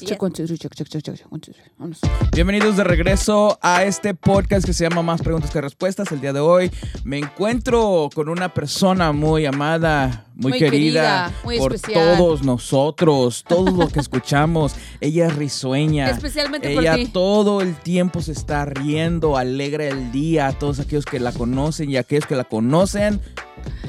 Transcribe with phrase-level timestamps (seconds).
[0.00, 1.64] Check, one, two, three, check, check, check, check, check, one, two, three.
[1.76, 1.98] Vámonos.
[2.30, 6.12] Bienvenidos de regreso a este podcast que se llama Más Preguntas que Respuestas.
[6.12, 6.70] El día de hoy
[7.02, 12.16] me encuentro con una persona muy amada, muy, Muy querida, querida, muy por especial.
[12.16, 14.76] todos nosotros, todos los que escuchamos.
[15.00, 16.08] Ella es risueña.
[16.10, 17.06] Especialmente por Ella ti.
[17.06, 21.90] todo el tiempo se está riendo, alegra el día a todos aquellos que la conocen
[21.90, 23.20] y aquellos que la conocen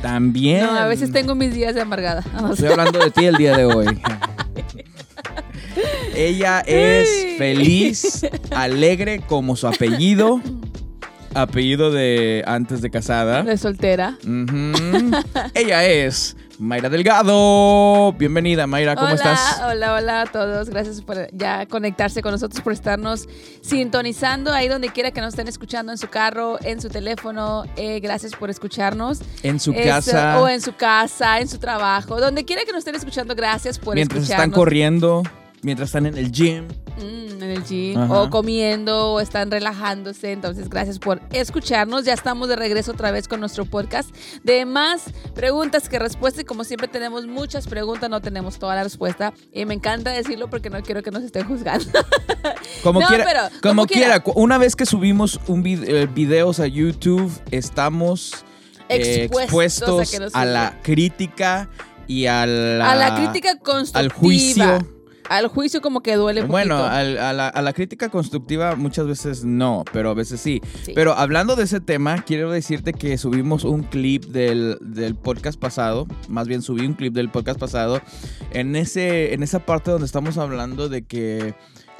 [0.01, 0.65] también.
[0.65, 2.23] No, a veces tengo mis días de amargada.
[2.33, 2.53] Vamos.
[2.53, 3.85] Estoy hablando de ti el día de hoy.
[6.15, 10.41] Ella es feliz, alegre como su apellido.
[11.35, 13.43] Apellido de antes de casada.
[13.43, 14.17] De soltera.
[15.53, 18.13] Ella es Mayra Delgado.
[18.13, 19.61] Bienvenida, Mayra, ¿cómo hola, estás?
[19.63, 20.69] Hola, hola a todos.
[20.69, 23.27] Gracias por ya conectarse con nosotros, por estarnos
[23.61, 27.63] sintonizando ahí donde quiera que nos estén escuchando, en su carro, en su teléfono.
[27.77, 29.21] Eh, gracias por escucharnos.
[29.43, 32.19] En su Es, casa, O en su casa, en su trabajo.
[32.19, 34.55] Donde quiera que nos estén escuchando, gracias por mientras están escucharnos.
[34.57, 35.23] corriendo,
[35.61, 36.67] mientras están en el gym.
[36.97, 38.21] Mm, en el gym Ajá.
[38.21, 40.31] o comiendo o están relajándose.
[40.31, 42.05] Entonces, gracias por escucharnos.
[42.05, 44.09] Ya estamos de regreso otra vez con nuestro podcast
[44.43, 46.41] de más preguntas que respuestas.
[46.41, 49.33] Y como siempre tenemos muchas preguntas, no tenemos toda la respuesta.
[49.53, 51.85] Y me encanta decirlo porque no quiero que nos estén juzgando.
[52.83, 54.23] Como No, quiera, pero, como como quiera.
[54.35, 58.45] Una vez que subimos un eh, videos a YouTube, estamos
[58.89, 61.69] eh, Expuestos a la crítica
[62.07, 63.99] y a la, a la crítica constructiva.
[63.99, 64.98] al juicio.
[65.29, 66.91] Al juicio como que duele un Bueno, poquito.
[66.93, 70.61] al- a, la, a la crítica constructiva muchas veces no, pero a veces sí.
[70.83, 70.91] Sí.
[70.95, 76.07] Pero hablando de ese tema, quiero decirte que subimos un clip del, del podcast pasado,
[76.27, 78.01] más bien subí un clip del podcast pasado,
[78.51, 81.53] en, ese, en esa parte donde estamos hablando de que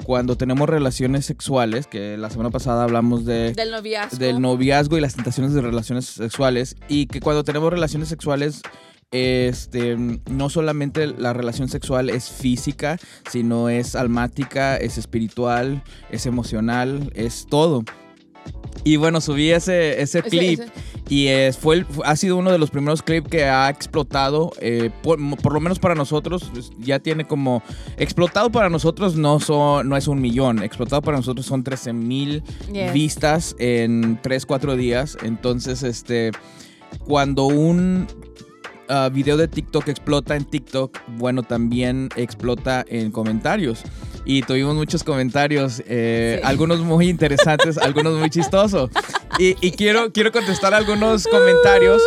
[0.04, 4.16] cuando tenemos relaciones sexuales, que la semana pasada hablamos de, del noviazgo.
[4.16, 8.62] del noviazgo y las tentaciones de relaciones sexuales, y que cuando tenemos relaciones sexuales...
[9.12, 12.96] Este, no solamente la relación sexual es física,
[13.28, 17.82] sino es almática, es espiritual, es emocional, es todo.
[18.84, 20.72] Y bueno, subí ese, ese clip ese-
[21.08, 24.90] y es, fue el- ha sido uno de los primeros clips que ha explotado, eh,
[25.02, 27.64] por, por lo menos para nosotros, ya tiene como,
[27.98, 32.44] explotado para nosotros no, son, no es un millón, explotado para nosotros son 13 mil
[32.72, 32.92] Yes.
[32.92, 35.18] vistas en 3, 4 días.
[35.24, 36.30] Entonces, este,
[37.06, 38.06] cuando un
[38.90, 43.82] ah, video de TikTok explota en TikTok, bueno, también explota en comentarios.
[44.26, 46.46] Y tuvimos muchos comentarios, eh, Sí.
[46.46, 48.90] algunos muy interesantes, algunos muy chistosos.
[49.38, 52.02] Y, y quiero, quiero contestar algunos comentarios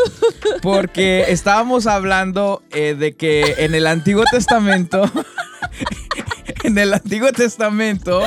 [0.61, 5.01] porque estábamos hablando eh, de que en el Antiguo Testamento,
[6.73, 8.21] en el Antiguo Testamento,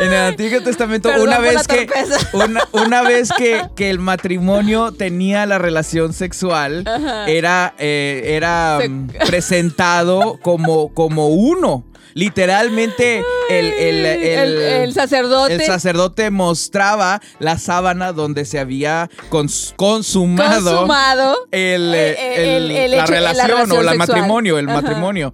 [0.00, 1.88] en el Antiguo Testamento, Perdón una vez que
[2.34, 7.26] una, una vez que, que el matrimonio tenía la relación sexual, Ajá.
[7.28, 11.84] era, eh, era Se- mm, presentado como, como uno.
[12.12, 15.54] Literalmente, el, el, el- el, sacerdote.
[15.54, 21.36] el sacerdote mostraba la sábana donde se había cons- consumado, consumado.
[21.52, 24.82] el, Eh, eh, la, hecho- la relación, relación o el matrimonio, el Ajá.
[24.82, 25.32] matrimonio.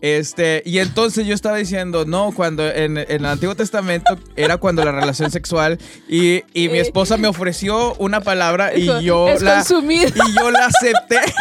[0.00, 4.84] Este, y entonces yo estaba diciendo, no, cuando en, en el Antiguo Testamento era cuando
[4.84, 5.78] la relación sexual
[6.08, 6.82] y, y mi Eh.
[6.82, 11.18] esposa me ofreció una palabra y yo la y yo la acepté.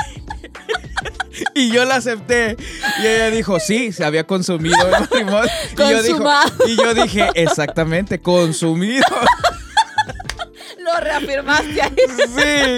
[1.53, 2.57] Y yo la acepté.
[3.03, 5.43] Y ella dijo, sí, se había consumido el matrimonio.
[5.73, 6.51] Y yo, dijo- Consumado.
[6.67, 9.05] y yo dije, exactamente, consumido.
[10.93, 11.95] Lo reafirmaste ahí.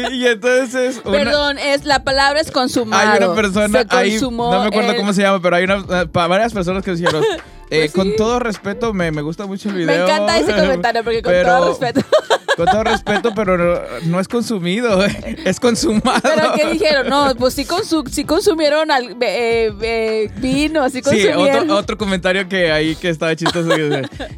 [0.09, 1.02] Sí, y entonces...
[1.06, 3.12] una- Perdón, es la palabra es consumado.
[3.12, 5.64] Hay una persona Se ahí, consumó no me acuerdo el- cómo se llama, pero hay
[5.66, 7.24] una, eh, varias personas que dijeron,
[7.69, 8.16] eh, Pues con sí.
[8.18, 10.06] todo respeto, me, me gusta mucho el Me video.
[10.06, 12.02] encanta ese comentario porque con pero- todo respeto.
[12.59, 15.02] Con todo respeto, pero no, no es consumido,
[15.46, 16.19] es consumado.
[16.22, 17.08] Pero ¿qué dijeron?
[17.08, 21.00] No, pues sí, consu- sí consumieron al- eh, eh, vino, sí
[21.38, 23.69] otro, otro comentario que ahí que estaba chistoso.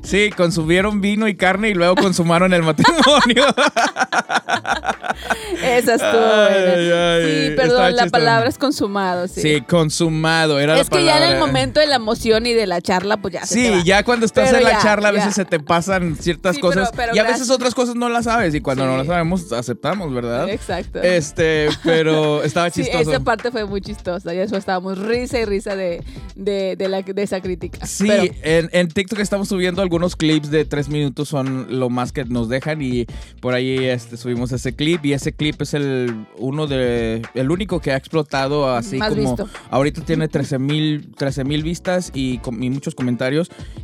[0.03, 3.43] Sí, consumieron vino y carne y luego consumaron el matrimonio.
[5.63, 6.47] Esa buena.
[7.15, 8.11] ay, sí, perdón, la chistoso.
[8.11, 9.41] palabra es consumado, sí.
[9.41, 12.67] Sí, consumado, era la es que ya en el momento de la emoción y de
[12.67, 13.83] la charla, pues ya se te Sí, va.
[13.83, 15.17] ya cuando estás Pero en la ya, charla a ya.
[15.19, 17.49] veces se te pasan ciertas Sí, cosas pero y a veces gracias.
[17.55, 18.89] otras cosas no las sabes y cuando Sí.
[18.89, 20.49] no las sabemos aceptamos, ¿verdad?
[20.49, 21.01] Exacto.
[21.01, 23.09] Este, pero estaba Sí, chistoso.
[23.11, 24.33] esa parte fue muy chistosa.
[24.33, 26.03] Y eso estábamos risa y risa de,
[26.35, 27.85] de, de, la, de esa crítica.
[27.85, 28.09] Sí,
[28.43, 32.49] en, en TikTok estamos subiendo algunos clips de tres minutos, son lo más que nos
[32.49, 33.05] dejan y
[33.41, 37.79] por ahí este, subimos ese clip y ese clip es el uno de el único
[37.79, 39.49] que ha explotado así Más como visto.
[39.69, 43.10] ahorita tiene 13 mil 13 mil vistas y, y muchos comentarios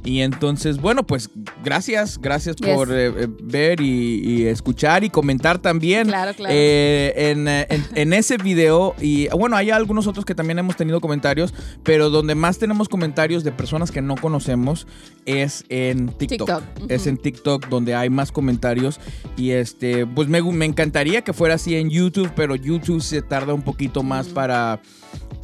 [0.03, 1.29] y entonces bueno pues
[1.63, 2.73] gracias gracias Yes.
[2.75, 6.53] por eh, eh, ver y, y escuchar y comentar también Claro, claro.
[6.55, 8.95] eh, en, en- en ese video.
[9.01, 11.53] Y bueno hay algunos otros que también hemos tenido comentarios
[11.83, 14.87] pero donde más tenemos comentarios de personas que no conocemos
[15.25, 18.99] es en TikTok, TikTok, es en TikTok donde hay más comentarios.
[19.35, 23.53] Y este pues me, me encantaría que fuera así en YouTube pero YouTube se tarda
[23.53, 24.79] un poquito más para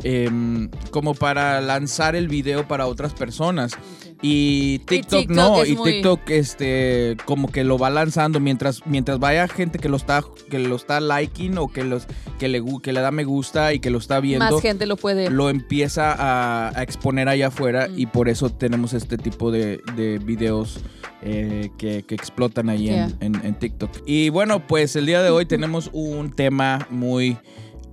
[0.04, 3.74] em, como para lanzar el video para otras personas
[4.22, 9.20] y TikTok, TikTok no, y muy- TikTok este como que lo va lanzando mientras mientras
[9.20, 12.08] vaya gente que lo está que lo está liking o que los
[12.40, 14.96] que le que le da me gusta y que lo está viendo Más gente lo
[14.96, 15.30] puede.
[15.30, 18.00] lo empieza a, a exponer allá afuera Mm.
[18.00, 20.80] y por eso tenemos este tipo de, de videos
[21.22, 23.90] eh, que, que explotan ahí en, en TikTok.
[24.06, 27.38] Y bueno, pues el día de hoy tenemos un tema muy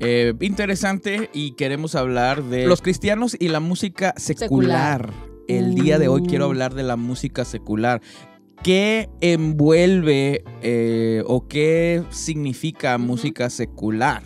[0.01, 5.11] eh, interesante y queremos hablar de los cristianos y la música secular.
[5.49, 6.51] El día de hoy quiero Uh.
[6.51, 8.01] hablar de la música secular.
[8.63, 14.23] ¿Qué envuelve eh, o qué significa música secular?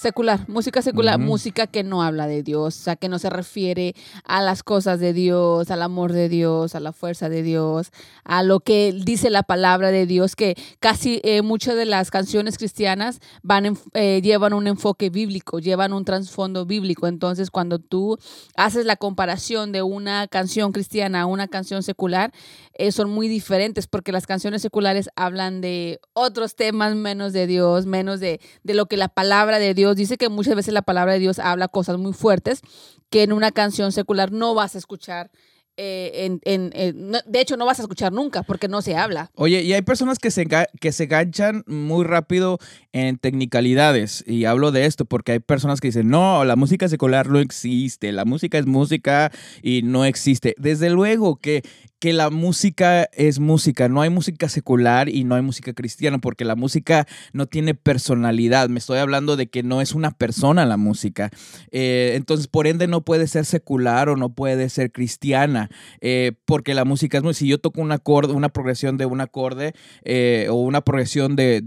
[0.00, 3.94] Secular, música secular, música que no habla de Dios, o sea, que no se refiere
[4.24, 7.90] a las cosas de Dios, al amor de Dios, a la fuerza de Dios,
[8.24, 12.56] a lo que dice la palabra de Dios, que casi eh, muchas de las canciones
[12.56, 17.06] cristianas van en- eh, llevan un enfoque bíblico, llevan un trasfondo bíblico.
[17.06, 18.16] Entonces, cuando tú
[18.56, 22.32] haces la comparación de una canción cristiana a una canción secular,
[22.72, 27.84] eh, son muy diferentes porque las canciones seculares hablan de otros temas menos de Dios,
[27.84, 31.12] menos de, de lo que la palabra de Dios dice que muchas veces la palabra
[31.14, 32.62] de Dios habla cosas muy fuertes
[33.10, 35.30] que en una canción secular no vas a escuchar.
[35.76, 36.92] eh,
[37.26, 39.30] de hecho, no vas a escuchar nunca porque no se habla.
[39.34, 42.58] Oye, y hay personas que se, que se ganchan muy rápido
[42.92, 44.22] en technicalidades.
[44.26, 48.12] Y hablo de esto porque hay personas que dicen, no, la música secular no existe,
[48.12, 49.32] la música es música
[49.62, 50.54] y no existe.
[50.58, 51.62] Desde luego que,
[52.00, 56.46] que la música es música, no hay música secular y no hay música cristiana porque
[56.46, 58.70] la música no tiene personalidad.
[58.70, 61.30] Me estoy hablando de que no es una persona la música.
[61.70, 65.70] Eh, entonces, por ende, no puede ser secular o no puede ser cristiana
[66.00, 67.36] eh, porque la música es.
[67.36, 71.60] Si yo toco un acorde, una progresión de un acorde eh, o una progresión de-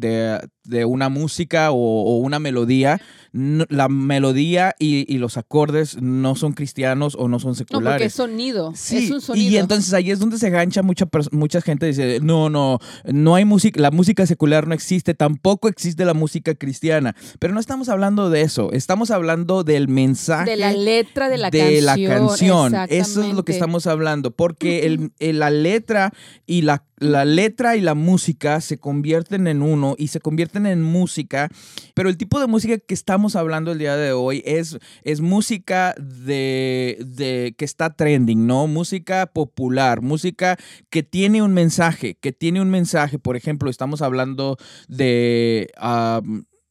[0.65, 3.01] de una música o, o una melodía,
[3.31, 7.65] no- la melodía y, y los acordes no son cristianos o no son No, porque
[7.73, 8.07] seculares.
[8.07, 8.71] es sonido.
[8.75, 9.51] Sí, es un sonido.
[9.51, 13.43] y entonces ahí es donde se gancha mucha, mucha gente dice, no, no, no hay
[13.45, 18.29] música, la música secular no existe, tampoco existe la música cristiana, pero no estamos hablando
[18.29, 22.71] de eso, estamos hablando del mensaje de la letra de la de la canción.
[22.71, 22.87] canción.
[23.01, 26.13] Eso es lo que estamos hablando, porque el, el- la letra
[26.45, 30.81] y la, la letra y la música se convierten en uno y se convierten en
[30.81, 31.49] música,
[31.93, 35.93] pero el tipo de música que estamos hablando el día de hoy es, es música
[35.99, 38.67] de, de que está trending, ¿no?
[38.67, 40.57] Música popular, música
[40.89, 43.19] que tiene un mensaje, que tiene un mensaje.
[43.19, 44.57] Por ejemplo, estamos hablando
[44.87, 45.69] de,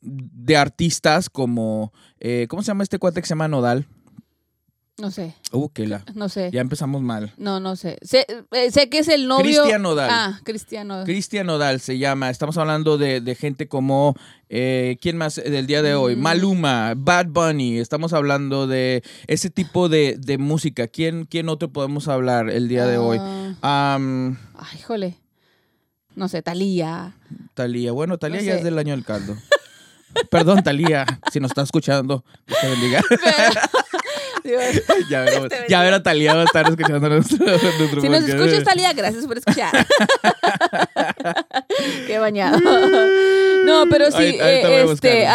[0.01, 3.87] de artistas como, eh, ¿cómo se llama este cuate que se llama Nodal?
[4.99, 6.05] No sé, Uh, que la.
[6.15, 6.51] no sé.
[6.53, 7.33] Ya empezamos mal.
[7.39, 7.99] No, no sé.
[8.03, 9.43] Sé, eh, sé que es el novio.
[9.63, 10.11] Cristian Nodal.
[10.13, 11.03] Ah, Cristiano.
[11.05, 12.29] Cristian Nodal se llama.
[12.29, 14.15] Estamos hablando de, de gente como.
[14.51, 16.15] eh, ¿Quién más del día de hoy?
[16.15, 16.21] Mm.
[16.21, 17.79] Maluma, Bad Bunny.
[17.79, 20.87] Estamos hablando de ese tipo de, de música.
[20.87, 23.19] ¿Quién, ¿Quién otro podemos hablar el día de hoy?
[23.63, 25.17] Am, ay, híjole.
[26.15, 27.17] No sé, Talía.
[27.55, 27.93] Talía.
[27.93, 28.59] Bueno, Talía No ya sé.
[28.59, 29.35] es del año del caldo.
[30.31, 33.01] Perdón, Talía, si nos está escuchando, Dios te bendiga.
[35.11, 38.65] ya veremos, Te ya verá Talía va a estar escuchando nuestro, nuestro Si nos escuchas,
[38.65, 39.87] Talía, gracias por escuchar.
[42.07, 42.59] Qué bañado.
[43.65, 45.27] No, pero sí, eh, este,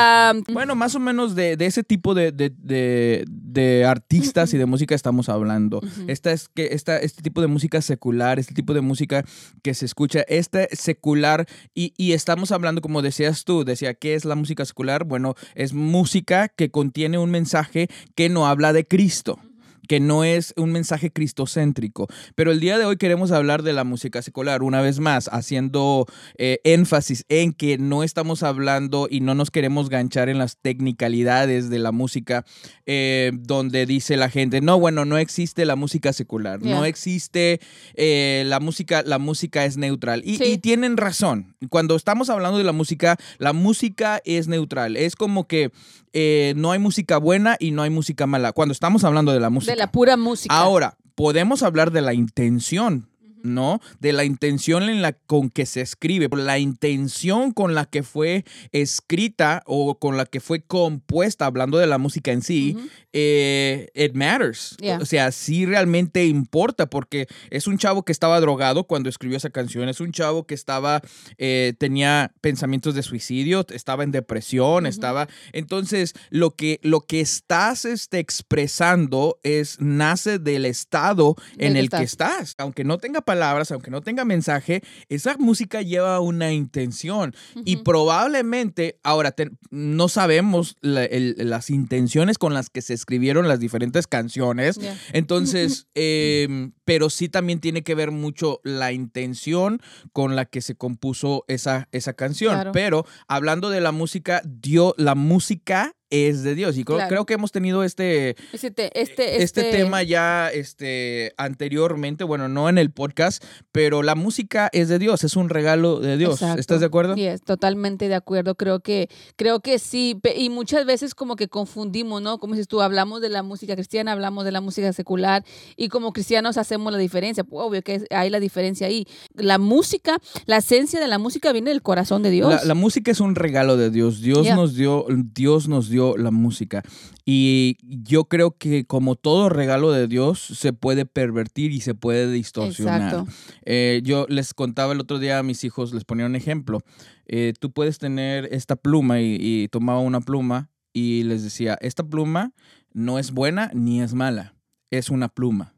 [0.52, 3.26] Bueno, más o menos de, de ese tipo de, de- de-
[3.58, 5.82] de artistas y de música estamos hablando.
[6.06, 9.26] Esta es que esta, este tipo de música secular, este tipo de música
[9.64, 14.26] que se escucha, este secular, y, y estamos hablando, como decías tú, decía, ¿qué es
[14.26, 15.06] la música secular?
[15.06, 19.40] Bueno, es música que contiene un mensaje que no habla de Cristo
[19.88, 22.08] que no es un mensaje cristocéntrico.
[22.36, 26.06] Pero el día de hoy queremos hablar de la música secular, una vez más, haciendo
[26.38, 31.70] eh, énfasis en que no estamos hablando y no nos queremos ganchar en las technicalidades
[31.70, 32.46] de la música,
[32.86, 37.60] eh, donde dice la gente, no, bueno, no existe la música secular, no existe
[37.96, 40.22] eh, la música, la música es neutral.
[40.26, 40.44] Y, Sí.
[40.46, 41.56] y tienen razón.
[41.70, 44.98] Cuando estamos hablando de la música, la música es neutral.
[44.98, 45.72] Es como que
[46.20, 48.52] eh, no hay música buena y no hay música mala.
[48.52, 49.74] Cuando estamos hablando de la música.
[49.74, 50.58] de la pura música.
[50.58, 53.08] Ahora, podemos hablar de la intención.
[53.48, 53.82] ¿No?
[54.00, 58.46] De la intención en la con que se escribe, la intención con la que fue
[58.72, 62.78] escrita o con la que fue compuesta, hablando de la música en sí,
[63.14, 64.76] eh, it matters.
[64.80, 65.00] Yeah.
[65.00, 69.50] O sea, sí realmente importa porque es un chavo que estaba drogado cuando escribió esa
[69.50, 71.02] canción, es un chavo que estaba,
[71.38, 74.88] eh, tenía pensamientos de suicidio, estaba en depresión, Ujú.
[74.88, 75.28] estaba...
[75.54, 81.80] Entonces, lo que, lo que estás este, expresando es, nace del estado Del en que
[81.80, 82.54] el que estás.
[82.58, 87.34] Aunque no tenga palabras, aunque no tenga mensaje, esa música lleva una intención.
[87.66, 93.48] Y probablemente, ahora te- no sabemos la- el- las intenciones con las que se escribieron
[93.48, 94.78] las diferentes canciones.
[94.78, 94.98] Yeah.
[95.14, 99.82] Entonces, em, pero sí también tiene que ver mucho la intención
[100.14, 102.54] con la que se compuso esa, esa canción.
[102.56, 102.72] Claro.
[102.72, 106.78] Pero hablando de la música, dio, la música es de Dios.
[106.78, 107.10] Y creo, Claro.
[107.10, 112.70] creo que hemos tenido este, Este, te- este, este tema ya este, anteriormente, bueno, no
[112.70, 116.36] en el podcast, pero la música es de Dios, es un regalo de Dios.
[116.42, 116.60] Exacto.
[116.62, 117.16] ¿Estás de acuerdo?
[117.16, 118.56] Yes, totalmente de acuerdo.
[118.56, 120.20] Creo que, creo que sí.
[120.36, 122.38] Y muchas veces como que confundimos, ¿no?
[122.40, 125.44] Como dices tú, hablamos de la música cristiana, hablamos de la música secular
[125.76, 127.44] y como cristianos hacemos la diferencia.
[127.44, 129.06] Pues, obvio que hay la diferencia ahí.
[129.34, 132.50] La música, la esencia de la música viene del corazón de Dios.
[132.54, 134.22] La, la música es un regalo de Dios.
[134.22, 134.56] Dios Yeah.
[134.56, 136.84] nos dio, Dios nos dio la música.
[137.26, 142.32] Y yo creo que como todo regalo de Dios se puede pervertir y se puede
[142.32, 143.26] distorsionar.
[143.66, 146.82] Eh, yo les contaba el otro día a mis hijos, les ponía un ejemplo.
[147.26, 152.04] Eh, tú puedes tener esta pluma y, y tomaba una pluma y les decía, esta
[152.04, 152.54] pluma
[152.94, 154.56] no es buena ni es mala,
[154.90, 155.74] es una pluma.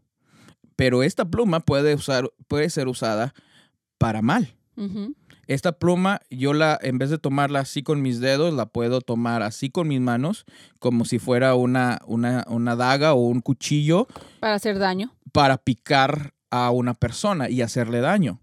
[0.75, 3.33] Pero esta pluma puede, usar, puede ser usada
[3.97, 4.55] para mal.
[5.49, 9.41] Esta pluma, yo la, en vez de tomarla así con mis dedos, la puedo tomar
[9.41, 10.45] así con mis manos,
[10.77, 14.07] como si fuera una, una, una daga o un cuchillo
[14.39, 15.11] Para hacer daño.
[15.31, 18.39] para picar a una persona y hacerle daño.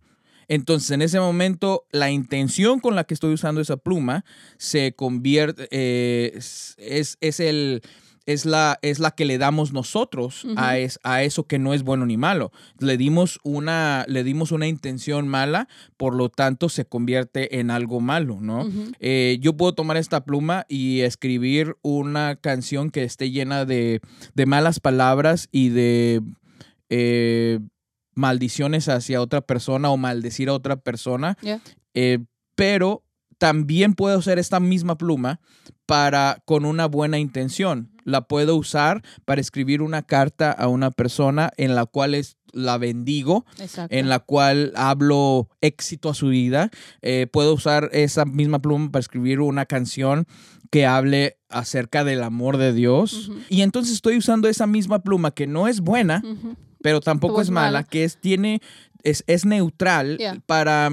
[0.48, 4.24] Entonces, en ese momento, la intención con la que estoy usando esa pluma
[4.58, 7.82] se convierte, eh, es, es- es el,
[8.26, 11.82] es, la, es la que le damos nosotros a, es- a eso que no es
[11.84, 12.52] bueno ni malo.
[12.78, 18.00] Le dimos, una, le dimos una intención mala, por lo tanto, se convierte en algo
[18.00, 18.68] malo, ¿no?
[19.00, 24.00] Eh, yo puedo tomar esta pluma y escribir una canción que esté llena de,
[24.34, 26.20] de malas palabras y de
[26.90, 27.60] eh,
[28.14, 31.36] maldiciones hacia otra persona o maldecir a otra persona.
[31.42, 31.60] Yeah.
[31.94, 32.18] Eh,
[32.54, 33.02] pero
[33.38, 35.40] también puedo usar esta misma pluma
[35.86, 37.90] para con una buena intención.
[38.04, 42.78] La puedo usar para escribir una carta a una persona en la cual es, la
[42.78, 43.94] bendigo Exacto.
[43.94, 46.70] en la cual hablo éxito a su vida.
[47.02, 50.26] Eh, puedo usar esa misma pluma para escribir una canción
[50.70, 53.30] que hable acerca del amor de Dios.
[53.48, 56.22] Y entonces estoy usando esa misma pluma que no es buena,
[56.82, 57.84] pero tampoco es es mala, mala.
[57.84, 58.60] que es, tiene,
[59.02, 60.40] es, es neutral Yeah.
[60.46, 60.90] para,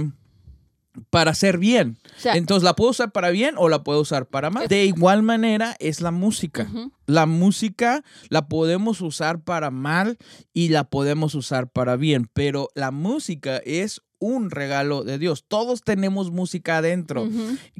[1.10, 1.98] para hacer bien.
[2.18, 4.68] O sea, Entonces, ¿la puedo usar para bien o la puedo usar para mal?
[4.68, 6.68] De igual manera es la música.
[7.06, 10.18] La música la podemos usar para mal
[10.54, 15.44] y la podemos usar para bien, pero la música es un regalo de Dios.
[15.48, 17.28] Todos tenemos música adentro.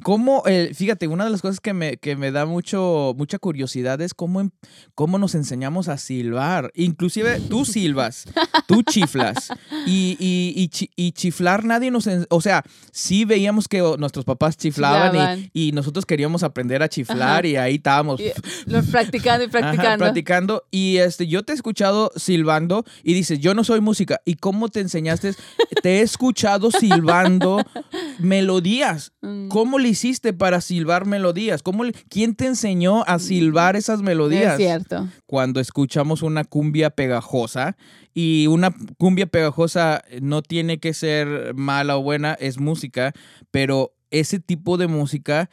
[0.02, 4.00] Cómo, eh, fíjate, una de las cosas que me, que me da mucho, mucha curiosidad
[4.02, 4.50] es cómo, em-
[4.94, 6.70] cómo nos enseñamos a silbar.
[6.74, 8.24] Inclusive tú silbas,
[8.66, 9.48] tú chiflas.
[9.86, 12.06] Y, y, y, chi- y chiflar nadie nos...
[12.06, 15.50] en- O sea, sí veíamos que nuestros papás chiflaban Chiflaban.
[15.54, 17.46] y, y nosotros queríamos aprender a chiflar Ajá.
[17.46, 18.20] y ahí estábamos.
[18.20, 18.32] Y-
[18.66, 20.04] Lo practicando y Ajá, practicando.
[20.04, 20.64] practicando.
[20.70, 24.20] Y este, yo te he escuchado silbando y dices, yo no soy música.
[24.26, 25.34] ¿Y cómo te enseñaste?
[25.82, 26.33] te he escuchado
[26.70, 27.62] silbando
[28.18, 29.12] melodías.
[29.22, 29.48] Mm.
[29.48, 31.62] ¿Cómo le hiciste para silbar melodías?
[31.62, 34.52] ¿Cómo le- ¿Quién te enseñó a silbar esas melodías?
[34.52, 35.08] Es cierto.
[35.26, 37.76] Cuando escuchamos una cumbia pegajosa
[38.12, 43.12] y una cumbia pegajosa no tiene que ser mala o buena, es música,
[43.50, 45.50] pero ese tipo de música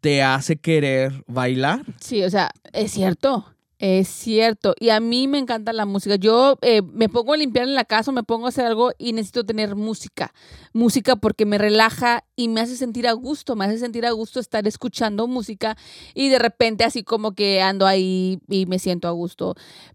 [0.00, 1.82] te hace querer bailar.
[2.00, 3.44] Sí, o sea, es cierto.
[3.80, 4.74] Es cierto.
[4.80, 6.16] Y a mí me encanta la música.
[6.16, 9.12] Yo eh, me pongo a limpiar en la casa, me pongo a hacer algo y
[9.12, 10.34] necesito tener música.
[10.72, 13.54] Música porque me relaja y me hace sentir a gusto.
[13.54, 15.76] Me hace sentir a gusto estar escuchando música
[16.12, 19.54] y de repente así como que ando ahí y me siento a gusto.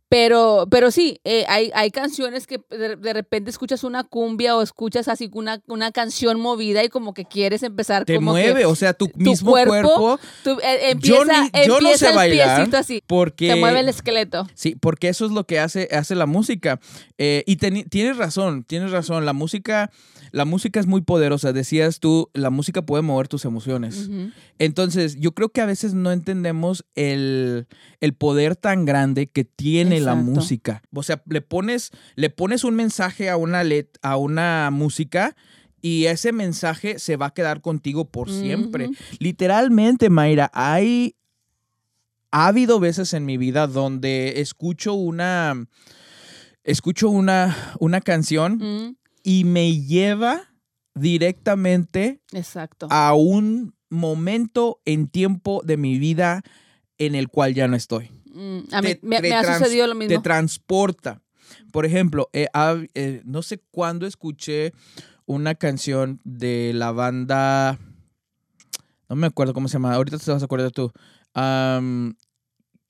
[0.10, 4.62] Pero, pero sí, eh, hay, hay canciones que de, de repente escuchas una cumbia o
[4.62, 8.66] escuchas así una, una canción movida y como que quieres empezar Te como que mueve,
[8.68, 11.98] o sea, tu, tu mismo cuerpo cuerpo, tú, eh, yo, empieza, ni- yo no empieza
[11.98, 13.02] sé el bailar piecito así.
[13.08, 14.48] porque Se mueve sabe el esqueleto.
[14.54, 16.80] Sí, porque eso es lo que hace, hace la música.
[17.18, 19.26] Eh, y tienes razón, tienes razón.
[19.26, 19.92] La música,
[20.32, 21.54] la música es muy poderosa.
[21.54, 24.10] Decías tú, la música puede mover tus emociones.
[24.60, 27.68] Entonces, yo creo que a veces no entendemos el,
[28.18, 30.82] poder tan grande que tiene la música.
[30.94, 35.36] O sea, le pones, le pones un mensaje a una, let, a una música
[35.84, 38.90] y ese mensaje se va a quedar contigo por siempre.
[39.20, 41.16] Literalmente, Mayra, hay...
[42.34, 45.68] Ha habido veces en mi vida donde escucho una...
[46.64, 50.50] Escucho una, una canción y me lleva
[50.96, 52.88] directamente Exacto.
[52.90, 56.42] a un momento en tiempo de mi vida
[56.98, 58.12] en el cual ya no estoy.
[58.34, 60.16] Mm, a mí me, ha sucedido lo mismo.
[60.16, 61.22] Te transporta.
[61.72, 62.48] Por ejemplo, eh,
[62.96, 64.74] eh, no sé cuándo escuché
[65.26, 67.78] una canción de la banda.
[69.08, 69.94] No me acuerdo cómo se llama.
[69.94, 70.92] Ahorita te vas a acordar tú.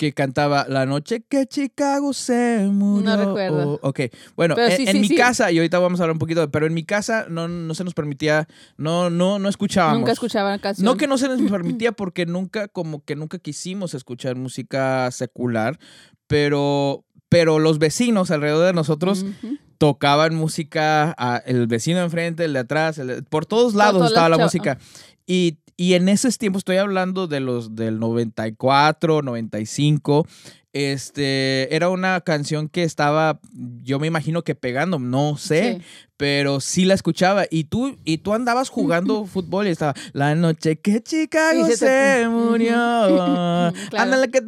[0.04, 3.10] Que cantaba La noche que Chicago se murió.
[3.10, 3.80] No recuerdo.
[3.82, 4.02] ok,
[4.36, 7.26] bueno, en, mi casa, y ahorita vamos a hablar un poquito, pero en mi casa
[7.30, 10.00] no, no se nos permitía, no, no, no escuchábamos.
[10.00, 10.92] Nunca escuchaban canciones.
[10.92, 15.80] No que no se nos permitía porque nunca, como que nunca quisimos escuchar música secular,
[16.28, 19.26] pero, pero los vecinos alrededor de nosotros
[19.78, 24.78] tocaban música, el vecino enfrente, el de atrás, por todos lados estaba la música.
[25.26, 30.26] Y, y, en esos tiempos, estoy hablando de los del 94, 95,
[30.74, 33.40] este, era una canción que estaba,
[33.84, 35.82] yo me imagino que pegando, no sé,
[36.18, 37.46] pero sí la escuchaba.
[37.50, 42.28] Y tú, y tú andabas jugando fútbol y estaba, la noche que Chicago se, se
[42.28, 42.76] murió.
[43.98, 44.42] Ándale que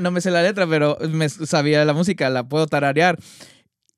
[0.00, 3.18] no me sé la letra, pero me sabía la música, la puedo tararear.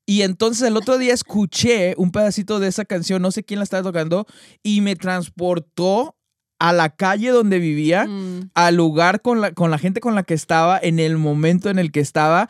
[0.05, 3.63] Y entonces el otro día escuché un pedacito de esa canción, no sé quién la
[3.63, 4.27] estaba tocando,
[4.61, 6.15] y me transportó
[6.59, 8.51] a la calle donde vivía, mm.
[8.53, 11.79] al lugar con la, con la gente con la que estaba, en el momento en
[11.79, 12.47] el que estaba.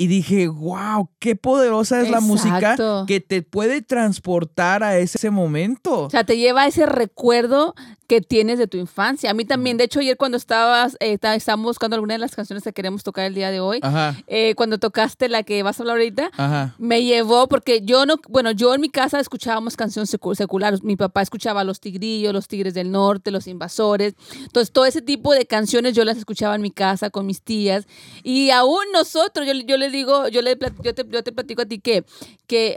[0.00, 2.76] Y dije, wow, qué poderosa es la música
[3.08, 6.04] que te puede transportar a ese momento.
[6.04, 7.74] O sea, te lleva a ese recuerdo
[8.08, 9.30] que tienes de tu infancia.
[9.30, 12.64] A mí también, de hecho, ayer cuando estabas, eh, estábamos buscando alguna de las canciones
[12.64, 13.80] que queremos tocar el día de hoy,
[14.26, 18.50] eh, cuando tocaste la que vas a hablar ahorita, me llevó, porque yo no, bueno,
[18.50, 20.82] yo en mi casa escuchábamos canciones seculares.
[20.82, 24.14] Mi papá escuchaba Los Tigrillos, Los Tigres del Norte, Los Invasores.
[24.40, 27.86] Entonces, todo ese tipo de canciones yo las escuchaba en mi casa con mis tías.
[28.22, 31.66] Y aún nosotros, yo, yo le digo, yo, le, yo, te, yo te platico a
[31.66, 32.04] ti que,
[32.46, 32.76] que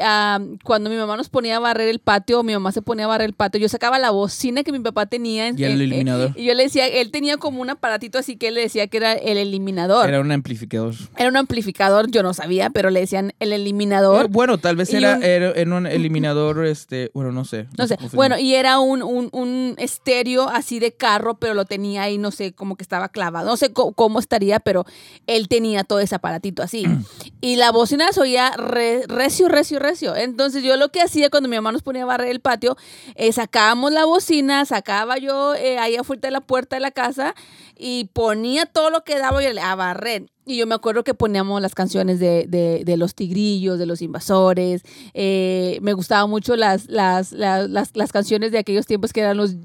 [0.63, 3.29] cuando mi mamá nos ponía a barrer el patio, mi mamá se ponía a barrer
[3.29, 6.33] el patio, yo sacaba la bocina que mi papá tenía y el eliminador.
[6.35, 8.97] y yo le decía, él tenía como un aparatito así que él le decía que
[8.97, 10.07] era el eliminador.
[10.09, 10.95] Era un amplificador.
[11.17, 14.29] Era un amplificador, yo no sabía, pero le decían el eliminador.
[14.29, 15.73] bueno, tal vez era, un...
[15.73, 17.67] un eliminador, este, bueno, no sé.
[17.77, 17.97] No, sé.
[18.13, 22.53] Bueno, y era un, un, estéreo así de carro, pero lo tenía ahí, no sé,
[22.53, 23.47] como que estaba clavado.
[23.47, 24.85] No sé cómo, estaría, pero
[25.27, 26.85] él tenía todo ese aparatito así.
[27.41, 30.15] y la bocina se oía recio, recio, recio.
[30.15, 32.77] Entonces yo lo que hacía cuando mi mamá nos ponía a barrer el patio,
[33.15, 37.35] eh, sacábamos la bocina, sacaba yo eh, ahí afuera de la puerta de la casa
[37.77, 40.29] y ponía todo lo que daba a barrer.
[40.45, 44.81] Y yo me acuerdo que poníamos las canciones de, de, los tigrillos, de los invasores.
[45.13, 49.55] Eh, me gustaban mucho las, las, las, las, canciones de aquellos tiempos que eran los,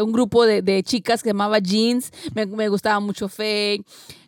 [0.00, 2.12] un grupo de, de chicas que llamaba Jeans.
[2.34, 3.84] Me, me gustaba mucho Fake.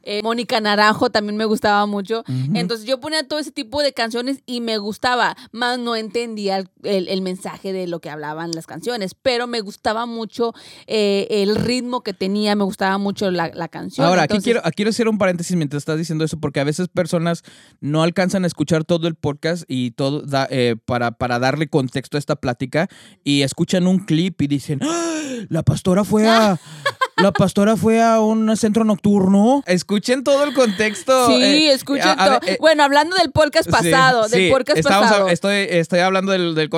[0.07, 2.25] Eh, Mónica Naranjo también me gustaba mucho.
[2.55, 7.23] Entonces yo ponía todo ese tipo de canciones y me gustaba, más no entendía el,
[7.23, 10.53] mensaje de lo que hablaban las canciones, pero me gustaba mucho
[10.87, 14.07] eh, el ritmo que tenía, me gustaba mucho la, canción.
[14.07, 17.43] Ahora, aquí, quiero, quiero hacer un paréntesis mientras estás diciendo eso, porque a veces personas
[17.81, 22.21] no alcanzan a escuchar todo el podcast y todo eh, para, para darle contexto a
[22.21, 22.89] esta plática
[23.23, 25.21] y escuchan un clip y dicen, ¡Ah!
[25.49, 26.59] la pastora fue a...
[27.17, 29.63] La pastora fue a un centro nocturno.
[29.67, 31.29] Escuchen todo el contexto.
[31.29, 32.41] Sí, eh, escuchen todo.
[32.45, 35.29] Eh, bueno, hablando del podcast pasado, del podcast pasado.
[35.29, 36.69] estoy, estoy hablando del, del,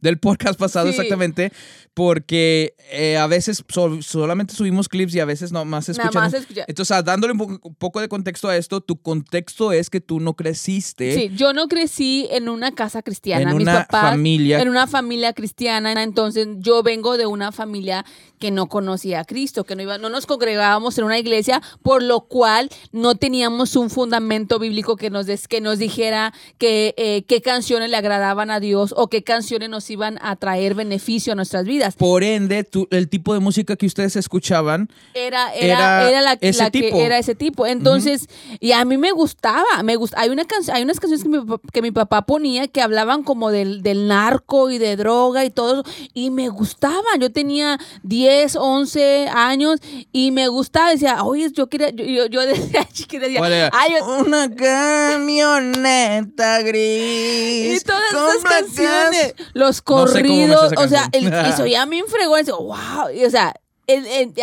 [0.00, 1.52] del podcast pasado exactamente,
[1.96, 3.64] porque eh, a veces
[4.02, 6.30] solamente subimos clips y a veces no más escuchan.
[6.68, 11.14] Entonces, dándole un, poco de contexto a esto, tu contexto es que tú no creciste.
[11.14, 13.50] Sí, yo no crecí en una casa cristiana.
[13.50, 14.60] En una familia.
[14.60, 16.02] En una familia cristiana.
[16.02, 18.04] Entonces, yo vengo de una familia
[18.38, 22.02] que no conocía a Cristo, que no, iba, no nos congregábamos en una iglesia, por
[22.02, 27.24] lo cual no teníamos un fundamento bíblico que nos, des, que nos dijera que, eh,
[27.26, 31.36] qué canciones le agradaban a Dios o qué canciones nos iban a traer beneficio a
[31.36, 31.85] nuestras vidas.
[31.94, 36.96] Por ende, el tipo de música que ustedes escuchaban era, era, era, la, ese tipo.
[36.98, 37.66] era ese tipo.
[37.66, 38.28] Entonces,
[38.60, 41.38] y a mí me gustaba, me gusta, hay una hay unas canciones que mi,
[41.72, 45.82] que mi papá ponía que hablaban como del, del narco y de droga y todo
[45.82, 47.20] eso, y me gustaban.
[47.20, 49.80] Yo tenía 10, 11 11 años
[50.12, 53.70] y me gustaba, decía, oye, yo quería, yo, yo, yo decía, chiquita, decía.
[53.72, 57.82] "Ay, yo- Una camioneta gris.
[57.82, 59.82] y todas esas canciones, los No sé
[60.22, 61.26] corridos, o sea, el.
[61.76, 63.54] y soy a mí fregón, y wow, y, o sea,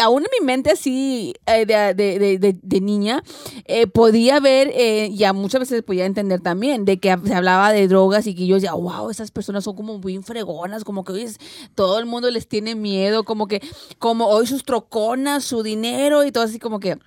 [0.01, 1.93] aún en mi mente así eh, de,
[2.39, 3.23] de- de- niña,
[3.65, 7.71] eh, podía ver, eh, y a muchas veces podía entender también, de que se hablaba
[7.73, 11.11] de drogas y que yo decía, wow, esas personas son como muy fregonas, como que
[11.13, 11.27] hoy
[11.75, 13.61] todo el mundo les tiene miedo, como que,
[13.99, 16.97] como hoy sus troconas, su dinero y todo así como que...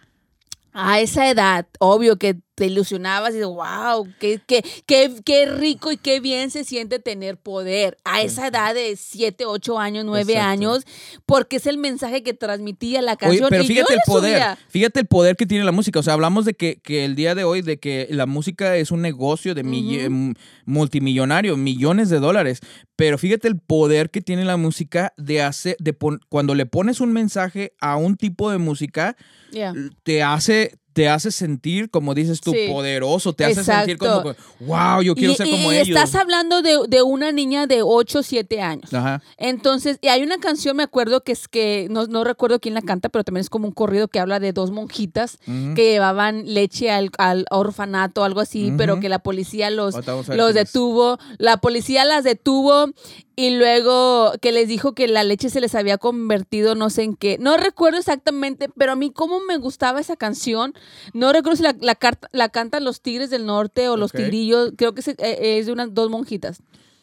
[0.79, 5.92] A esa edad, obvio que te ilusionabas y dices, wow, qué, qué, qué, qué rico
[5.92, 7.99] y qué bien se siente tener poder.
[8.05, 10.49] A esa edad de 7, 8 años, 9 Exacto.
[10.51, 10.85] años,
[11.27, 13.49] porque es el mensaje que transmitía la Oye, canción.
[13.51, 14.59] pero y fíjate yo el poder, subía.
[14.69, 16.01] fíjate el poder que tiene la música.
[16.01, 18.90] O sea, hablamos de que, que el día de hoy, de que la música es
[18.90, 22.61] un negocio de em, multimillonario, millones de dólares.
[22.97, 25.95] Pero fíjate el poder que tiene la música de hacer, de
[26.29, 29.16] cuando le pones un mensaje a un tipo de música,
[29.53, 29.73] Yeah.
[30.03, 32.68] te hace, te hace sentir, como dices tú, Sí.
[32.72, 35.88] poderoso, te hace sentir como, wow, yo quiero y, ser como y ellos.
[35.88, 38.94] estás hablando de, de una niña de 8, 7 años.
[38.94, 39.22] Ajá.
[39.37, 42.80] Entonces, y hay una canción, me acuerdo que es que, no, no recuerdo quién la
[42.80, 45.37] canta, pero también es como un corrido que habla de dos monjitas
[45.74, 49.94] que llevaban leche al, al orfanato, algo así, pero que la policía los,
[50.28, 51.18] los detuvo.
[51.37, 52.90] La policía las detuvo
[53.37, 57.14] y luego que les dijo que la leche se les había convertido no sé en
[57.16, 57.37] qué.
[57.38, 60.72] No recuerdo exactamente, pero a mí cómo me gustaba esa canción.
[61.12, 64.11] No recuerdo si la, la, carta- la cantan los Tigres del Norte o los.
[64.12, 64.72] Tigrillos.
[64.79, 66.62] Creo que es, eh, es de unas dos monjitas.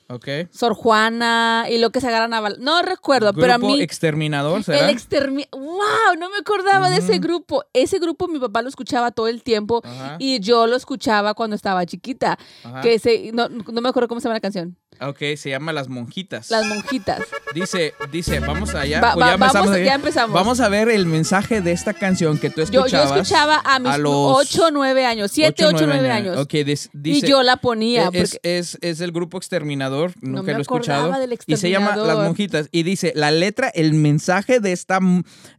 [0.10, 0.28] Ok.
[0.52, 3.82] Sor Juana y lo que se agarran a bal- No recuerdo, pero a mí...
[3.82, 4.80] Exterminador, ¿será?
[4.80, 5.46] El extermi...
[5.52, 6.18] ¡Wow!
[6.20, 7.64] No me acordaba de ese grupo.
[7.74, 9.82] Ese grupo mi papá lo escuchaba todo el tiempo
[10.20, 12.38] y yo lo escuchaba cuando estaba chiquita.
[12.82, 13.32] Que se...
[13.34, 14.76] no, no me acuerdo cómo se llama la canción.
[15.10, 16.50] Ok, se llama Las Monjitas.
[16.52, 17.22] Las monjitas.
[17.54, 19.02] Dice, dice, vamos allá.
[19.02, 19.86] Va- pues va- ya, empezamos vamos, ahí.
[19.86, 20.34] ya empezamos.
[20.34, 23.10] Vamos a ver el mensaje de esta canción que tú Yo, escuchabas.
[23.10, 25.32] yo escuchaba a mis a los 8 o 9 años.
[25.32, 26.38] 7, 8 o 9 años.
[26.38, 28.10] Ok, dis- dice, y yo la ponía.
[28.14, 31.12] es, porque- es, es el grupo Exterminador, No nunca me lo he escuchado.
[31.20, 32.18] del y se llama Las.
[32.18, 32.70] Monjitas.
[32.72, 35.00] Y dice, la letra, el mensaje de esta,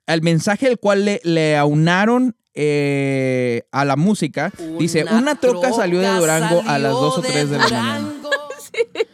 [0.07, 5.99] el mensaje el cual le, le aunaron eh, a la música, dice, una troca salió
[6.01, 8.13] de Durango a las 2 o 3 de la mañana.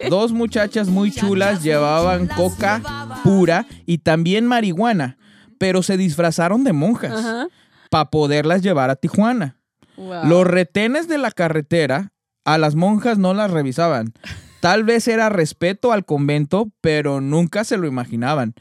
[0.09, 2.83] Dos muchachas muy chulas llevaban coca
[3.23, 5.19] pura y también marihuana,
[5.59, 7.49] pero se disfrazaron de monjas Ajá.
[7.91, 9.57] para poderlas llevar a Tijuana.
[9.97, 10.25] Wow.
[10.25, 12.13] Los retenes de la carretera
[12.45, 14.15] a las monjas no las revisaban.
[14.61, 18.55] Tal vez era respeto al convento, pero nunca se lo imaginaban.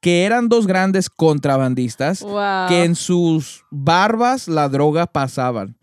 [0.00, 2.68] Que eran dos grandes contrabandistas Wow.
[2.68, 5.76] que en sus barbas la droga pasaban.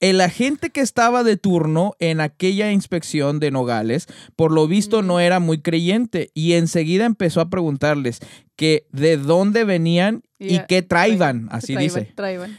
[0.00, 4.06] El agente que estaba de turno en aquella inspección de Nogales,
[4.36, 8.20] por lo visto no era muy creyente y enseguida empezó a preguntarles
[8.54, 12.12] que de dónde venían y qué traían, así dice.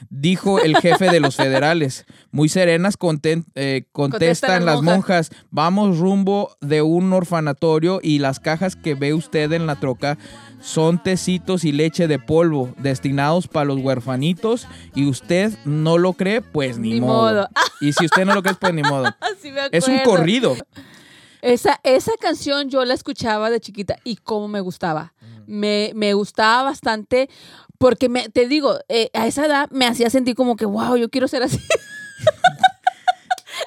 [0.10, 2.06] Dijo el jefe de los federales.
[2.32, 5.32] Muy serenas eh, contestan Contestan las las monjas.
[5.50, 10.18] Vamos rumbo de un orfanatorio y las cajas que ve usted en la troca
[10.62, 16.42] son tecitos y leche de polvo destinados para los huerfanitos y usted no lo cree,
[16.42, 17.34] pues ni, Ni modo.
[17.34, 17.50] modo.
[17.82, 19.06] Y si usted no lo cree, pues ni modo.
[19.42, 20.56] Sí Es un corrido.
[21.42, 25.14] Esa, esa canción yo la escuchaba de chiquita y cómo me gustaba.
[25.48, 27.30] Me, me gustaba bastante
[27.78, 31.10] porque me, te digo, eh, a esa edad me hacía sentir como que, wow, yo
[31.10, 31.60] quiero ser así.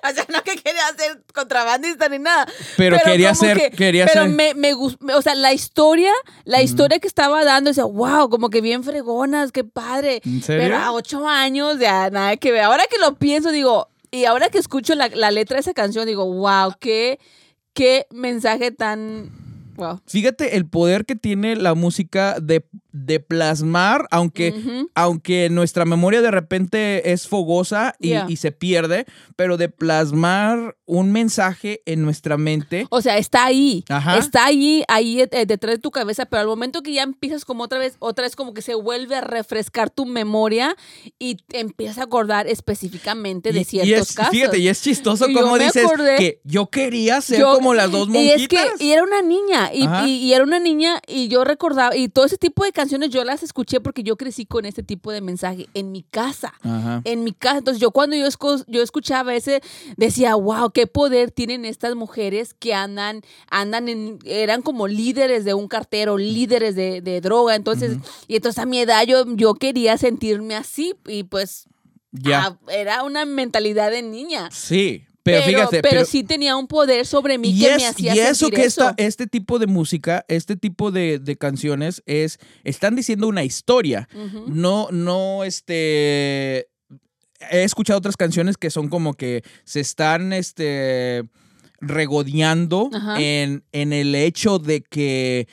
[0.10, 2.46] o sea, no que quería ser contrabandista ni nada.
[2.76, 4.30] Pero, quería ser, que- quería pero ser.
[4.30, 6.12] me, me gus- me- o sea, la historia,
[6.44, 10.20] la historia que estaba dando, decía, wow, como que bien fregonas, qué padre.
[10.24, 10.62] ¿En serio?
[10.64, 12.62] Pero a ocho años, ya nada que ver.
[12.62, 16.06] Ahora que lo pienso, digo, y ahora que escucho la, la letra de esa canción,
[16.06, 17.18] digo, wow, qué,
[17.72, 19.30] qué mensaje tan.
[19.76, 20.00] Wow.
[20.06, 24.54] Fíjate el poder que tiene la música de, de plasmar, aunque,
[24.94, 28.26] aunque nuestra memoria de repente es fogosa y, Yeah.
[28.28, 32.86] y se pierde, pero de plasmar un mensaje en nuestra mente.
[32.90, 33.84] O sea, está ahí.
[33.88, 34.18] Ajá.
[34.18, 37.64] Está ahí, ahí eh, detrás de tu cabeza, pero al momento que ya empiezas como
[37.64, 40.76] otra vez, otra vez como que se vuelve a refrescar tu memoria
[41.18, 44.32] y te empiezas a acordar específicamente de Y- ciertos y es, casos.
[44.32, 47.90] Fíjate, y es chistoso Y como dices acordé- que yo quería ser Yo- como las
[47.92, 48.42] dos Y monjitas.
[48.42, 51.96] es que y era una niña, y, y- y era una niña, y yo recordaba,
[51.96, 55.12] y todo ese tipo de canciones yo las escuché porque yo crecí con este tipo
[55.12, 56.52] de mensaje en mi casa.
[56.62, 57.00] Ajá.
[57.04, 59.60] En mi casa, entonces yo cuando yo, esco- yo escuchaba ese,
[59.96, 65.54] decía, wow, qué poder tienen estas mujeres que andan, andan en, eran como líderes de
[65.54, 69.96] un cartero, líderes de, de droga, entonces, y entonces a mi edad yo, yo quería
[69.96, 71.66] sentirme así, y pues
[72.10, 72.58] Ya.
[72.68, 74.48] era una mentalidad de niña.
[74.50, 78.34] Sí, Pero, fíjate, pero, sí tenía un poder sobre mí que me hacía y eso
[78.46, 78.88] sentir que eso.
[78.90, 84.08] esta- este tipo de música, este tipo de, de canciones es, están diciendo una historia.
[84.48, 86.68] No, no, este.
[87.50, 91.24] He escuchado otras canciones que son como que se están, este,
[91.80, 95.48] regodeando en, en el hecho de que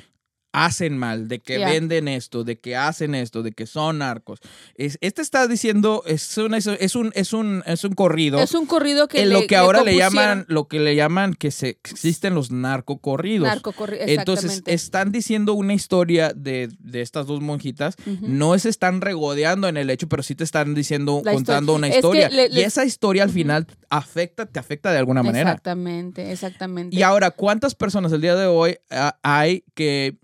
[0.51, 1.67] hacen mal, de que Ya.
[1.69, 4.39] venden esto, de que hacen esto, de que son narcos.
[4.75, 8.39] Es- este está diciendo, es, una- es un, es un, es un corrido.
[8.39, 10.13] Es un corrido que en le- lo que ahora le compusieron.
[10.13, 13.47] llaman, lo que le llaman que se existen los narcocorridos.
[13.47, 17.95] Narcocorri- Entonces, están diciendo una historia de, de estas dos monjitas.
[18.05, 18.27] Ujú.
[18.27, 21.77] No se están regodeando en el hecho, pero sí te están diciendo, La contando historia.
[21.77, 22.29] una Es que historia.
[22.29, 25.51] le- y esa historia al final afecta, te afecta de alguna manera.
[25.51, 26.95] Exactamente, exactamente.
[26.95, 30.17] Y ahora, ¿cuántas personas el día de hoy ah, hay que,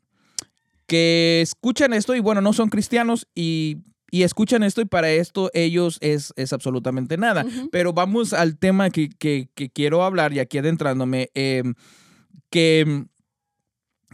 [0.87, 3.77] que escuchan esto y bueno, no son cristianos y,
[4.11, 7.45] y escuchan esto y para esto ellos es, es absolutamente nada?
[7.71, 11.63] Pero vamos al tema que, que- que quiero hablar y aquí adentrándome, eh,
[12.49, 13.05] que,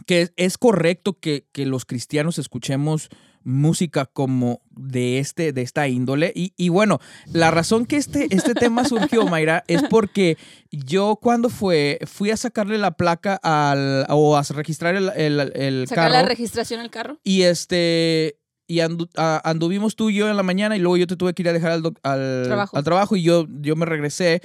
[0.06, 3.08] que es correcto que, que los cristianos escuchemos
[3.44, 6.98] música como de este de esta índole y, y bueno
[7.32, 10.36] la razón que este este tema surgió Mayra es porque
[10.70, 15.88] yo cuando fue fui a sacarle la placa al o a registrar el, el, el
[15.88, 17.18] Sacar carro la registración al carro.
[17.24, 21.06] y este y andu- a- anduvimos tú y yo en la mañana y luego yo
[21.06, 22.76] te tuve que ir a dejar al, doc- al, Trabajo.
[22.76, 24.40] al trabajo y yo, yo me regresé.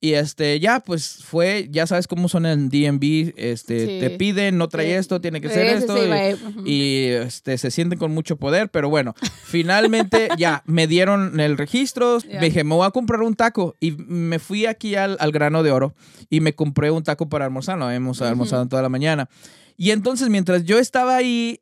[0.00, 3.98] Y este, ya, pues fue, ya sabes cómo son en DMV, este, Sí.
[4.00, 4.92] te piden, no trae Sí.
[4.92, 5.96] esto, tiene que ser Ese esto.
[6.64, 12.18] y- este, se sienten con mucho poder, pero bueno, finalmente ya me dieron el registro,
[12.32, 15.64] me dije, me voy a comprar un taco y me fui aquí al, al grano
[15.64, 15.94] de oro
[16.30, 18.28] y me compré un taco para almorzar, hemos Ujú.
[18.28, 19.28] almorzado toda la mañana.
[19.76, 21.60] Y entonces mientras yo estaba ahí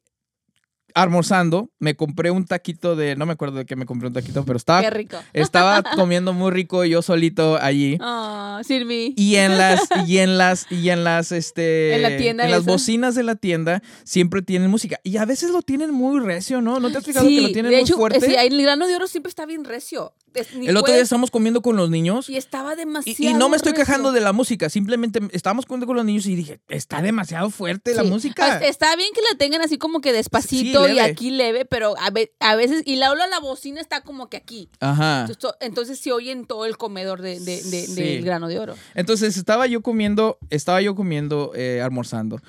[0.97, 4.45] almorzando, me compré un taquito de, no me acuerdo de qué me compré un taquito,
[4.45, 5.17] pero Qué estaba, rico.
[5.35, 7.99] estaba comiendo muy rico yo solito allí.
[8.01, 9.13] Ah, Silvi.
[9.17, 11.95] Y en las, y en las, y en las, este.
[11.95, 12.71] En la tienda En las esa.
[12.73, 14.99] bocinas de la tienda siempre tienen música.
[15.05, 16.81] Y a veces lo tienen muy recio, ¿no?
[16.81, 18.21] ¿No te has fijado que lo tienen de muy hecho, fuerte?
[18.27, 20.15] sí, el grano de oro siempre está bien recio.
[20.37, 22.29] Es- ni el otro día estamos comiendo con los niños.
[22.29, 25.87] Y estaba Y, demasiado y no me estoy quejando de la música, simplemente estábamos comiendo
[25.87, 28.59] con los niños y dije, está demasiado fuerte la música.
[28.59, 32.11] Está bien que la tengan así como que despacito Sí, y aquí leve, pero a,
[32.11, 34.69] ve- a veces, y la ola la bocina está como que aquí.
[34.81, 35.23] Ajá.
[35.23, 38.75] Entonces, to- Entonces se oye en todo el comedor de, de- del grano de oro.
[38.95, 42.41] Entonces estaba yo comiendo, estaba yo comiendo, eh, almorzando.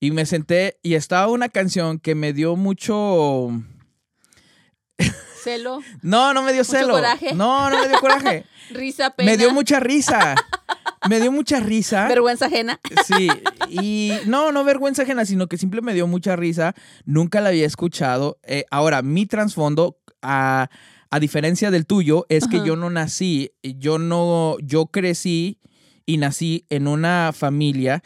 [0.00, 3.50] Y me senté y estaba una canción que me dio mucho...
[5.44, 6.94] Celo, No, no me dio ¿Mucho celo.
[6.94, 7.34] coraje?
[7.34, 8.44] No, no me dio coraje.
[8.70, 10.34] risa, pena, Me dio mucha risa.
[11.08, 12.08] Me dio mucha risa.
[12.08, 12.80] vergüenza ajena.
[13.06, 13.28] Sí,
[13.68, 16.74] y no, no vergüenza ajena, sino que simple me dio mucha risa.
[17.04, 18.38] Nunca la había escuchado.
[18.44, 20.70] Eh, ahora, mi trasfondo, a,
[21.10, 22.64] a diferencia del tuyo, es que Ajá.
[22.66, 25.58] yo no nací, yo no, yo crecí
[26.06, 28.02] y nací en una familia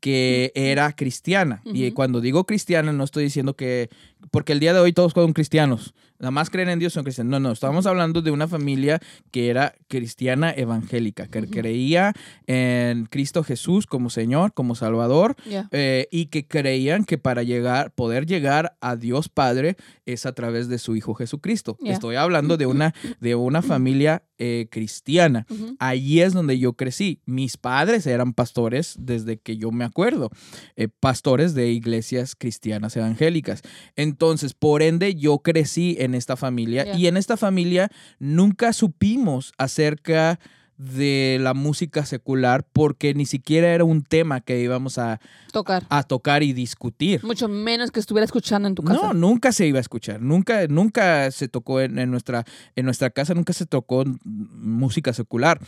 [0.00, 1.62] que era cristiana.
[1.64, 3.88] Y cuando digo cristiana, no estoy diciendo que,
[4.30, 5.94] porque el día de hoy todos son cristianos.
[6.18, 7.30] Nada más creen en Dios son cristianos.
[7.30, 8.98] No, no, estamos hablando de una familia
[9.30, 12.12] que era cristiana evangélica, que creía
[12.48, 15.36] en Cristo Jesús como Señor, como Salvador,
[15.70, 19.76] eh, y que creían que para llegar, poder llegar a Dios Padre
[20.06, 21.78] es a través de su Hijo Jesucristo.
[21.84, 25.46] Estoy hablando de una, de una familia eh, cristiana.
[25.50, 25.76] Ujú.
[25.78, 27.20] Allí es donde yo crecí.
[27.26, 30.30] Mis padres eran pastores desde que yo me acuerdo,
[30.76, 33.62] eh, pastores de iglesias cristianas evangélicas.
[34.08, 36.96] Entonces, por ende, yo crecí en esta familia Ya.
[36.96, 40.38] y en esta familia nunca supimos acerca
[40.76, 45.20] de la música secular porque ni siquiera era un tema que íbamos a,
[45.52, 45.84] Tocar.
[45.88, 47.24] a tocar y discutir.
[47.24, 49.08] Mucho menos que estuviera escuchando en tu casa.
[49.08, 52.44] No, nunca se iba a escuchar, nunca, nunca se tocó en, en nuestra,
[52.76, 55.60] en nuestra casa, nunca se tocó música secular.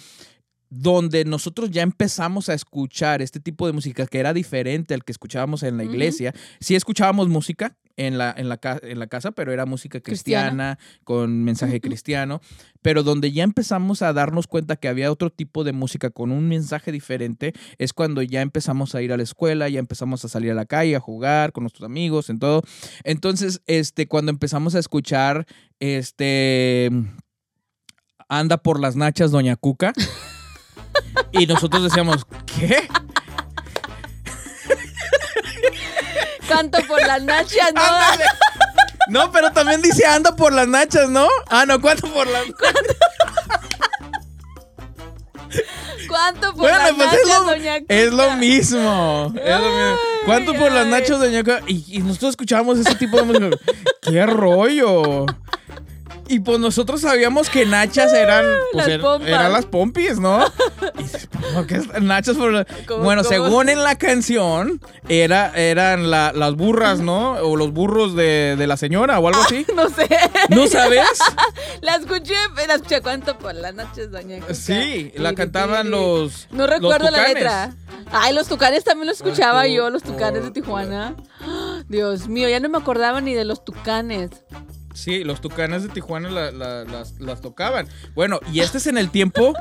[0.72, 5.11] Donde nosotros ya empezamos a escuchar este tipo de música que era diferente al que
[5.11, 6.33] escuchábamos en la iglesia.
[6.61, 7.76] Sí escuchábamos música
[8.07, 10.79] en la, en la, en la casa, pero era música cristiana, Cristiana.
[11.05, 12.41] con mensaje cristiano.
[12.81, 16.49] Pero donde ya empezamos a darnos cuenta que había otro tipo de música con un
[16.49, 20.51] mensaje diferente, es cuando ya empezamos a ir a la escuela, ya empezamos a salir
[20.51, 22.63] a la calle, a jugar con nuestros amigos, en todo.
[23.05, 25.47] Entonces, este, cuando empezamos a escuchar,
[25.79, 26.91] este,
[28.31, 29.93] anda por las nachas, Doña Cuca.
[31.33, 32.89] Y nosotros decíamos, ¿qué?
[36.51, 37.81] Canto por las nachas, ¿no?
[37.83, 38.25] Ándale.
[39.09, 41.27] No, pero también dice anda por las nachas, ¿no?
[41.49, 42.45] Ah, no, ¿cuánto por las
[46.09, 48.37] ¿Cuánto por Bueno, las pues nachas, es lo, doña es lo Cuca?
[48.37, 49.33] mismo.
[49.37, 49.97] Es lo mismo.
[50.27, 51.61] ¿Cuánto Ay, por las nachas, Doña Cuca?
[51.67, 53.51] Y, y nosotros escuchábamos ese tipo de música.
[54.03, 55.27] ¡Qué rollo!
[56.33, 60.45] Y pues nosotros sabíamos que nachas eran, pues, Las er- eran las pompis, ¿no?
[60.99, 63.35] Y dices, ¿por qué es- nachas por- ¿Cómo- Bueno, cómo?
[63.35, 67.33] según en la canción, era, eran la- las burras, ¿no?
[67.33, 69.66] O los burros de, de la señora o algo así.
[69.75, 70.09] No sé.
[70.51, 71.01] ¿No sabes?
[71.81, 72.35] La escuché,
[72.69, 74.55] la escuché cuánto por las noches, doña Cuca?
[74.55, 76.47] Sí, la cantaban los.
[76.53, 77.75] No los recuerdo la letra.
[78.12, 81.16] Ay, los tucanes también los escuchaba yo, los tucanes de por- Tijuana.
[81.40, 81.81] ¡Ah!
[81.88, 84.31] Dios mío, ya no me acordaba ni de los tucanes.
[84.92, 87.87] Sí, los tucanes de Tijuana la- la- las, las tocaban.
[88.14, 89.55] Bueno, y este es en el tiempo.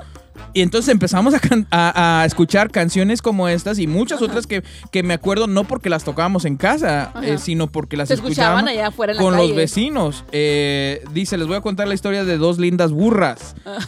[0.53, 4.25] Y entonces empezamos a, can- a- a escuchar canciones como estas y muchas Ajá.
[4.25, 7.27] otras que, que me acuerdo no porque las tocábamos en casa, Ajá.
[7.27, 10.23] eh, sino porque las escuchaban allá afuera en la con los vecinos.
[10.31, 13.55] Eh, dice, les voy a contar la historia de dos lindas burras.
[13.65, 13.79] Ah.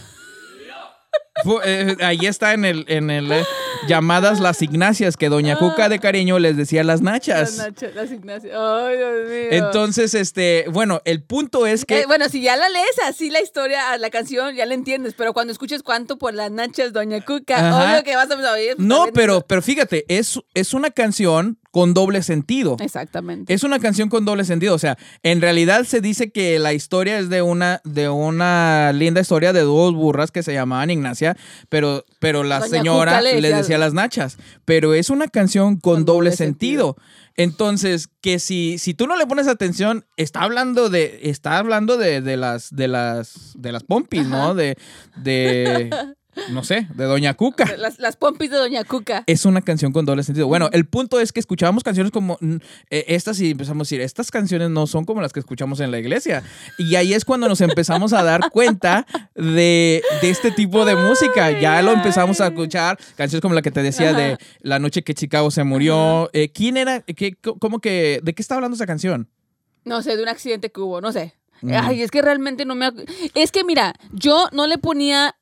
[1.64, 3.44] Eh, ahí está en el, en el eh,
[3.88, 7.56] llamadas las Ignacias, que Doña Cuca de cariño les decía las nachas.
[7.56, 8.54] Las nachas, las Ignacias.
[8.56, 9.48] Ay, Dios mío.
[9.50, 13.40] Entonces, este, bueno, el punto es que Eh, bueno, si ya la lees así la
[13.40, 17.76] historia, la canción, ya la entiendes, pero cuando escuches cuánto por las nachas, Doña Cuca,
[17.76, 18.74] obvio que vas a oír.
[18.78, 22.76] No, pero, pero fíjate, es, es una canción con doble sentido.
[22.80, 23.52] Exactamente.
[23.52, 24.74] Es una canción con doble sentido.
[24.74, 29.22] O sea, en realidad se dice que la historia es de una, de una linda
[29.22, 31.36] historia de dos burras que se llamaban Ignacia,
[31.70, 34.36] pero, pero la Doña señora Cuca le les decía- las nachas.
[34.66, 36.96] Pero es una canción con, Con doble, doble sentido.
[37.36, 42.20] Entonces, que si, si tú no le pones atención, está hablando de, está hablando de,
[42.20, 44.54] de las, de las, de las pompis, ¿no?
[44.54, 44.76] De,
[45.16, 45.88] de,
[46.50, 47.76] no sé, de Doña Cuca.
[47.76, 49.24] Las, las pompis de Doña Cuca.
[49.26, 50.46] Es una canción con doble sentido.
[50.46, 52.56] Bueno, el punto es que escuchábamos canciones como mm,
[52.90, 55.90] eh, estas y empezamos a decir, estas canciones no son como las que escuchamos en
[55.90, 56.42] la iglesia.
[56.78, 61.50] Y ahí es cuando nos empezamos a dar cuenta de, de este tipo de música.
[61.60, 64.38] Ya lo empezamos a escuchar, canciones como la que te decía de.
[64.60, 66.30] La noche que Chicago se murió.
[66.32, 67.00] Eh, ¿Quién era?
[67.00, 68.20] ¿Qué, ¿Cómo que?
[68.22, 69.28] ¿De qué está hablando esa canción?
[69.84, 71.34] No sé, de un accidente que hubo, no sé.
[71.62, 71.72] Mm.
[71.74, 72.90] Ay, es que realmente no me...
[73.34, 75.36] Es que mira, yo no le ponía...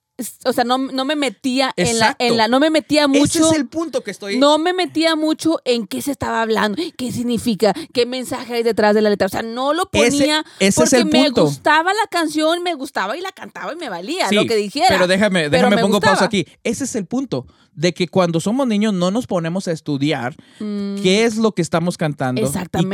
[0.45, 2.49] O sea, no, no me metía en la, en la...
[2.49, 3.23] No me metía mucho...
[3.41, 4.39] Ese es el punto que estoy...
[4.39, 8.95] No me metía mucho en qué se estaba hablando, qué significa, qué mensaje hay detrás
[8.95, 9.27] de la letra.
[9.27, 11.45] O sea, no lo Ese- ponía ese es porque el me punto.
[11.45, 14.87] gustaba la canción, me gustaba y la cantaba y me valía Sí, lo que dijera.
[14.89, 16.15] Pero déjame, déjame me pongo gustaba.
[16.15, 16.47] pausa aquí.
[16.65, 17.47] Ese es el punto.
[17.81, 21.63] De que cuando somos niños no nos ponemos a estudiar Mm, qué es lo que
[21.63, 22.45] estamos cantando y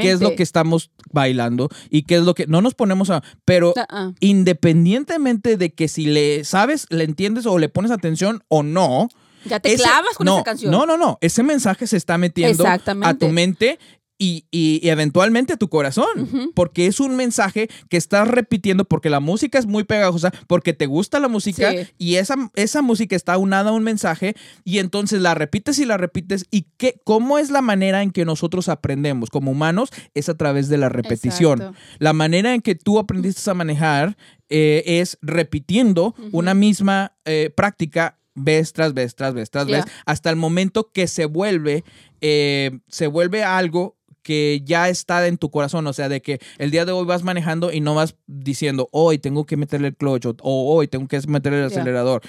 [0.02, 3.22] qué es lo que estamos bailando y qué es lo que no nos ponemos a
[3.44, 4.12] pero ah, ah.
[4.20, 9.08] independientemente de que si le sabes le entiendes o le pones atención o no
[9.44, 10.70] ya te ese- clavas con no, esa canción.
[10.72, 13.78] no no no ese mensaje se está metiendo a tu mente
[14.18, 19.10] y, y- y eventualmente a tu corazón, porque es un mensaje que estás repitiendo porque
[19.10, 21.78] la música es muy pegajosa, porque te gusta la música Sí.
[21.98, 25.96] y esa, esa música está aunada a un mensaje y entonces la repites y la
[25.96, 30.34] repites y qué, cómo es la manera en que nosotros aprendemos como humanos es a
[30.36, 31.60] través de la repetición.
[31.60, 31.78] Exacto.
[31.98, 34.16] La manera en que tú aprendiste a manejar
[34.48, 40.30] eh, es repitiendo una misma eh, práctica vez tras vez, tras vez, tras vez, hasta
[40.30, 41.84] el momento que se vuelve,
[42.20, 43.95] eh, se vuelve algo
[44.26, 47.22] que ya está en tu corazón, o sea, de que el día de hoy vas
[47.22, 51.20] manejando y no vas diciendo, hoy tengo que meterle el clutch o hoy tengo que
[51.28, 52.22] meterle el acelerador,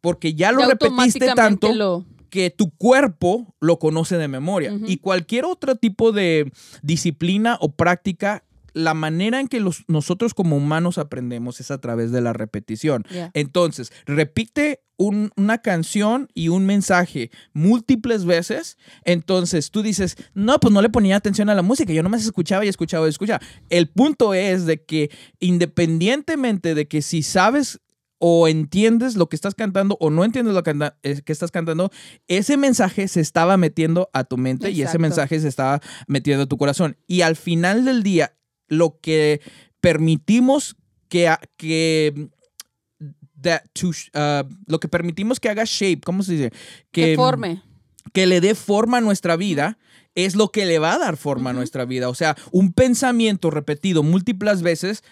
[0.00, 4.72] porque ya lo Ya repetiste tanto lo- que tu cuerpo lo conoce de memoria.
[4.86, 8.44] Y cualquier otro tipo de disciplina o práctica,
[8.74, 13.04] la manera en que los, nosotros como humanos aprendemos es a través de la repetición.
[13.32, 18.76] Entonces, repite un- una canción y un mensaje múltiples veces.
[19.04, 22.64] Entonces, tú dices, no, pues no le ponía atención a la música, yo nomás escuchaba
[22.64, 23.40] y escuchaba y escuchaba.
[23.70, 25.10] El punto es de que
[25.78, 27.80] independientemente de que si sabes
[28.18, 30.70] o entiendes lo que estás cantando o no entiendes lo que,
[31.02, 31.90] eh, estás cantando,
[32.28, 36.46] ese mensaje se estaba metiendo a tu mente y ese mensaje se estaba metiendo a
[36.46, 36.96] tu corazón.
[37.06, 38.32] Y al final del día,
[38.68, 39.40] lo que
[39.80, 40.76] permitimos
[41.08, 42.28] que, que
[43.40, 46.52] that to uh, lo que permitimos que haga shape, ¿cómo se dice?
[46.90, 47.62] Que forme.
[48.12, 49.78] que le dé forma a nuestra vida
[50.14, 52.08] es lo que le va a dar forma a nuestra vida.
[52.08, 55.02] O sea, un pensamiento repetido múltiples veces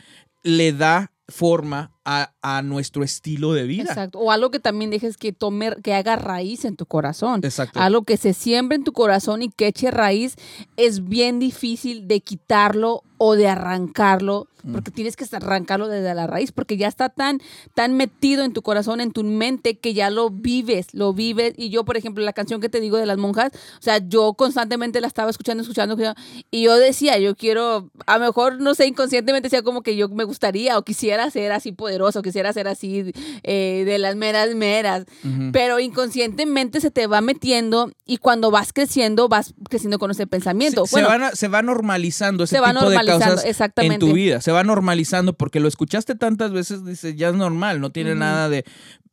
[0.42, 3.84] le da forma a, a nuestro estilo de vida.
[3.90, 4.18] Exacto.
[4.18, 7.40] O algo que también dejes que tome, que haga raíz en tu corazón.
[7.44, 7.80] Exacto.
[7.80, 10.36] Algo que se siembre en tu corazón y que eche raíz
[10.76, 14.72] es bien difícil de quitarlo o de arrancarlo, Mm.
[14.72, 17.40] porque tienes que arrancarlo desde la raíz, porque ya está tan,
[17.74, 21.54] tan metido en tu corazón, en tu mente, que ya lo vives, lo vives.
[21.56, 24.34] Y yo, por ejemplo, la canción que te digo de las monjas, o sea, yo
[24.34, 28.74] constantemente la estaba escuchando, escuchando, escuchando, y yo decía, yo quiero, a lo mejor, no
[28.74, 32.52] sé, inconscientemente decía como que yo me gustaría o quisiera ser así, poder poderoso, quisiera
[32.52, 35.04] ser así eh, de las meras meras,
[35.52, 40.86] pero inconscientemente se te va metiendo y cuando vas creciendo, vas creciendo con ese pensamiento.
[40.86, 43.44] Se, bueno, se van a- se va normalizando ese se va tipo de normalizando, causas
[43.44, 43.94] exactamente.
[43.94, 44.40] en tu vida.
[44.40, 48.48] Se va normalizando porque lo escuchaste tantas veces, dices, ya es normal, no tiene nada
[48.48, 48.64] de,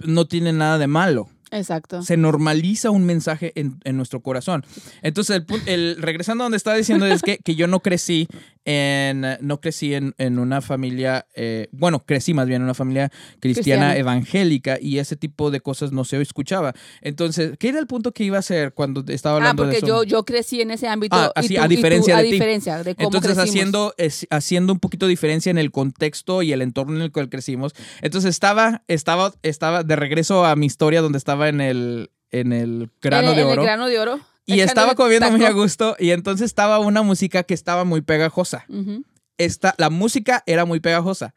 [0.06, 1.28] no tiene nada de malo.
[1.52, 2.04] Exacto.
[2.04, 4.64] Se normaliza un mensaje en, en nuestro corazón.
[5.02, 8.28] Entonces, el, el- regresando a donde estaba diciendo es que, que yo no crecí
[8.66, 13.10] en, no crecí en, en una familia, eh, bueno, crecí más bien en una familia
[13.40, 13.98] cristiana Cristiana.
[13.98, 16.74] evangélica y ese tipo de cosas no se escuchaba.
[17.02, 19.78] Entonces, ¿qué era el punto que iba a hacer cuando estaba Ah, hablando de porque
[19.78, 19.88] eso?
[19.88, 21.16] yo, yo crecí en ese ámbito.
[21.16, 22.32] Ah, y así, tú- a y tú- diferencia a de ti.
[22.34, 23.50] diferencia de cómo Entonces, crecimos.
[23.50, 27.12] haciendo, es- haciendo un poquito de diferencia en el contexto y el entorno en el
[27.12, 27.74] cual crecimos.
[28.02, 32.90] Entonces, estaba, estaba, estaba de regreso a mi historia donde estaba en el, en el
[33.02, 33.62] grano en, de en oro.
[33.62, 34.20] el grano de oro.
[34.56, 35.96] Y estaba comiendo muy a gusto.
[36.00, 38.66] Y entonces estaba una música que estaba muy pegajosa.
[38.70, 39.04] Ujú.
[39.38, 41.34] Esta, la música era muy pegajosa.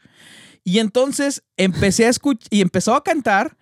[0.65, 3.57] Y entonces empecé a escuchar y empezó a cantar.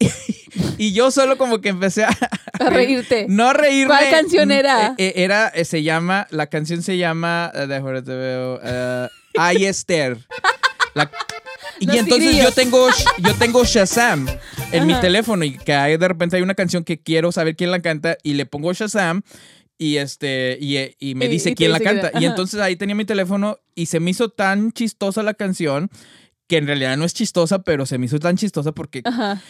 [0.78, 2.16] y yo solo como que empecé a,
[2.60, 3.26] A reírte.
[3.28, 3.88] no reírme.
[3.94, 4.88] ¿Cuál canción era?
[4.90, 8.60] Eh, eh, era, eh, se llama, la canción se llama, déjame te veo,
[9.36, 10.18] Ay Esther.
[10.94, 11.10] La-
[11.80, 14.26] y Los entonces yo tengo, yo tengo Shazam
[14.72, 15.00] en mi Ajá.
[15.02, 18.16] teléfono y que hay, de repente hay una canción que quiero saber quién la canta
[18.22, 19.22] y le pongo Shazam
[19.78, 22.76] y este y, eh, y me Y- dice y quién la canta y entonces ahí
[22.76, 25.88] tenía mi teléfono y se me hizo tan chistosa la canción
[26.48, 29.40] que en realidad no es chistosa pero se me hizo tan chistosa porque Ajá.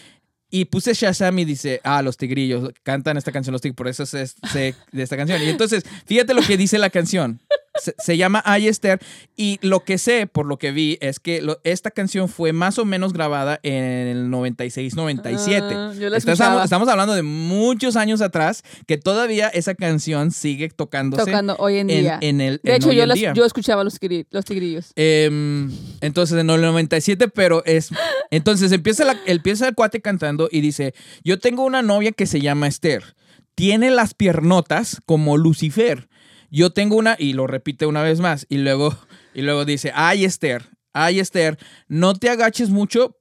[0.50, 4.04] y puse Shazam y dice, ah, los tigrillos cantan esta canción, los tigrillos, por eso
[4.06, 5.42] sé de esta canción.
[5.42, 7.38] Y entonces, fíjate lo que dice la canción.
[7.82, 8.98] Se, se llama Ay Esther
[9.36, 12.78] y lo que sé, por lo que vi, es que lo- esta canción fue más
[12.78, 15.62] o menos grabada en el 96-97.
[15.74, 20.68] Ah, yo la estamos, estamos hablando de muchos años atrás que todavía esa canción sigue
[20.70, 22.18] tocándose Tocando hoy en día.
[22.20, 24.92] en el de en hecho, yo, las- yo escuchaba los tigrillos.
[24.96, 25.70] Em,
[26.00, 27.90] entonces, en el 97, pero es.
[28.30, 32.40] Entonces empieza, la- empieza el cuate cantando y dice: Yo tengo una novia que se
[32.40, 33.14] llama Esther.
[33.54, 36.07] Tiene las piernotas como Lucifer.
[36.50, 37.16] Yo tengo una.
[37.18, 38.46] Y lo repite una vez más.
[38.48, 38.96] Y luego,
[39.34, 40.64] y luego dice: Ay, Esther.
[40.92, 41.58] Ay, Esther.
[41.88, 43.16] No te agaches mucho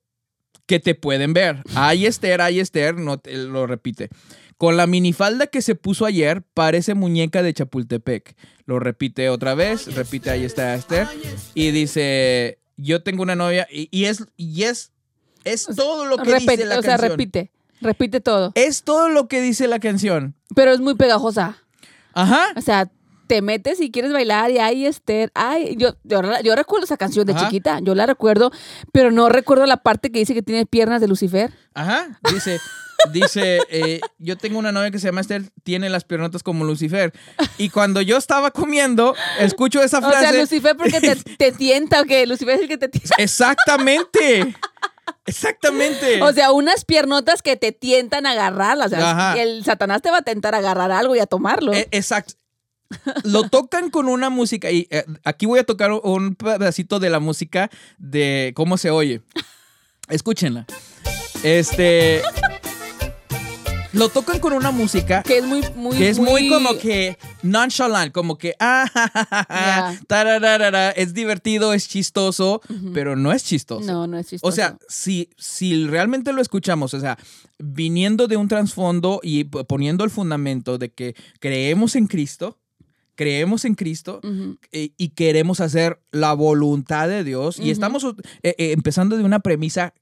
[0.66, 1.64] que te pueden ver.
[1.76, 2.96] Ay, Esther, ay, Esther.
[2.96, 4.10] No te- lo repite.
[4.58, 8.36] Con la minifalda que se puso ayer, parece muñeca de Chapultepec.
[8.66, 11.08] Lo repite otra vez, repite ahí está Esther.
[11.54, 13.68] Y dice, yo tengo una novia.
[13.72, 14.92] Y, y es, y es,
[15.44, 17.12] es todo lo que Repite, dice la o sea, canción.
[17.12, 17.52] repite.
[17.82, 18.52] Repite todo.
[18.56, 20.34] Es todo lo que dice la canción.
[20.56, 21.62] Pero es muy pegajosa.
[22.14, 22.48] Ajá.
[22.56, 22.90] O sea,
[23.28, 27.26] te metes y quieres bailar y ay, Esther, ay, yo, yo, yo recuerdo esa canción
[27.26, 27.46] de Ajá.
[27.46, 28.52] chiquita, yo la recuerdo,
[28.92, 31.54] pero no recuerdo la parte que dice que tiene piernas de Lucifer.
[31.74, 32.20] Ajá.
[32.34, 32.60] Dice,
[33.12, 37.14] dice, eh, yo tengo una novia que se llama Esther, tiene las piernotas como Lucifer.
[37.58, 40.40] Y cuando yo estaba comiendo, escucho esa O sea, frase.
[40.40, 43.16] Lucifer porque te, te tienta, o que Lucifer es el que te tienta.
[43.18, 44.56] Exactamente.
[45.26, 46.22] Exactamente.
[46.24, 48.88] O sea, unas piernotas que te tientan a agarrarlas.
[48.88, 51.74] O sea, el Satanás te va a tentar a agarrar algo y a tomarlo.
[51.74, 52.34] Eh, exacto.
[53.24, 57.20] Lo tocan con una música y eh, aquí voy a tocar un pedacito de la
[57.20, 59.22] música de cómo se oye.
[60.10, 60.66] Escúchenla.
[61.44, 62.22] Este
[63.94, 68.14] lo tocan con una música que es muy, muy, que es muy, como que nonchalant,
[68.14, 72.62] como que ah, ja, ja, es divertido, es chistoso,
[72.94, 73.86] pero no es chistoso.
[73.86, 74.48] No, no es chistoso.
[74.48, 77.18] O sea, si, si realmente lo escuchamos, o sea,
[77.58, 82.60] viniendo de un trasfondo y poniendo el fundamento de que creemos en Cristo,
[83.18, 84.22] creemos en Cristo
[84.72, 89.40] eh, y queremos hacer la voluntad de Dios y estamos eh, eh, empezando de una
[89.40, 89.94] premisa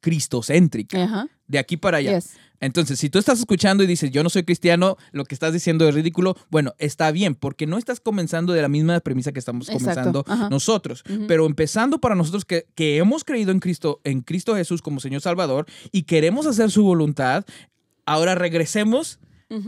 [0.00, 2.16] cristocéntrica, de aquí para allá.
[2.16, 2.36] Yes.
[2.58, 5.88] Entonces, si tú estás escuchando y dices, yo no soy cristiano, lo que estás diciendo
[5.88, 9.68] es ridículo, bueno, está bien, porque no estás comenzando de la misma premisa que estamos
[9.68, 11.04] Exacto, comenzando nosotros.
[11.28, 15.20] Pero empezando para nosotros que, que hemos creído en Cristo, en Cristo Jesús como Señor
[15.20, 17.44] Salvador y queremos hacer su voluntad,
[18.06, 19.18] ahora regresemos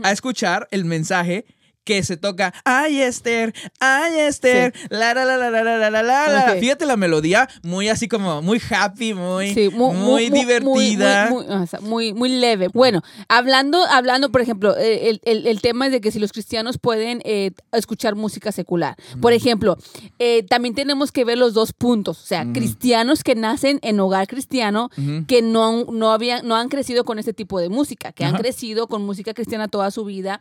[0.03, 1.45] a escuchar el mensaje
[1.89, 6.01] que se toca, ay Esther, ay Esther, la la la la la la la la
[6.03, 6.53] la la".
[6.53, 6.59] Ok.
[6.59, 11.29] Fíjate la melodía, muy así como muy happy, muy, Sí, mu- mu- muy, mu- divertida.
[11.31, 12.67] Muy, muy- o sea, muy- muy leve.
[12.71, 16.31] Bueno, hablando, hablando, por ejemplo, eh, el, el- el tema es de que si los
[16.31, 18.95] cristianos pueden eh, escuchar música secular.
[19.19, 19.75] Por ejemplo,
[20.19, 22.21] eh, también tenemos que ver los dos puntos.
[22.21, 22.53] O sea, Ujú.
[22.53, 25.25] cristianos que nacen en hogar cristiano, Ujú.
[25.27, 28.43] que no, no, habían, no han crecido con este tipo de música, que han Ajá.
[28.43, 30.39] crecido con música cristiana toda su vida.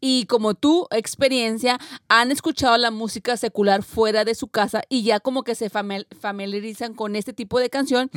[0.00, 1.78] Y como tu experiencia,
[2.08, 6.06] han escuchado la música secular fuera de su casa y ya como que se famil-
[6.20, 8.10] familiarizan con este tipo de canción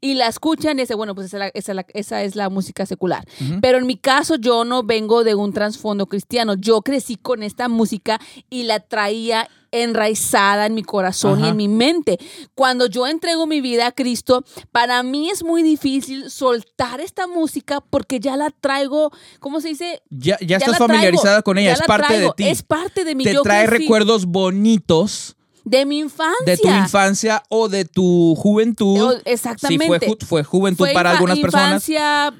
[0.00, 2.48] y la escuchan y dicen, bueno, pues esa, es la- esa la- esa es la
[2.48, 3.24] música secular.
[3.60, 7.68] Pero en mi caso yo no vengo de un trasfondo cristiano, yo crecí con esta
[7.68, 8.18] música
[8.50, 12.18] y la traía enraizada en mi corazón y en mi mente.
[12.54, 17.80] Cuando yo entrego mi vida a Cristo, para mí es muy difícil soltar esta música
[17.80, 19.10] porque ya la traigo,
[19.40, 20.02] ¿cómo se dice?
[20.10, 22.48] Ya, ya estás traigo, familiarizada con ella, es parte traigo, de ti.
[22.48, 26.46] Es parte de mi Te yo trae recuerdos bonitos de mi infancia.
[26.46, 29.00] de tu infancia o de tu juventud.
[29.00, 29.86] O- Si Exactamente.
[29.86, 31.86] fue, ju- fue juventud Fue para algunas personas.
[31.88, 32.34] Infancia,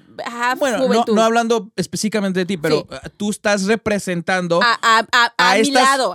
[0.58, 1.14] Bueno, no, juventud.
[1.14, 2.94] no hablando específicamente de ti, pero Sí.
[2.94, 6.12] uh, tú estás representando a, a, a, a mi estas, lado,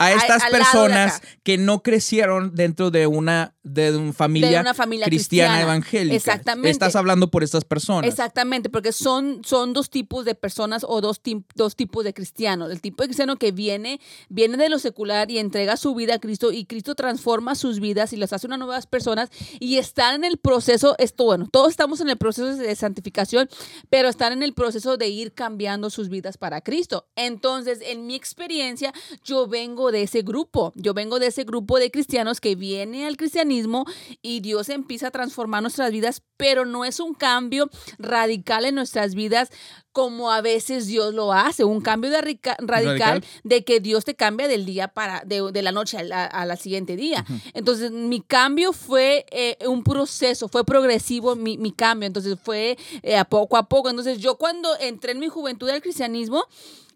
[0.51, 5.61] personas que no crecieron dentro de una, de una familia, De una familia cristiana, cristiana.
[5.73, 6.15] evangélica.
[6.15, 6.69] Exactamente.
[6.69, 8.09] Estás hablando por estas personas.
[8.09, 11.21] Exactamente, porque son, son dos tipos de personas o dos,
[11.55, 12.71] dos tipos de cristianos.
[12.71, 13.99] El tipo de cristiano que viene,
[14.29, 18.13] viene de lo secular y entrega su vida a Cristo y Cristo transforma sus vidas
[18.13, 19.29] y las hace unas nuevas personas
[19.59, 23.49] y están en el proceso, esto bueno, todos estamos en el proceso de santificación,
[23.93, 27.05] pero están en el proceso de ir cambiando sus vidas para Cristo.
[27.15, 28.91] Entonces, en mi experiencia,
[29.23, 33.17] yo vengo de ese grupo, yo vengo de ese grupo de cristianos que viene al
[33.17, 33.85] cristianismo
[34.23, 37.69] y Dios empieza a transformar nuestras vidas, pero no es un cambio
[37.99, 39.51] radical en nuestras vidas
[39.93, 43.25] como a veces Dios lo hace, un cambio de rica- radical, Radical.
[43.43, 46.45] de que Dios te cambia del día para, de, de la noche a la, a
[46.45, 47.23] la siguiente día.
[47.53, 53.15] Entonces, mi cambio fue eh, un proceso, fue progresivo mi, mi cambio, entonces fue eh,
[53.17, 53.89] a poco a poco.
[53.89, 56.43] Entonces, yo cuando entré en mi juventud al cristianismo,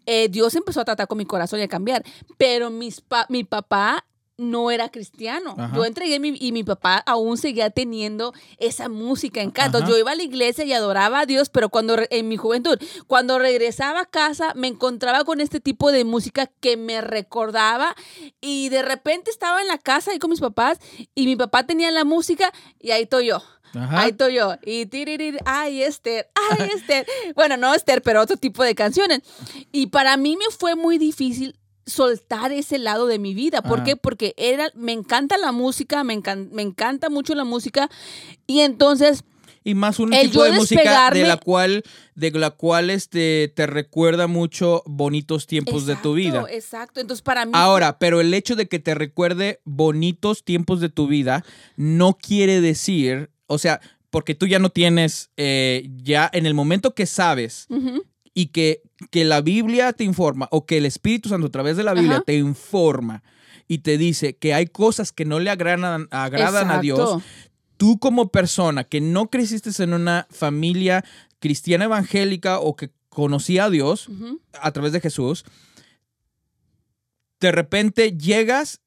[0.06, 2.04] eh, Dios empezó a tratar con mi corazón y a cambiar,
[2.36, 4.04] pero mis pa- mi papá
[4.38, 5.54] no era cristiano.
[5.58, 5.76] Ajá.
[5.76, 9.84] Yo entregué mi, y mi papá aún seguía teniendo esa música en casa.
[9.86, 13.38] Yo iba a la iglesia y adoraba a Dios, pero cuando en mi juventud, cuando
[13.38, 17.94] regresaba a casa, me encontraba con este tipo de música que me recordaba
[18.40, 20.78] y de repente estaba en la casa ahí con mis papás
[21.14, 23.42] y mi papá tenía la música y ahí estoy yo.
[23.74, 24.02] Ajá.
[24.02, 24.54] Ahí estoy yo.
[24.64, 27.06] Y tiririr, ay, Esther, ay, Esther.
[27.34, 29.22] bueno, no Esther, pero otro tipo de canciones.
[29.72, 31.57] Y para mí me fue muy difícil
[31.88, 33.62] soltar ese lado de mi vida.
[33.62, 33.96] ¿Por qué?
[33.96, 37.88] Porque era, me encanta la música, me, encan- me encanta mucho la música.
[38.46, 39.24] Y entonces,
[39.64, 41.82] Y más un El tipo de música de la cual,
[42.14, 46.44] de la cual este, te recuerda mucho bonitos tiempos de tu vida.
[46.50, 47.00] Exacto.
[47.00, 47.52] Entonces, para mí.
[47.54, 51.44] Ahora, pero el hecho de que te recuerde bonitos tiempos de tu vida
[51.76, 53.80] no quiere decir, o sea,
[54.10, 57.66] porque tú ya no tienes, eh, ya en el momento que sabes
[58.38, 61.82] y que, que la Biblia te informa o que el Espíritu Santo a través de
[61.82, 62.22] la Biblia Ajá.
[62.24, 63.24] te informa
[63.66, 67.20] y te dice que hay cosas que no le agradan, agradan a Dios,
[67.78, 71.04] tú como persona que no creciste en una familia
[71.40, 74.08] cristiana evangélica o que conocía a Dios
[74.52, 75.44] a través de Jesús,
[77.40, 78.82] de repente llegas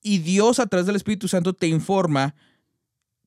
[0.00, 2.36] y Dios a través del Espíritu Santo te informa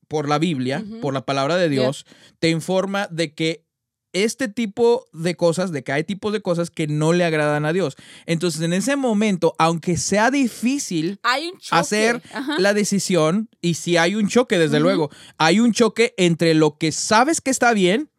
[0.08, 2.06] por la Biblia, por la palabra de Dios,
[2.40, 3.66] te informa de que
[4.14, 7.74] este tipo de cosas, de que hay tipos de cosas que no le agradan a
[7.74, 7.96] Dios.
[8.26, 11.76] Entonces, en ese momento, aunque sea difícil Hay un choque.
[11.80, 12.56] hacer Ajá.
[12.60, 16.92] la decisión, y si hay un choque, desde luego, hay un choque entre lo que
[16.92, 18.10] sabes que está bien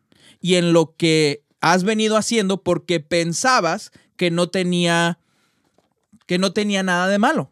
[0.41, 5.19] y en lo que has venido haciendo porque pensabas que no tenía
[6.27, 7.51] que no tenía nada de malo.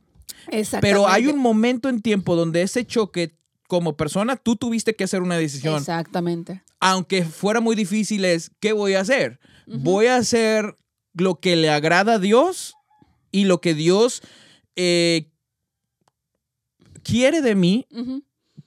[0.81, 3.35] Pero hay un momento en tiempo donde ese choque
[3.67, 6.63] como persona tú tuviste que hacer una decisión, Exactamente.
[6.81, 9.41] Aunque fuera muy difícil es ¿qué voy a hacer?
[9.67, 10.77] Voy a hacer
[11.13, 12.75] lo que le agrada a Dios
[13.31, 14.23] y lo que Dios
[14.77, 15.31] eh,
[17.03, 17.87] quiere de mí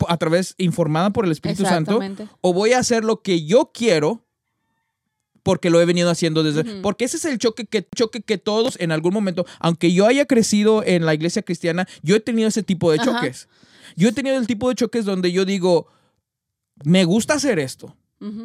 [0.08, 2.00] a través, informada por el Espíritu Santo,
[2.42, 4.26] o voy a hacer lo que yo quiero
[5.44, 6.82] porque lo he venido haciendo desde...
[6.82, 10.26] Porque ese es el choque que, choque que todos en algún momento, aunque yo haya
[10.26, 13.12] crecido en la iglesia cristiana, yo he tenido ese tipo de Ajá.
[13.12, 13.48] choques.
[13.96, 15.88] Yo he tenido el tipo de choques donde yo digo,
[16.84, 17.96] me gusta hacer esto,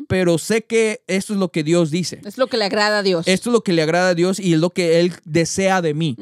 [0.09, 2.21] Pero sé que esto es lo que Dios dice.
[2.25, 3.29] Es lo que le agrada a Dios.
[3.29, 5.95] Esto es lo que le agrada a Dios y es lo que Él desea de
[5.95, 6.17] mí.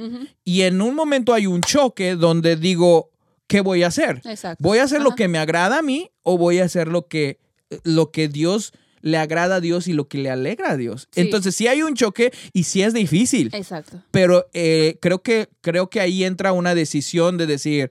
[0.44, 3.10] Y en un momento hay un choque donde digo,
[3.46, 4.20] ¿qué voy a hacer?
[4.24, 4.62] Exacto.
[4.62, 7.38] ¿Voy a hacer lo que me agrada a mí o voy a hacer lo que,
[7.84, 11.08] lo que Dios le agrada a Dios y lo que le alegra a Dios?
[11.12, 11.20] Sí.
[11.20, 14.02] Entonces, sí hay un choque y sí es difícil, Exacto.
[14.10, 17.90] pero eh, creo, que, creo que ahí entra una decisión de decir,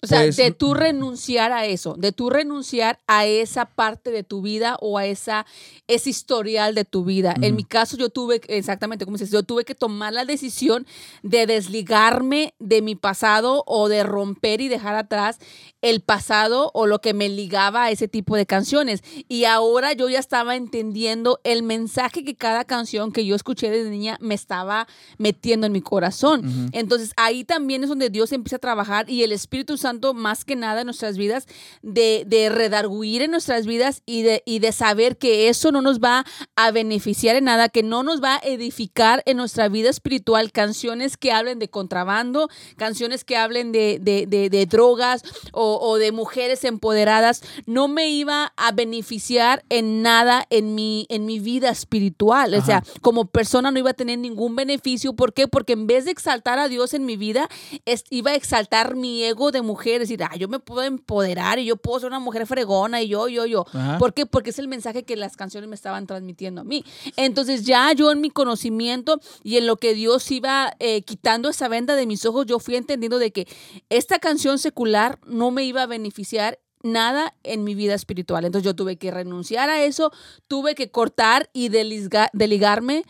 [0.00, 4.22] O sea, Pues, de tú renunciar a eso, de tú renunciar a esa parte de
[4.22, 5.44] tu vida o a esa,
[5.88, 7.34] ese historial de tu vida.
[7.42, 10.86] En mi caso, yo tuve, exactamente como dices, yo tuve que tomar la decisión
[11.24, 15.40] de desligarme de mi pasado o de romper y dejar atrás
[15.82, 19.02] el pasado o lo que me ligaba a ese tipo de canciones.
[19.26, 23.90] Y ahora yo ya estaba entendiendo el mensaje que cada canción que yo escuché desde
[23.90, 24.86] niña me estaba
[25.18, 26.70] metiendo en mi corazón.
[26.72, 30.44] Entonces ahí también es donde Dios empieza a trabajar y el Espíritu Santo Santo más
[30.44, 31.46] que nada en nuestras vidas,
[31.82, 35.98] de, de redarguir en nuestras vidas y de, y de saber que eso no nos
[35.98, 36.24] va
[36.56, 40.52] a beneficiar en nada, que no nos va a edificar en nuestra vida espiritual.
[40.52, 45.22] Canciones que hablen de contrabando, canciones que hablen de, de, de, de drogas
[45.52, 51.24] o, o de mujeres empoderadas, no me iba a beneficiar en nada en mi, en
[51.24, 52.52] mi vida espiritual.
[52.54, 55.14] O sea, como persona no iba a tener ningún beneficio.
[55.14, 55.48] ¿Por qué?
[55.48, 57.48] Porque en vez de exaltar a Dios en mi vida,
[57.86, 59.77] es- iba a exaltar mi ego de mujer.
[59.84, 63.28] Decir, ah, yo me puedo empoderar y yo puedo ser una mujer fregona y yo,
[63.28, 63.64] yo, yo.
[63.72, 63.98] Ajá.
[63.98, 64.26] ¿Por qué?
[64.26, 66.84] Porque es el mensaje que las canciones me estaban transmitiendo a mí.
[67.16, 71.68] Entonces ya yo en mi conocimiento y en lo que Dios iba eh, quitando esa
[71.68, 73.46] venda de mis ojos, yo fui entendiendo de que
[73.88, 78.44] esta canción secular no me iba a beneficiar nada en mi vida espiritual.
[78.44, 80.12] Entonces yo tuve que renunciar a eso,
[80.46, 83.04] tuve que cortar y delisga- deligarme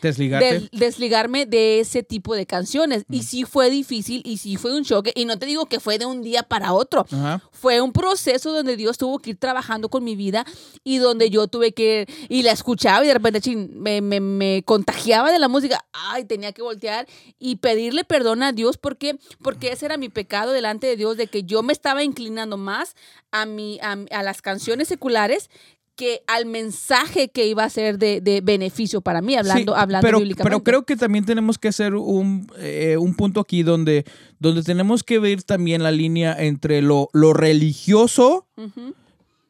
[0.51, 3.05] del- desligarme de ese tipo de canciones.
[3.11, 5.13] Y sí fue difícil y sí fue un choque.
[5.15, 7.07] Y no te digo que fue de un día para otro.
[7.11, 7.43] Ajá.
[7.53, 10.45] Fue un proceso donde Dios tuvo que ir trabajando con mi vida
[10.85, 14.63] y donde yo tuve que, y la escuchaba y de repente chin, me, me- me
[14.65, 15.85] contagiaba de la música.
[15.93, 17.07] Ay, tenía que voltear
[17.39, 21.27] y pedirle perdón a Dios porque, porque ese era mi pecado delante de Dios, de
[21.27, 22.95] que yo me estaba inclinando más
[23.31, 25.51] a, mi, a, a las canciones seculares
[25.97, 30.07] que al mensaje que iba a ser de, de beneficio para mí, hablando, Sí, hablando
[30.07, 30.45] pero, bíblicamente.
[30.49, 34.05] pero creo que también tenemos que hacer un, eh, un punto aquí donde,
[34.39, 38.47] donde tenemos que ver también la línea entre lo, lo religioso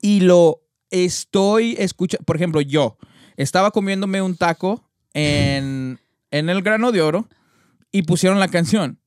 [0.00, 2.24] y lo estoy escuchando.
[2.24, 2.96] Por ejemplo, yo
[3.36, 5.98] estaba comiéndome un taco en,
[6.30, 7.28] en el grano de oro
[7.92, 8.98] y pusieron la canción.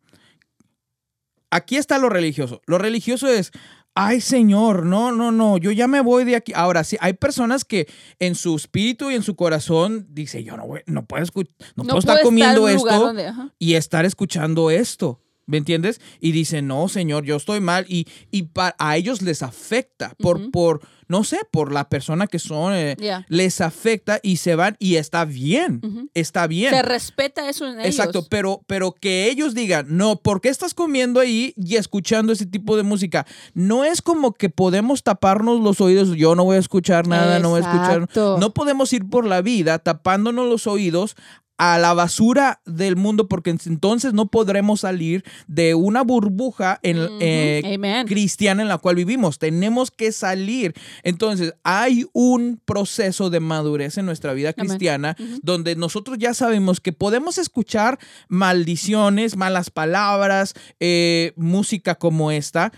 [1.49, 2.61] Aquí está lo religioso.
[2.65, 3.51] Lo religioso es,
[3.95, 6.53] ay Señor, no, no, no, yo ya me voy de aquí.
[6.55, 7.87] Ahora sí, hay personas que
[8.19, 11.83] en su espíritu y en su corazón dice, yo no, voy- no puedo, escu- no
[11.83, 13.27] puedo estar comiendo esto donde-
[13.59, 15.19] y estar escuchando esto.
[15.51, 15.99] ¿Me entiendes?
[16.21, 17.85] Y dice, no, señor, yo estoy mal.
[17.89, 18.47] Y, y
[18.77, 20.79] a ellos les afecta por, por,
[21.09, 23.25] no sé, por la persona que son, eh, Ya.
[23.27, 26.73] les afecta y se van y está bien, está bien.
[26.73, 27.85] Se respeta eso en ellos.
[27.87, 32.45] Exacto, pero, pero que ellos digan, no, ¿por qué estás comiendo ahí y escuchando ese
[32.45, 33.25] tipo de música?
[33.53, 37.49] No es como que podemos taparnos los oídos, yo no voy a escuchar nada, no
[37.49, 38.07] voy a escuchar.
[38.39, 41.17] No podemos ir por la vida tapándonos los oídos
[41.62, 48.03] a la basura del mundo porque entonces no podremos salir de una burbuja en, eh,
[48.07, 49.38] cristiana en la cual vivimos.
[49.38, 50.74] Tenemos que salir.
[51.03, 56.93] Entonces, hay un proceso de madurez en nuestra vida cristiana donde nosotros ya sabemos que
[56.93, 62.72] podemos escuchar maldiciones, malas palabras, eh, música como esta.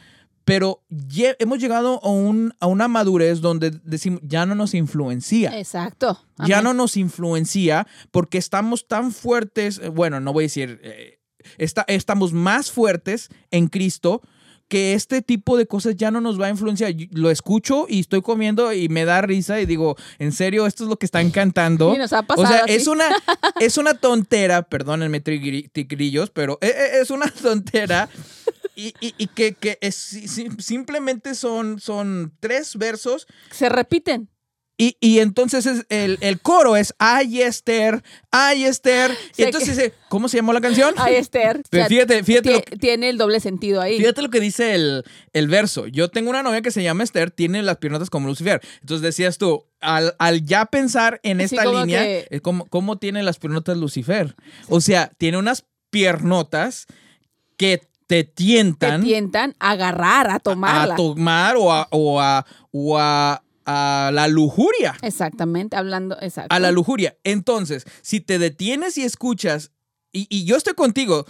[0.46, 0.84] Pero
[1.40, 6.20] hemos llegado a, un, a una madurez donde decimos, ya no nos influencia Exacto.
[6.46, 11.20] ya no nos influencia porque estamos tan fuertes, eh, bueno, no voy a decir, eh,
[11.58, 14.22] está- estamos más fuertes en Cristo
[14.70, 16.92] que este tipo de cosas ya no nos va a influenciar.
[16.92, 20.84] Yo Lo escucho y estoy comiendo y me da risa y digo, en serio, esto
[20.86, 21.92] es lo que están cantando.
[21.92, 22.74] Sí, nos ha o pasado sea, así.
[22.74, 23.06] es una,
[23.60, 28.10] es una tontera, perdónenme tigrillos, pero e- e- es una tontera
[28.76, 34.30] y, y- y que, que es, si- si- simplemente son, son tres versos Se repiten.
[34.78, 39.12] y, y entonces es el, el coro es Ay Esther, Ay Esther.
[39.12, 40.96] Y Sé entonces dice, ¿cómo se llamó la canción?
[40.98, 41.62] Ay, Esther.
[41.70, 44.00] Pero fíjate, fíjate lo, tie- tiene el doble sentido ahí.
[44.00, 45.04] fíjate lo que dice el,
[45.34, 45.86] el verso.
[45.86, 48.62] Yo tengo una novia que se llama Esther, tiene las piernotas como Lucifer.
[48.82, 52.66] Entonces decías tú, al, al ya pensar en Sí, esta como línea, que- es como,
[52.66, 54.36] ¿cómo tiene las piernotas Lucifer?
[54.70, 56.88] O sea, tiene unas piernotas
[57.58, 57.82] que
[58.14, 60.94] te Te tientan tientan a agarrar, a tomarla.
[60.94, 64.96] a tomar o a, o a, o a- a la lujuria.
[65.02, 66.54] Exactamente, hablando, exacto.
[66.54, 67.16] a la lujuria.
[67.24, 69.72] Entonces, si te detienes y escuchas,
[70.14, 71.26] y, y yo estoy contigo,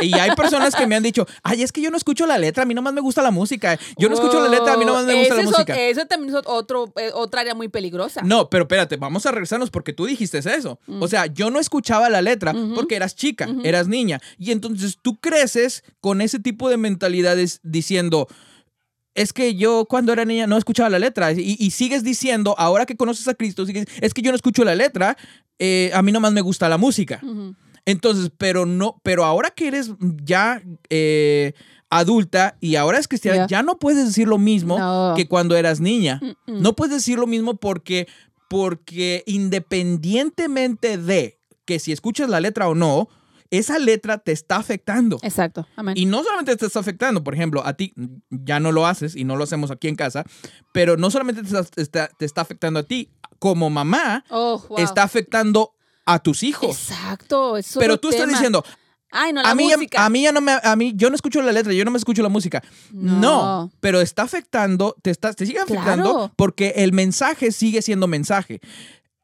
[0.00, 2.62] y hay personas que me han dicho, ay, es que yo no escucho la letra,
[2.62, 3.78] a mí nomás me gusta la música.
[3.98, 5.78] Yo no escucho la letra, a mí nomás me gusta la música.
[5.78, 8.22] Eso también es otro, eh, otra área muy peligrosa.
[8.22, 10.80] No, pero espérate, vamos a regresarnos porque tú dijiste eso.
[11.00, 12.74] O sea, yo no escuchaba la letra Ujú.
[12.74, 14.20] porque eras chica, eras niña.
[14.38, 18.28] Y entonces tú creces con ese tipo de mentalidades diciendo,
[19.14, 21.32] es que yo cuando era niña no escuchaba la letra.
[21.32, 24.64] Y, y sigues diciendo, ahora que conoces a Cristo, sigues, es que yo no escucho
[24.64, 25.16] la letra,
[25.58, 27.20] eh, a mí nomás me gusta la música.
[27.22, 27.54] Ujú.
[27.84, 29.90] Entonces, pero no, pero ahora que eres
[30.24, 31.52] ya eh,
[31.90, 33.46] adulta y ahora es cristiana, Ya.
[33.58, 35.14] ya no puedes decir lo mismo No.
[35.16, 36.20] que cuando eras niña.
[36.46, 38.06] No puedes decir lo mismo porque,
[38.48, 43.08] porque independientemente de que si escuchas la letra o no,
[43.50, 45.18] esa letra te está afectando.
[45.22, 45.66] Exacto.
[45.76, 45.94] Amén.
[45.96, 47.92] Y no solamente te está afectando, por ejemplo, a ti
[48.30, 50.24] ya no lo haces y no lo hacemos aquí en casa,
[50.72, 51.42] pero no solamente
[51.76, 54.78] está- te está afectando a ti, como mamá, Oh, wow.
[54.78, 55.74] está afectando
[56.04, 56.70] a tus hijos.
[56.90, 57.56] Exacto.
[57.56, 58.64] es Pero tú estás diciendo,
[59.10, 60.04] Ay, no, la a mí, música.
[60.04, 61.98] a mí ya no me, a mí, yo no escucho la letra, yo no me
[61.98, 62.62] escucho la música.
[62.92, 63.72] No, No.
[63.80, 66.32] pero está afectando, te, está, te sigue afectando Claro.
[66.36, 68.60] porque el mensaje sigue siendo mensaje.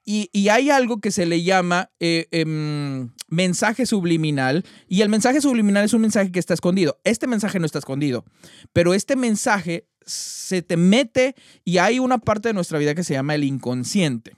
[0.05, 4.64] Y, y hay algo que se le llama eh, em, mensaje subliminal.
[4.89, 6.99] Y el mensaje subliminal es un mensaje que está escondido.
[7.05, 8.24] Este mensaje no está escondido.
[8.72, 13.12] Pero este mensaje se te mete y hay una parte de nuestra vida que se
[13.12, 14.35] llama el inconsciente.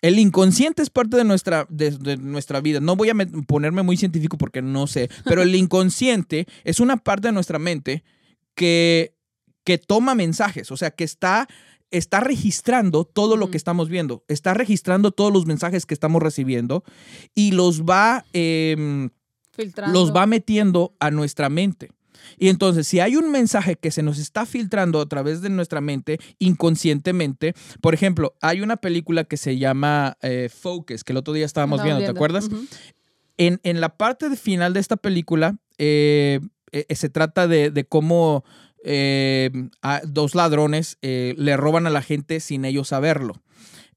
[0.00, 2.80] El inconsciente es parte de nuestra, de, de nuestra vida.
[2.80, 6.96] No voy a me- ponerme muy científico porque no sé, pero el inconsciente es una
[6.98, 8.04] parte de nuestra mente
[8.54, 9.14] que,
[9.64, 11.48] que toma mensajes, o sea, que está,
[11.90, 16.84] está registrando todo lo que estamos viendo, está registrando todos los mensajes que estamos recibiendo
[17.34, 19.10] y los va, em,
[19.92, 21.90] los va metiendo a nuestra mente.
[22.36, 25.80] Y entonces, si hay un mensaje que se nos está filtrando a través de nuestra
[25.80, 31.32] mente inconscientemente, por ejemplo, hay una película que se llama eh, Focus, que el otro
[31.34, 32.48] día estábamos viendo, ¿te acuerdas?
[33.36, 36.40] En, en la parte final de esta película, eh,
[36.72, 38.44] eh, se trata de, de cómo
[39.82, 43.34] a- dos ladrones le roban a la gente sin ellos saberlo.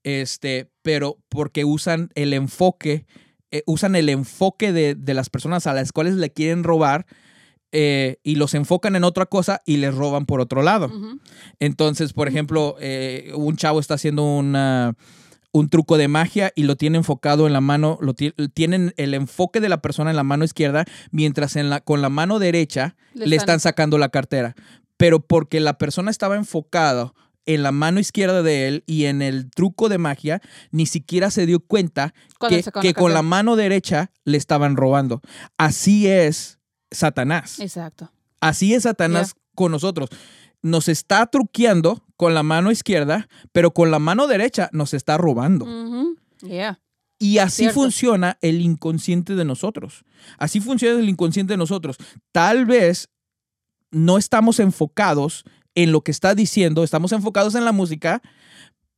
[0.03, 3.05] Este, pero porque usan el enfoque,
[3.51, 7.05] eh, usan el enfoque de, de las personas a las cuales le quieren robar
[7.71, 10.91] eh, y los enfocan en otra cosa y les roban por otro lado.
[11.59, 14.95] Entonces, por ejemplo, eh, un chavo está haciendo una,
[15.51, 19.13] un truco de magia y lo tiene enfocado en la mano, lo ti- tienen el
[19.13, 22.95] enfoque de la persona en la mano izquierda, mientras en la, con la mano derecha
[23.13, 24.55] Le le, están- están sacando la cartera.
[24.97, 27.13] Pero porque la persona estaba enfocada
[27.47, 31.47] en la mano izquierda de él y en el truco de magia, ni siquiera se
[31.47, 35.21] dio cuenta Cuando que, que la con la mano derecha le estaban robando.
[35.57, 36.59] Así es
[36.91, 37.59] Satanás.
[37.59, 38.11] Exacto.
[38.39, 40.09] Así es Satanás con nosotros.
[40.61, 45.65] Nos está truqueando con la mano izquierda, pero con la mano derecha nos está robando.
[46.41, 46.79] Yeah.
[47.17, 47.79] Y así Cierto.
[47.81, 50.03] funciona el inconsciente de nosotros.
[50.37, 51.97] Así funciona el inconsciente de nosotros.
[52.31, 53.09] Tal vez
[53.91, 55.43] no estamos enfocados
[55.75, 58.21] en lo que está diciendo, estamos enfocados en la música,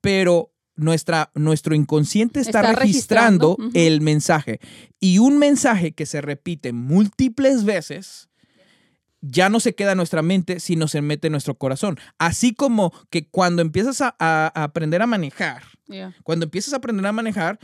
[0.01, 4.59] pero nuestra, nuestro inconsciente está, Está registrando, el mensaje.
[4.99, 8.29] Y un mensaje que se repite múltiples veces
[9.21, 11.97] ya no se queda en nuestra mente, sino se mete en nuestro corazón.
[12.17, 16.13] Así como que cuando empiezas a- a- a aprender a manejar, Yeah.
[16.23, 17.57] cuando empiezas a aprender a manejar,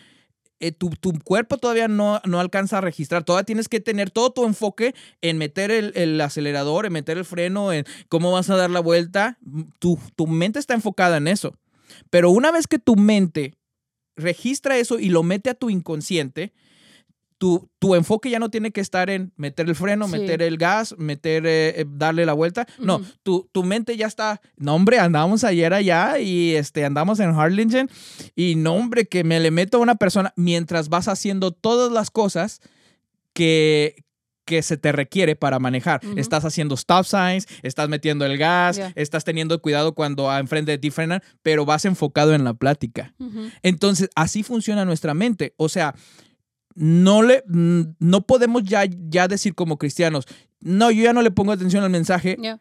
[0.62, 3.24] eh, tu, tu cuerpo todavía no, no alcanza a registrar.
[3.24, 7.26] Todavía tienes que tener todo tu enfoque en meter el, el acelerador, en meter el
[7.26, 9.38] freno, en cómo vas a dar la vuelta.
[9.80, 11.56] Tu, tu mente está enfocada en eso.
[12.10, 13.56] Pero una vez que tu mente
[14.16, 16.54] registra eso y lo mete a tu inconsciente,
[17.38, 20.12] tu, tu enfoque ya no tiene que estar en meter el freno, Sí.
[20.20, 22.68] meter el gas, meter, eh, eh, darle la vuelta.
[22.80, 27.30] No, tu, tu mente ya está, no hombre, andamos ayer allá y este, andamos en
[27.30, 27.90] Harlingen
[28.36, 32.12] y no hombre, que me le meto a una persona mientras vas haciendo todas las
[32.12, 32.60] cosas
[33.34, 34.04] que,
[34.50, 36.02] que se te requiere para manejar.
[36.16, 40.90] Estás haciendo stop signs, estás metiendo el gas, estás teniendo cuidado cuando enfrente de ti
[40.90, 43.14] frenan, pero vas enfocado en la plática.
[43.62, 45.54] Entonces, así funciona nuestra mente.
[45.58, 45.94] O sea,
[46.74, 50.26] no le no podemos ya, ya decir como cristianos,
[50.62, 52.60] no, yo ya no le pongo atención al mensaje Yeah.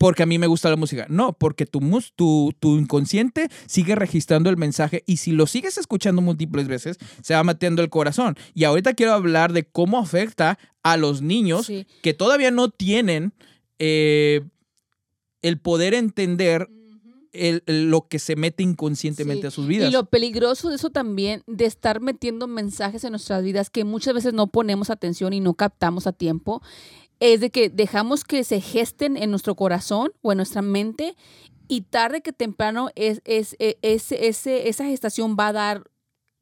[0.00, 1.04] Porque a mí me gusta la música.
[1.10, 5.76] No, porque tu, mus- tu, tu inconsciente sigue registrando el mensaje y si lo sigues
[5.76, 8.34] escuchando múltiples veces, se va metiendo el corazón.
[8.54, 11.86] Y ahorita quiero hablar de cómo afecta a los niños Sí.
[12.02, 13.34] que todavía no tienen
[13.78, 14.40] eh,
[15.42, 16.68] el poder entender
[17.32, 19.46] el- el- lo que se mete inconscientemente Sí.
[19.46, 19.88] a sus vidas.
[19.88, 24.14] Y lo peligroso de eso también, de estar metiendo mensajes en nuestras vidas que muchas
[24.14, 26.60] veces no ponemos atención y no captamos a tiempo,
[27.20, 31.14] es de que dejamos que se gesten en nuestro corazón o en nuestra mente
[31.68, 35.89] y tarde que temprano es, es, es- ese- ese- esa gestación va a dar,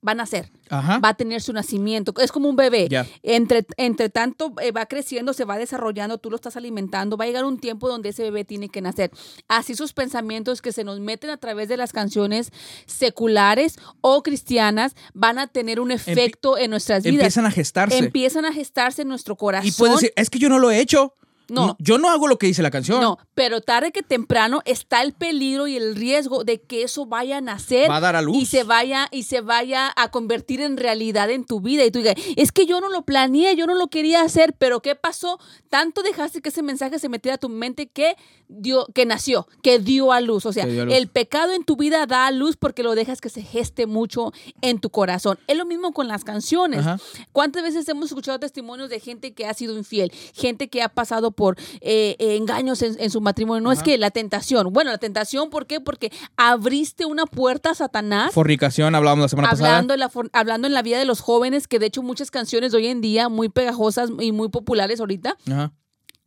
[0.07, 0.99] va a nacer, Ajá.
[0.99, 2.13] va a tener su nacimiento.
[2.21, 2.89] Es como un bebé.
[3.23, 7.27] Entre, entre tanto eh, va creciendo, se va desarrollando, tú lo estás alimentando, va a
[7.27, 9.11] llegar un tiempo donde ese bebé tiene que nacer.
[9.49, 12.53] Así sus pensamientos que se nos meten a través de las canciones
[12.87, 17.17] seculares o cristianas van a tener un efecto en nuestras vidas.
[17.17, 17.99] Empiezan a gestarse.
[17.99, 19.69] Empiezan a gestarse en nuestro corazón.
[19.69, 21.15] y puedes decir, es que yo no lo he hecho.
[21.49, 21.77] No.
[21.79, 23.01] yo no hago lo que dice la canción.
[23.01, 27.39] No, pero tarde que temprano está el peligro y el riesgo de que eso vaya
[27.39, 28.37] a nacer Va a dar a luz.
[28.37, 31.99] y se vaya y se vaya a convertir en realidad en tu vida y tú
[32.01, 35.39] digas, es que yo no lo planeé, yo no lo quería hacer, pero ¿qué pasó?
[35.69, 38.17] Tanto dejaste que ese mensaje se metiera a tu mente que
[38.49, 40.95] dio que nació, que dio a luz, o sea, luz.
[40.95, 44.33] el pecado en tu vida da a luz porque lo dejas que se geste mucho
[44.63, 45.39] en tu corazón.
[45.47, 46.81] Es lo mismo con las canciones.
[46.81, 46.99] Ajá.
[47.33, 51.31] ¿Cuántas veces hemos escuchado testimonios de gente que ha sido infiel, gente que ha pasado
[51.39, 53.63] por eh, engaños en, en su matrimonio.
[53.63, 54.73] No es que la tentación.
[54.73, 55.81] Bueno, la tentación, ¿por qué?
[55.81, 58.35] Porque abriste una puerta a Satanás.
[58.35, 59.69] Fornicación, hablábamos la semana pasada.
[59.69, 62.73] Hablando en, la, hablando en la vida de los jóvenes, que de hecho muchas canciones
[62.73, 65.73] de hoy en día, muy pegajosas y muy populares ahorita, Ajá.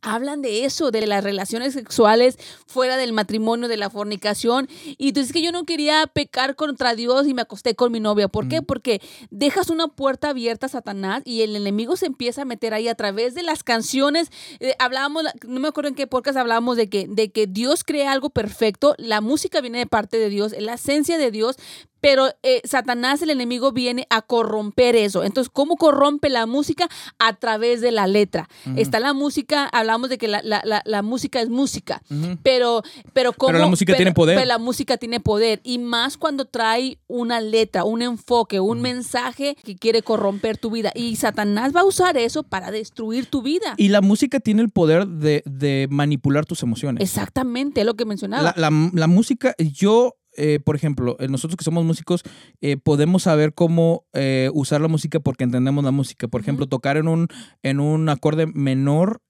[0.02, 4.68] Hablan de eso, de las relaciones sexuales fuera del matrimonio, de la fornicación.
[4.98, 8.00] Y tú dices que yo no quería pecar contra Dios y me acosté con mi
[8.00, 8.28] novia.
[8.28, 8.62] ¿Por qué?
[8.62, 9.00] Porque
[9.30, 12.94] dejas una puerta abierta a Satanás y el enemigo se empieza a meter ahí a
[12.94, 14.30] través de las canciones.
[14.60, 18.12] Eh, hablábamos, no me acuerdo en qué podcast hablábamos de que, de que Dios crea
[18.12, 18.94] algo perfecto.
[18.98, 21.56] La música viene de parte de Dios, es la esencia de Dios.
[22.02, 25.24] Pero eh, Satanás, el enemigo, viene a corromper eso.
[25.24, 26.88] Entonces, ¿cómo corrompe la música?
[27.18, 28.48] A través de la letra.
[28.76, 32.02] Está la música, hablamos de que la, la- la- la música es música,
[32.42, 32.82] pero,
[33.12, 34.36] pero, ¿cómo, la música pero- tiene poder.
[34.36, 35.60] pero la música tiene poder.
[35.64, 40.90] Y más cuando trae una letra, un enfoque, un mensaje que quiere corromper tu vida.
[40.94, 43.74] Y Satanás va a usar eso para destruir tu vida.
[43.76, 47.00] Y la música tiene el poder de, de manipular tus emociones.
[47.02, 48.52] Exactamente, es lo que mencionaba.
[48.56, 52.22] La música, yo, eh, por ejemplo, nosotros que somos músicos,
[52.60, 56.28] eh, podemos saber cómo eh, usar la música porque entendemos la música.
[56.28, 57.28] Por ejemplo, tocar en un,
[57.62, 59.20] en un acorde menor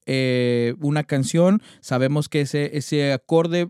[0.79, 3.69] una canción, sabemos que ese, ese acorde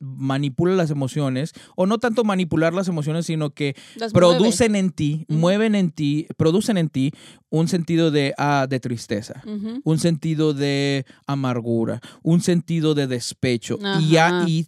[0.00, 4.26] manipula las emociones, o no tanto manipular las emociones, sino que Las mueve.
[4.36, 7.12] producen en ti, mueven en ti, producen en ti
[7.50, 9.42] un sentido de, ah, de tristeza
[9.84, 13.78] un sentido de amargura, un sentido de despecho.
[14.00, 14.66] Y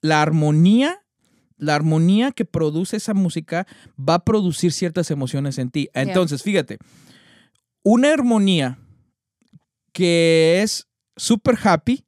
[0.00, 1.00] la armonía,
[1.58, 3.66] la armonía que produce esa música
[3.98, 5.88] va a producir ciertas emociones en ti.
[5.94, 6.78] Entonces, fíjate,
[7.82, 8.78] una armonía
[9.92, 10.86] que es
[11.16, 12.04] super happy.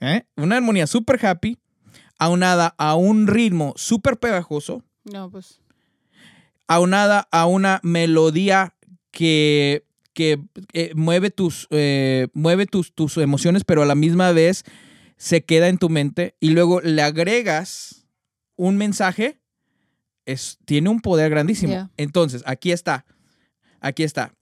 [0.00, 0.22] ¿eh?
[0.36, 1.58] una armonía super happy,
[2.18, 5.60] aunada a un ritmo súper pegajoso, No, pues.
[6.66, 8.74] aunada a una melodía
[9.10, 10.40] que, que
[10.72, 14.64] eh, mueve, tus, eh, mueve tus, tus emociones, pero a la misma vez
[15.16, 17.97] se queda en tu mente y luego le agregas
[18.58, 19.40] un mensaje,
[20.26, 21.72] es, tiene un poder grandísimo.
[21.72, 21.90] Yeah.
[21.96, 23.06] Entonces, aquí está,
[23.80, 24.34] aquí está,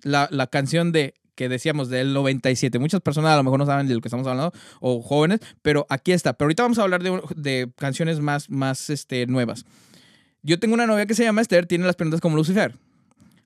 [0.00, 2.78] la, la canción de que decíamos del 97.
[2.78, 5.86] Muchas personas a lo mejor no saben de lo que estamos hablando, o jóvenes, pero
[5.90, 6.32] aquí está.
[6.32, 9.66] Pero ahorita vamos a hablar de, de canciones más, más este, nuevas.
[10.42, 12.74] Yo tengo una novia que se llama Esther, tiene las prendas como Lucifer.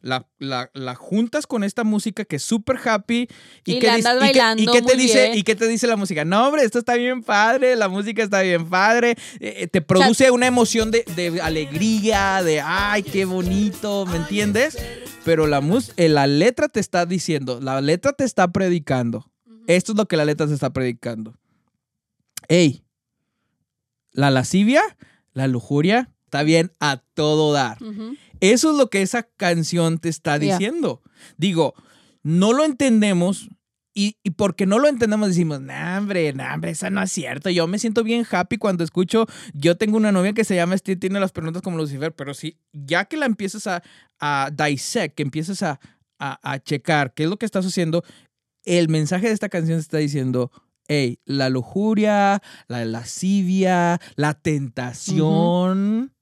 [0.00, 3.28] La, la, la juntas con esta música que es súper happy.
[3.64, 5.38] Y que la dice- andas y que- bailando y qué te muy dice bien.
[5.38, 6.24] ¿Y qué te dice la música?
[6.24, 9.16] No, hombre, esto está bien padre, la música está bien padre.
[9.40, 14.78] eh, eh, te produce una emoción de, de alegría, de ay, qué bonito, ¿me entiendes?
[15.24, 19.30] Pero la, mus- eh, la letra te está diciendo, la letra te está predicando.
[19.66, 21.34] Esto es lo que la letra te está predicando.
[22.48, 22.84] Ey,
[24.12, 24.82] la lascivia,
[25.32, 27.78] la lujuria, está bien a todo dar.
[28.40, 30.56] Eso es lo que esa canción te está Yeah.
[30.58, 31.02] diciendo.
[31.36, 31.74] Digo,
[32.22, 33.48] no lo entendemos
[33.94, 37.50] y, y porque no lo entendemos decimos, nah, hombre, nah, hombre, eso no es cierto.
[37.50, 40.96] Yo me siento bien happy cuando escucho, yo tengo una novia que se llama Steve,
[41.00, 43.82] tiene las preguntas como Lucifer, pero sí, ya que la empiezas a,
[44.20, 45.80] a dissect, que empiezas a,
[46.20, 48.04] a, a checar qué es lo que estás haciendo,
[48.64, 50.52] el mensaje de esta canción está diciendo,
[50.86, 56.12] hey, la lujuria, la lascivia, la tentación,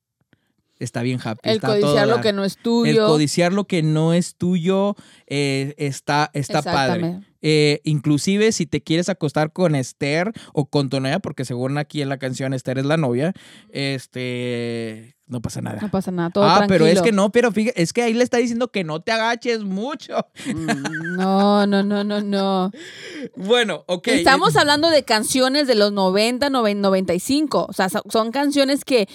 [0.78, 1.40] está bien happy.
[1.42, 2.22] El está codiciar lo dar.
[2.22, 3.06] que no es El tuyo.
[3.06, 4.94] codiciar lo que no es tuyo
[5.26, 7.20] eh, está, está padre.
[7.42, 12.08] Eh, inclusive si te quieres acostar con Esther o con novia, porque según aquí en
[12.08, 13.32] la canción Esther es la novia,
[13.96, 15.80] este no pasa nada.
[15.82, 18.22] No pasa nada, todo ah, pero es que no, pero fíjate, es que ahí le
[18.22, 20.24] está diciendo que no te agaches mucho.
[20.46, 22.70] Mm, No, no, no, no, no.
[23.36, 24.06] Bueno, ok.
[24.08, 27.66] Estamos eh, hablando de canciones de los 90, 90, 95.
[27.68, 29.08] O sea, so- son canciones que,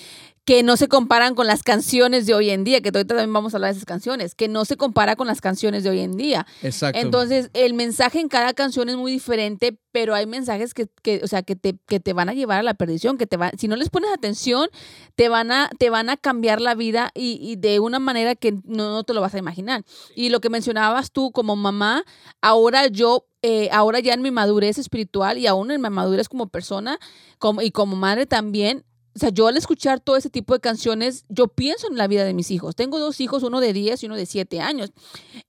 [0.46, 3.54] que no se comparan con las canciones de hoy en día, que ahorita también vamos
[3.54, 6.18] a hablar de esas canciones, que no se compara con las canciones de hoy en
[6.18, 6.48] día.
[6.64, 7.00] Exacto.
[7.00, 11.28] Entonces, el mensaje en cada canción es muy diferente, pero hay mensajes que, que, o
[11.28, 13.68] sea, que te, que te van a llevar a la perdición, que te van, si
[13.68, 14.70] no les pones atención,
[15.16, 18.54] te van a, te van a cambiar la vida y, y de una manera que
[18.64, 19.84] no, no te lo vas a imaginar.
[20.16, 22.04] Y lo que mencionabas tú como mamá,
[22.42, 26.48] ahora yo, eh, ahora ya en mi madurez espiritual y aún en mi madurez como
[26.48, 27.00] persona
[27.38, 28.86] como, y como madre también,
[29.16, 32.24] o sea, yo al escuchar todo ese tipo de canciones, yo pienso en la vida
[32.24, 32.76] de mis hijos.
[32.76, 34.92] Tengo dos hijos, uno de 10 y uno de 7 años.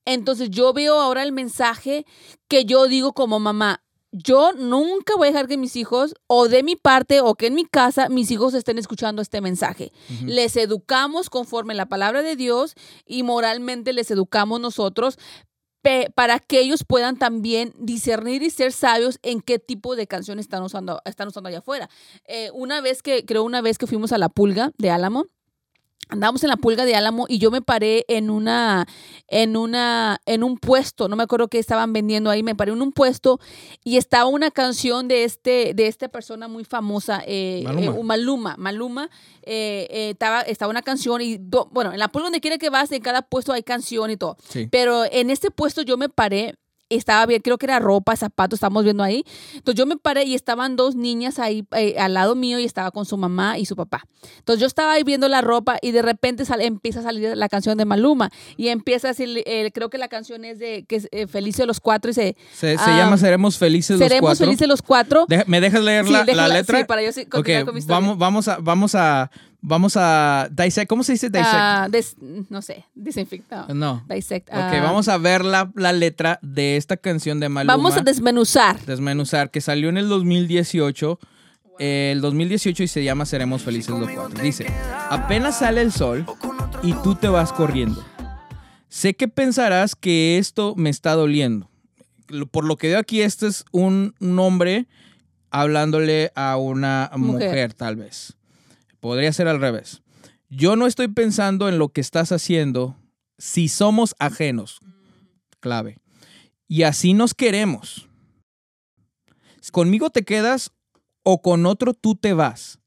[0.05, 2.05] Entonces yo veo ahora el mensaje
[2.49, 3.83] que yo digo como mamá,
[4.13, 7.55] yo nunca voy a dejar que mis hijos, o de mi parte, o que en
[7.55, 9.91] mi casa, mis hijos estén escuchando este mensaje.
[10.27, 12.75] Les educamos conforme la palabra de Dios
[13.07, 15.19] y moralmente les educamos nosotros
[16.15, 20.63] para que ellos puedan también discernir y ser sabios en qué tipo de canción están
[20.63, 21.89] usando, están usando allá afuera.
[22.27, 25.27] Eh, una vez que, creo una vez que fuimos a la pulga de Álamo,
[26.09, 28.87] andábamos en la pulga de Álamo y yo me paré en una,
[29.29, 32.83] en una, en un puesto, no me acuerdo qué estaban vendiendo ahí, me paré en
[32.83, 33.41] un puesto
[33.83, 37.85] y estaba una canción de este, de esta persona muy famosa, eh, Maluma.
[37.99, 39.11] eh, Maluma, Maluma,
[39.43, 42.69] eh, eh, estaba, estaba una canción y, do- bueno, en la pulga donde quiera que
[42.71, 44.69] vas, en cada puesto hay canción y todo, Sí.
[44.71, 46.55] pero en este puesto yo me paré.
[46.97, 49.25] Estaba bien, creo que era ropa, zapatos, estamos viendo ahí.
[49.55, 52.91] Entonces yo me paré y estaban dos niñas ahí eh, al lado mío y estaba
[52.91, 54.05] con su mamá y su papá.
[54.39, 57.49] Entonces yo estaba ahí viendo la ropa y de repente sale- empieza a salir la
[57.49, 60.97] canción de Maluma y empieza a decir, eh, creo que la canción es de que
[60.97, 64.29] es eh, Felices los Cuatro y se Se, se Ah, llama Seremos Felices los Seremos
[64.31, 64.47] Cuatro.
[64.47, 65.25] Felices los Cuatro.
[65.29, 66.79] Deja- ¿Me dejas leer Sí, la, la déjala- letra?
[66.79, 68.01] sí, para yo sí continuar Ok, con mi historia.
[68.01, 69.31] vamos, vamos a, vamos a,
[69.63, 70.89] vamos a dissect.
[70.89, 71.49] ¿Cómo se dice dissect?
[71.51, 72.17] Ah, des-
[72.51, 73.73] no sé, desinfectado.
[73.75, 74.05] no.
[74.09, 74.49] Dissect.
[74.51, 77.75] Ok, ah, vamos a ver la, la letra de esta canción de Maluma.
[77.77, 78.79] vamos a desmenuzar.
[78.85, 81.19] desmenuzar, que salió en el 2018.
[81.79, 84.43] eh, el 2018 y se llama Seremos Felices los Cuatro.
[84.43, 84.67] Dice,
[85.09, 86.27] apenas sale el sol
[86.83, 88.05] y tú te vas corriendo.
[88.89, 91.71] Sé que pensarás que esto me está doliendo.
[92.51, 94.87] Por lo que veo aquí, este es un, un hombre
[95.51, 97.49] hablándole a una Mujer.
[97.49, 98.35] mujer, tal vez.
[99.03, 100.01] Podría ser al revés.
[100.49, 102.97] Yo no estoy pensando en lo que estás haciendo
[103.37, 104.79] si somos ajenos.
[105.59, 105.99] Clave.
[106.69, 108.09] Y así nos queremos.
[109.73, 110.71] Conmigo te quedas
[111.25, 112.79] o con otro tú te vas.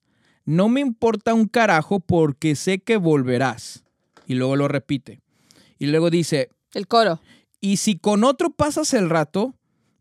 [0.46, 3.84] No me importa un carajo porque sé que volverás.
[4.26, 5.20] Y luego lo repite.
[5.80, 7.20] Y luego dice, El coro.
[7.60, 9.54] y si con otro pasas el rato,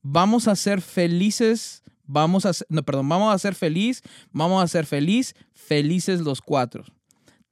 [0.02, 4.02] vamos a ser felices, vamos a ser, no, perdón, vamos a ser feliz,
[4.32, 6.84] vamos a ser feliz, felices los cuatro.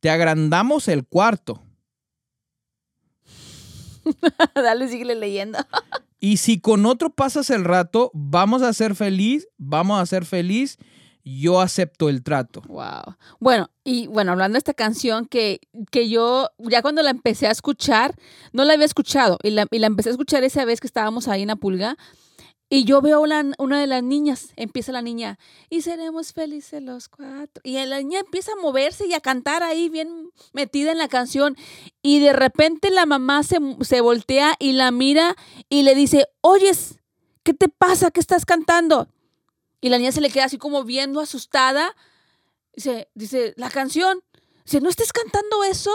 [0.01, 1.63] Te agrandamos el cuarto.
[4.55, 5.59] Dale, síguele leyendo.
[6.19, 10.79] Y si con otro pasas el rato, vamos a ser feliz, vamos a ser feliz,
[11.25, 12.63] yo acepto el trato.
[12.69, 13.17] Wow.
[13.39, 17.51] Bueno, y bueno, hablando de esta canción que, que yo ya cuando la empecé a
[17.51, 18.15] escuchar,
[18.53, 21.29] no la había escuchado, y la, y la empecé a escuchar esa vez que estábamos
[21.29, 21.97] ahí en la pulga,
[22.75, 27.11] y yo veo la- una de las niñas, empieza la niña, y seremos felices los
[27.11, 27.61] cuatro.
[27.63, 31.55] Y la niña empieza a moverse y a cantar ahí bien metida en la canción.
[32.01, 35.37] Y de repente la mamá se, se voltea y la mira
[35.69, 36.99] y le dice, oyes,
[37.43, 38.11] ¿qué te pasa?
[38.11, 39.07] ¿Qué estás cantando?
[39.83, 41.95] Y la niña se le queda así como viendo asustada.
[42.75, 44.23] Dice, dice, la canción.
[44.65, 45.91] Dice, ¿no estés cantando eso?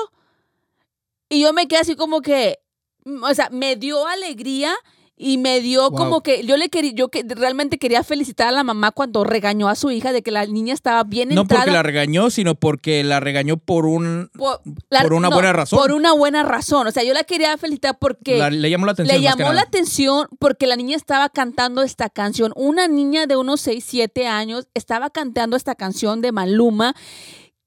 [1.27, 2.59] Y yo me quedé así como que,
[3.03, 4.75] o sea, me dio alegría
[5.19, 5.97] y me dio Wow.
[5.97, 9.67] como que yo le quería, yo que realmente quería felicitar a la mamá cuando regañó
[9.67, 11.63] a su hija de que la niña estaba bien No entrada.
[11.63, 14.29] porque la regañó, sino porque la regañó por un...
[14.37, 15.79] por, por una buena razón.
[15.79, 16.85] Por una buena razón.
[16.85, 19.17] O sea, yo la quería felicitar porque la- le llamó la atención.
[19.17, 22.53] le llamó la atención porque la niña estaba cantando esta canción.
[22.55, 26.93] Una niña de unos 6, 7 años estaba cantando esta canción de Maluma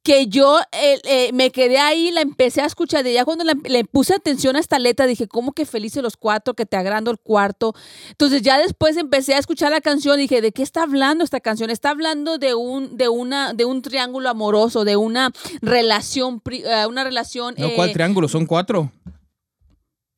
[0.03, 3.05] que yo eh, eh, me quedé ahí, la empecé a escuchar.
[3.05, 6.17] De ya cuando la- le puse atención a esta letra, dije, ¿cómo que felices los
[6.17, 6.55] cuatro?
[6.55, 7.75] Que te agrando el cuarto.
[8.09, 11.41] Entonces ya después empecé a escuchar la canción y dije, ¿de qué está hablando esta
[11.41, 11.69] canción?
[11.71, 16.87] Está hablando de un, de una, de un triángulo amoroso, de una relación, pri- eh,
[16.87, 17.55] una relación.
[17.59, 18.27] No, eh, ¿cuál triángulo?
[18.29, 18.91] Son cuatro.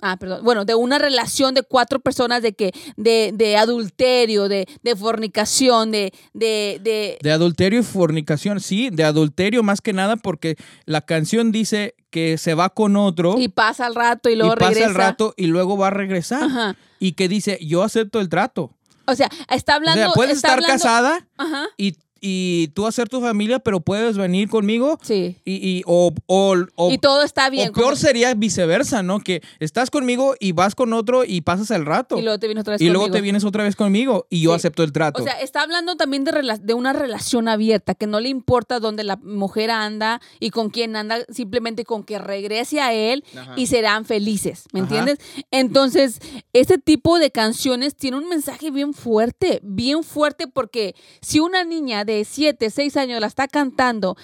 [0.05, 0.45] Ah, perdón.
[0.45, 5.93] Bueno, de una relación de cuatro personas de que, de, de adulterio, de, de fornicación,
[5.93, 11.03] de, de, de, De adulterio y fornicación, sí, de adulterio más que nada porque la
[11.03, 14.69] canción dice que se va con otro y pasa al rato y y luego pasa
[14.71, 14.89] regresa.
[14.89, 16.43] el rato y luego va a regresar.
[16.43, 16.77] Ajá.
[16.99, 18.75] Y que dice, yo acepto el trato.
[19.07, 20.03] O sea, está O hablando.
[20.03, 21.67] sea, puedes está estar hablando- casada Ajá.
[21.77, 25.37] y, y tú hacer tu familia, pero puedes venir conmigo Sí.
[25.45, 27.71] y, y- o, o, o- y todo está bien.
[27.71, 29.19] o peor sería viceversa, ¿no?
[29.19, 32.17] Que estás conmigo y vas con otro y pasas el rato.
[32.19, 34.51] y luego te vienes otra vez Y luego te vienes otra vez conmigo y yo
[34.53, 34.57] Sí.
[34.57, 35.21] acepto el trato.
[35.21, 38.79] O sea, está hablando también de, rela- de una relación abierta, que no le importa
[38.79, 43.55] dónde la mujer anda y con quién anda, simplemente con que regrese a él Ajá.
[43.57, 44.89] y serán felices, ¿me Ajá.
[44.89, 45.19] entiendes?
[45.51, 46.21] Entonces,
[46.53, 52.05] este tipo de canciones tiene un mensaje bien fuerte, bien fuerte, porque si una niña
[52.05, 54.17] de 7, 6 años la está cantando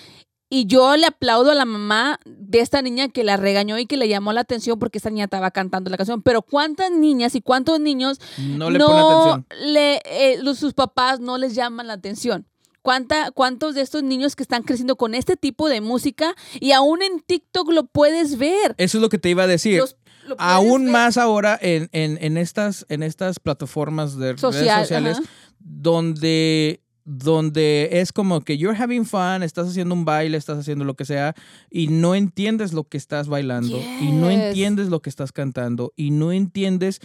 [0.51, 3.99] y yo le aplaudo a la mamá de esta niña que la regañó y que
[3.99, 6.23] le llamó la atención porque esta niña estaba cantando la canción.
[6.23, 9.47] Pero ¿cuántas niñas y cuántos niños no le atención.
[9.73, 12.47] le- eh, los- sus papás no les llaman la atención.
[12.81, 17.03] ¿Cuánta, ¿Cuántos de estos niños que están creciendo con este tipo de música y aún
[17.03, 18.75] en TikTok lo puedes ver?
[18.79, 19.81] Eso es lo que te iba a decir.
[19.81, 19.97] Los-
[20.39, 20.93] Aún ver.
[20.93, 25.29] más ahora en, en- en estas, en estas plataformas de Social, redes sociales ajá.
[25.61, 30.95] donde, donde es como que you're having fun, estás haciendo un baile, estás haciendo lo
[30.95, 31.35] que sea
[31.71, 36.11] y no entiendes lo que estás bailando y no entiendes lo que estás cantando y
[36.11, 37.01] no entiendes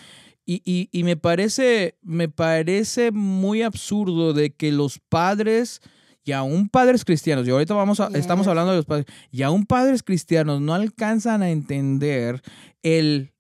[0.46, 5.80] y, y- y me parece me parece muy absurdo de que los padres
[6.26, 9.66] y aún padres cristianos, y ahorita vamos a, estamos hablando de los padres, y aún
[9.66, 12.42] padres cristianos no alcanzan a entender
[12.82, 13.33] el,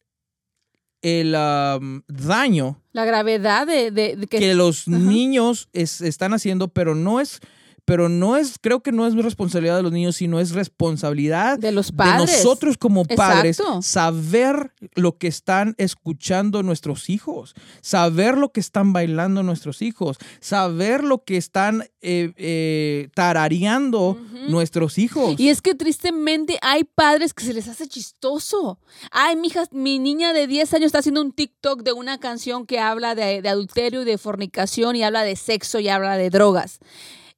[1.04, 4.98] el am, daño La gravedad de, de- de que, que los Ajá.
[4.98, 7.40] niños es- están haciendo, pero no es,
[7.86, 11.72] pero no es, creo que no es responsabilidad de los niños, sino es responsabilidad de
[11.72, 12.44] los de padres.
[12.44, 13.82] nosotros como padres Exacto.
[13.82, 21.04] saber lo que están escuchando nuestros hijos, saber lo que están bailando nuestros hijos, saber
[21.04, 24.18] lo que están eh, eh, tarareando
[24.48, 25.38] nuestros hijos.
[25.38, 28.80] Y es que tristemente hay padres que se les hace chistoso.
[29.12, 32.66] Ay, mi hija, mi niña de 10 años está haciendo un TikTok de una canción
[32.66, 36.30] que habla de, de adulterio y de fornicación y habla de sexo y habla de
[36.30, 36.80] drogas.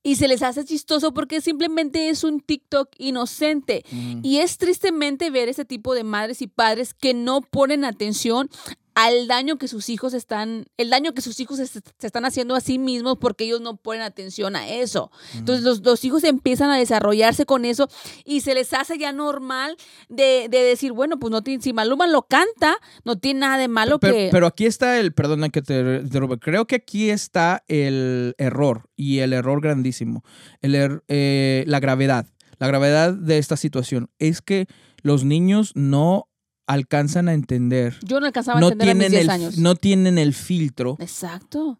[0.06, 3.84] Y se les hace chistoso porque simplemente es un TikTok inocente.
[3.92, 4.20] Mm.
[4.22, 8.48] Y es tristemente ver ese tipo de madres y padres que no ponen atención
[8.96, 12.56] al daño que sus hijos están, el daño que sus hijos se, se están haciendo
[12.56, 15.12] a sí mismos porque ellos no ponen atención a eso.
[15.34, 17.90] Entonces los, los hijos empiezan a desarrollarse con eso
[18.24, 19.76] y se les hace ya normal
[20.08, 23.68] de, de decir, bueno, pues no tiene, si Maluma lo canta, no tiene nada de
[23.68, 24.30] malo pero, que...
[24.32, 29.20] pero aquí está el, perdona que te interrumpa, creo que aquí está el error y
[29.20, 30.24] el error grandísimo,
[30.62, 32.28] el er- eh, la gravedad.
[32.58, 34.68] La gravedad de esta situación es que
[35.02, 36.30] los niños no
[36.68, 39.58] alcanzan a entender, yo no alcanzaba a entender a mis tienen, 10 el, años.
[39.58, 41.80] no tienen el filtro Exacto.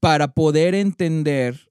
[0.00, 1.70] para poder entender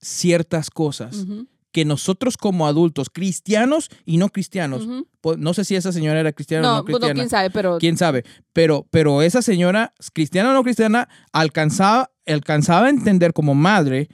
[0.00, 1.26] ciertas cosas
[1.72, 4.88] que nosotros como adultos, cristianos y no cristianos,
[5.36, 7.78] no sé si esa señora era cristiana o No, pues no, cristiana, quién sabe, pero...
[7.78, 8.24] quién sabe,
[8.54, 14.08] pero, pero esa señora, cristiana o no cristiana, alcanzaba, alcanzaba a entender como madre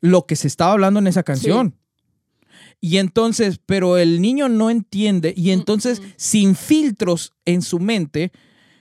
[0.00, 1.76] lo que se estaba hablando en esa canción.
[2.84, 6.12] Y entonces, pero el niño no entiende y entonces Mm, mm.
[6.16, 8.32] sin filtros en su mente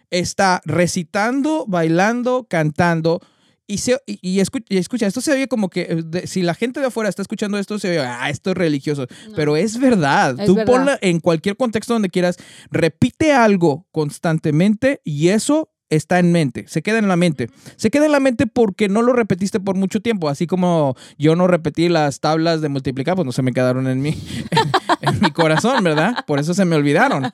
[0.09, 3.21] está recitando, bailando, cantando.
[3.67, 6.41] Y, se, y, y escu- y escucha, esto se oye como que eh, de- si
[6.41, 9.05] la gente de afuera está escuchando esto, se oye, ah, esto es religioso.
[9.29, 9.35] No.
[9.35, 10.37] Pero es verdad.
[10.39, 10.73] Es Tú verdad.
[10.73, 12.35] ponla en cualquier contexto donde quieras,
[12.71, 17.49] repite algo constantemente y eso está en mente, se queda en la mente.
[17.75, 21.35] Se queda en la mente porque no lo repetiste por mucho tiempo, así como yo
[21.35, 24.09] no repetí las tablas de multiplicar, pues no se me quedaron en mi,
[25.01, 26.25] en, mi corazón, ¿verdad?
[26.25, 27.31] Por eso se me olvidaron.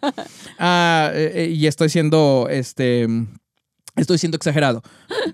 [0.59, 3.07] Ah, eh, eh, y estoy siendo, este...
[3.95, 4.83] Estoy siendo exagerado.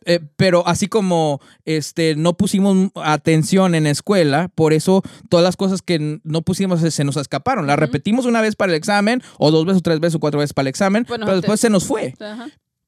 [0.06, 5.82] Eh, pero así como este, no pusimos atención en escuela, por eso todas las cosas
[5.82, 7.68] que no pusimos se, se nos escaparon.
[7.68, 10.40] Las repetimos una vez para el examen, o dos veces, o tres veces, o cuatro
[10.40, 12.14] veces para el examen, Bueno, pero te- después se nos fue.
[12.22, 12.48] Ajá.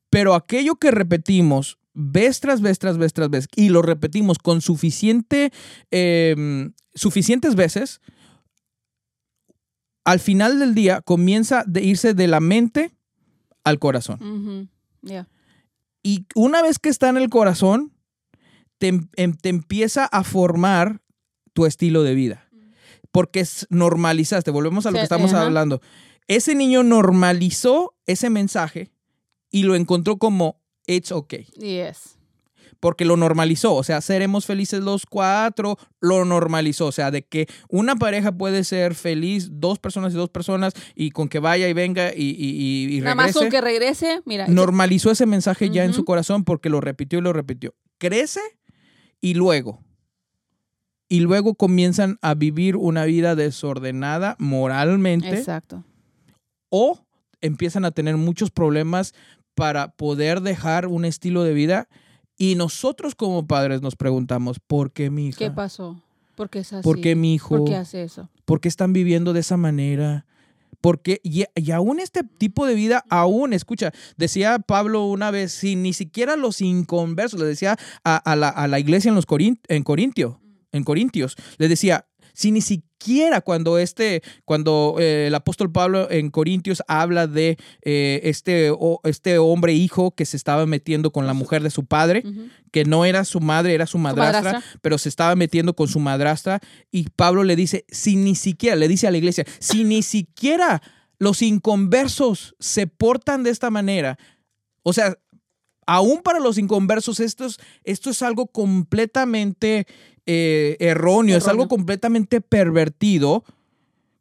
[0.10, 4.62] Pero aquello que repetimos vez tras vez, tras vez, tras vez, y lo repetimos con
[4.62, 5.52] suficiente,
[5.92, 8.02] eh, suficientes veces,
[10.04, 12.92] al final del día comienza de irse de la mente
[13.64, 14.70] al corazón.
[16.04, 17.92] Y una vez que está en el corazón,
[18.78, 21.02] te, em- em- te empieza a formar
[21.54, 22.48] tu estilo de vida.
[23.12, 25.46] Porque es- normalizaste, volvemos a lo que estamos ajá.
[25.46, 25.82] hablando.
[26.28, 28.92] Ese niño normalizó ese mensaje
[29.56, 31.46] y lo encontró como it's okay.
[31.58, 32.18] Yes.
[32.82, 37.48] Porque lo normalizó, o sea, seremos felices los cuatro, lo normalizó, o sea, de que
[37.70, 41.74] una pareja puede ser feliz, dos personas y dos personas, y con que vaya y
[41.74, 42.50] venga y, y,
[42.92, 44.48] y- y Nada más regrese con que regrese, mira.
[44.48, 47.74] normalizó ese mensaje ya en su corazón porque lo repitió y lo repitió.
[47.98, 48.42] Crece
[49.22, 49.82] y luego,
[51.08, 55.86] y luego comienzan a vivir una vida desordenada moralmente Exacto.
[56.70, 57.06] o
[57.42, 59.14] empiezan a tener muchos problemas
[59.56, 61.88] para poder dejar un estilo de vida
[62.38, 65.40] y nosotros como padres nos preguntamos, ¿por qué mi hija?
[65.40, 66.02] ¿Qué pasó?
[66.36, 66.84] ¿Por qué es así?
[66.84, 67.58] ¿Por qué mi hijo?
[67.58, 68.30] ¿Por qué hace eso?
[68.44, 70.26] ¿Por qué están viviendo de esa manera?
[70.82, 75.76] Porque, y, y aún este tipo de vida, aún, escucha, decía Pablo una vez, si
[75.76, 79.60] ni siquiera los inconversos, le decía a, a la, a la iglesia en, los Corin-
[79.68, 80.42] en, Corintio,
[80.74, 82.06] en Corintios, le decía,
[82.36, 88.22] si ni siquiera cuando este, cuando eh, el apóstol Pablo en Corintios habla de eh,
[88.24, 92.24] este, o- este hombre hijo que se estaba metiendo con la mujer de su padre,
[92.72, 94.80] que no era su madre, era su madrastra, madrastra.
[94.82, 96.60] pero se estaba metiendo con su madrastra
[96.92, 100.82] y Pablo le dice, si ni siquiera, le dice a la iglesia, si ni siquiera
[101.20, 104.18] los inconversos se portan de esta manera,
[104.84, 105.18] o sea,
[105.86, 109.86] aún para los inconversos esto es, esto es algo completamente
[110.26, 113.44] eh, erróneo, es algo completamente pervertido.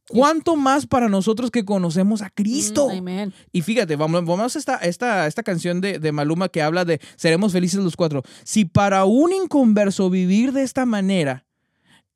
[0.06, 2.90] ¿Cuánto más para nosotros que conocemos a Cristo?
[2.90, 3.32] Mm.
[3.52, 7.00] Y fíjate, vamos, vamos a esta, esta, esta canción de, de Maluma que habla de
[7.16, 8.22] seremos felices los cuatro.
[8.44, 11.46] Si para un inconverso vivir de esta manera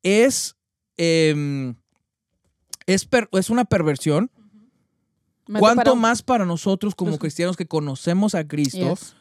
[0.03, 0.55] es,
[0.97, 1.73] em,
[2.85, 4.29] es, per- es una perversión,
[5.59, 9.15] ¿cuánto más para nosotros como Los- cristianos que conocemos a Cristo Yes.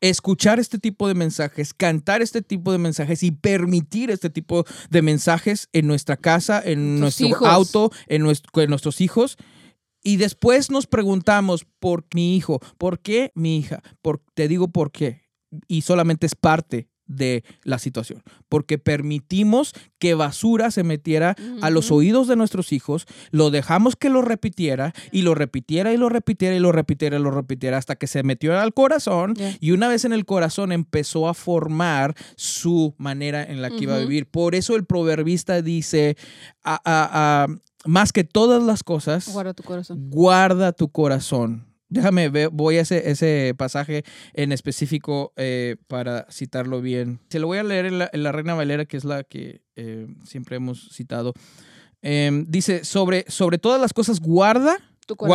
[0.00, 5.02] Escuchar este tipo de mensajes, cantar este tipo de mensajes y permitir este tipo de
[5.02, 9.36] mensajes en nuestra casa, en nuestro auto, en, en nuestros hijos.
[10.02, 13.82] Y después nos preguntamos por mi hijo, ¿por qué mi hija?
[14.00, 15.22] Por, te digo por qué.
[15.66, 21.90] Y solamente es parte de la situación, porque permitimos que basura se metiera a los
[21.90, 26.54] oídos de nuestros hijos, lo dejamos que lo repitiera y lo repitiera y lo repitiera
[26.54, 30.04] y lo repitiera y lo repitiera hasta que se metió al corazón y una vez
[30.04, 34.26] en el corazón empezó a formar su manera en la que iba a vivir.
[34.26, 36.16] Por eso el proverbista dice,
[37.84, 40.10] más que todas las cosas, guarda tu corazón.
[40.10, 44.04] Guarda tu corazón Déjame ver, voy a ese, ese pasaje
[44.34, 47.20] en específico eh, para citarlo bien.
[47.30, 50.56] Se lo voy a leer en la, Reina Valera, que es la que eh, siempre
[50.56, 51.32] hemos citado.
[52.02, 54.76] Em, dice, sobre, sobre todas las cosas guarda,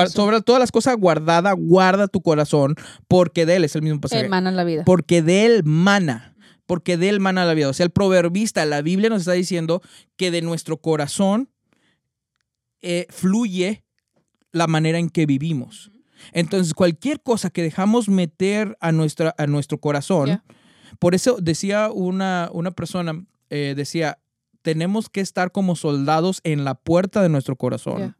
[0.09, 2.75] sobre todas las cosas guardada, guarda tu corazón,
[3.07, 4.29] porque de él es el mismo pasaje.
[4.29, 4.83] mana la vida.
[4.85, 6.35] Porque de él mana,
[6.67, 7.69] porque de él mana la vida.
[7.69, 9.81] O sea, el proverbista, la Biblia nos está diciendo
[10.17, 11.49] que de nuestro corazón
[12.81, 13.83] eh, fluye
[14.51, 15.92] la manera en que vivimos.
[16.31, 20.41] Entonces, cualquier cosa que dejamos meter a, nuestra, a nuestro corazón,
[20.99, 24.19] por eso decía una, una persona, eh, decía,
[24.61, 28.15] tenemos que estar como soldados en la puerta de nuestro corazón.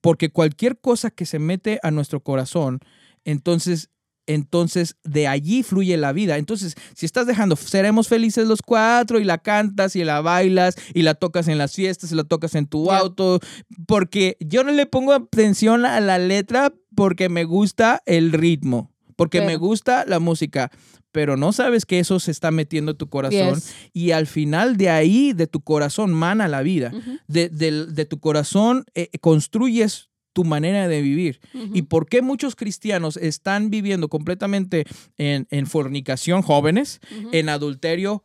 [0.00, 2.80] Porque cualquier cosa que se mete a nuestro corazón,
[3.24, 3.90] entonces
[4.26, 6.36] entonces de allí fluye la vida.
[6.36, 11.02] Entonces, si estás dejando, seremos felices los cuatro y la cantas y la bailas y
[11.02, 13.40] la tocas en las fiestas y la tocas en tu auto,
[13.86, 19.40] porque yo no le pongo atención a la letra porque me gusta el ritmo, porque
[19.42, 20.70] me gusta la música.
[21.12, 23.62] Pero no sabes que eso se está metiendo en tu corazón
[23.94, 26.92] y al final de ahí, de tu corazón, mana la vida.
[27.26, 31.40] de, tu corazón eh, construyes tu manera de vivir.
[31.72, 34.84] ¿Y por qué muchos cristianos están viviendo completamente
[35.16, 37.00] en, fornicación jóvenes,
[37.32, 38.22] en adulterio?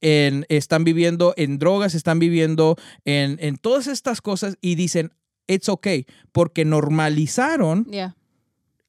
[0.00, 5.12] En, están viviendo en drogas, están viviendo en, en, todas estas cosas y dicen,
[5.46, 7.86] it's okay, porque normalizaron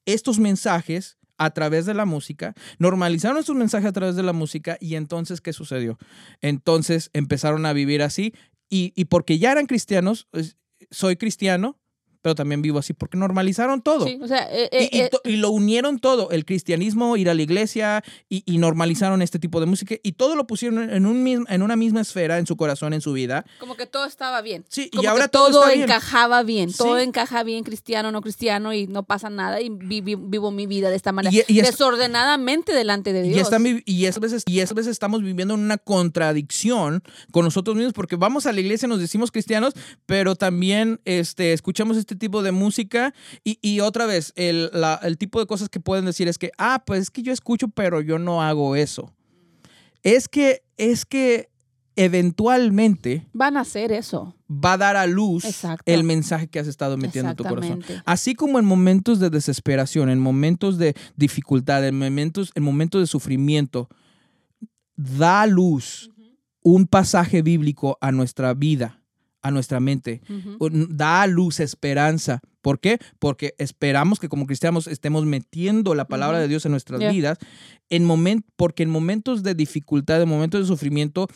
[0.05, 4.77] estos mensajes a través de la música, normalizaron estos mensajes a través de la música
[4.79, 5.99] y entonces, ¿qué sucedió?
[6.39, 8.33] Entonces empezaron a vivir así
[8.69, 10.29] y, y porque ya eran cristianos,
[10.91, 11.82] soy cristiano,
[12.23, 14.07] pero también vivo así, porque normalizaron todo.
[14.07, 17.41] Sí, o sea, eh, eh, eh, y, lo unieron todo, el cristianismo, ir a la
[17.41, 21.75] iglesia, y, normalizaron este tipo de música, y todo lo pusieron en, un en una
[21.75, 23.45] misma esfera, en su corazón, en su vida.
[23.59, 24.63] Como que todo estaba bien.
[24.69, 29.03] Sí, y ahora todo, todo encajaba bien, todo encaja bien, cristiano, no cristiano, y no
[29.03, 33.37] pasa nada, y vivo mi vida de esta manera, desordenadamente delante de Dios.
[33.37, 37.75] Y, están, y, esas veces, y esas veces estamos viviendo en una contradicción con nosotros
[37.75, 39.73] mismos, porque vamos a la iglesia, nos decimos cristianos,
[40.05, 43.13] pero también este, escuchamos este este tipo de música
[43.43, 44.69] y, otra vez, el,
[45.01, 47.67] el tipo de cosas que pueden decir es que, ah, pues es que yo escucho,
[47.67, 49.13] pero yo no hago eso.
[50.03, 51.49] Es que, es que
[51.95, 54.35] eventualmente van a hacer eso.
[54.49, 55.45] Va a dar a luz
[55.85, 57.83] el mensaje que has estado metiendo en tu corazón.
[58.05, 63.07] Así como en momentos de desesperación, en momentos de dificultad, en momentos, en momentos de
[63.07, 63.89] sufrimiento,
[64.95, 66.11] da a luz
[66.61, 69.02] un pasaje bíblico a nuestra vida
[69.43, 70.21] a nuestra mente,
[70.89, 72.39] da luz, esperanza.
[72.61, 72.97] ¿Por qué?
[73.19, 77.37] Porque esperamos que como cristianos estemos metiendo la palabra de Dios en nuestras vidas,
[77.89, 78.07] en
[78.55, 81.27] porque en momentos de dificultad, en momentos de sufrimiento,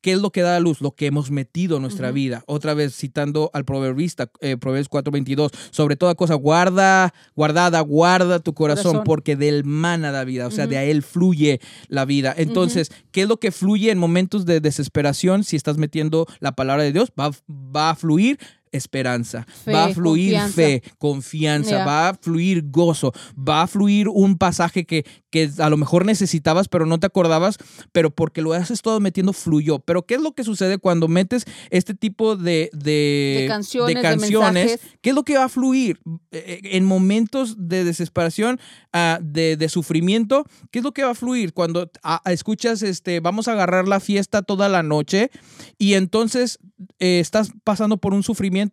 [0.00, 0.80] ¿Qué es lo que da a luz?
[0.80, 2.44] Lo que hemos metido en nuestra vida.
[2.46, 8.54] Otra vez citando al proverbista, eh, Proverbios 4:22, sobre toda cosa, guarda, guardada, guarda tu
[8.54, 12.34] corazón, porque del mana da vida, o sea, de a él fluye la vida.
[12.36, 15.44] Entonces, ¿qué es lo que fluye en momentos de desesperación?
[15.44, 18.38] Si estás metiendo la palabra de Dios, va, va a fluir
[18.76, 24.84] esperanza, va a fluir fe, confianza, va a fluir gozo, va a fluir un pasaje
[24.84, 27.58] que, que a lo mejor necesitabas pero no te acordabas,
[27.92, 29.78] pero porque lo has estado metiendo fluyó.
[29.80, 34.80] Pero ¿qué es lo que sucede cuando metes este tipo de, de, canciones?
[35.00, 36.00] ¿Qué es lo que va a fluir
[36.30, 38.60] eh, eh, en momentos de desesperación,
[38.92, 40.44] ah, de, de, sufrimiento?
[40.70, 44.00] ¿Qué es lo que va a fluir cuando ah, escuchas, este, vamos a agarrar la
[44.00, 45.30] fiesta toda la noche
[45.78, 46.58] y entonces
[46.98, 48.65] eh, estás pasando por un sufrimiento,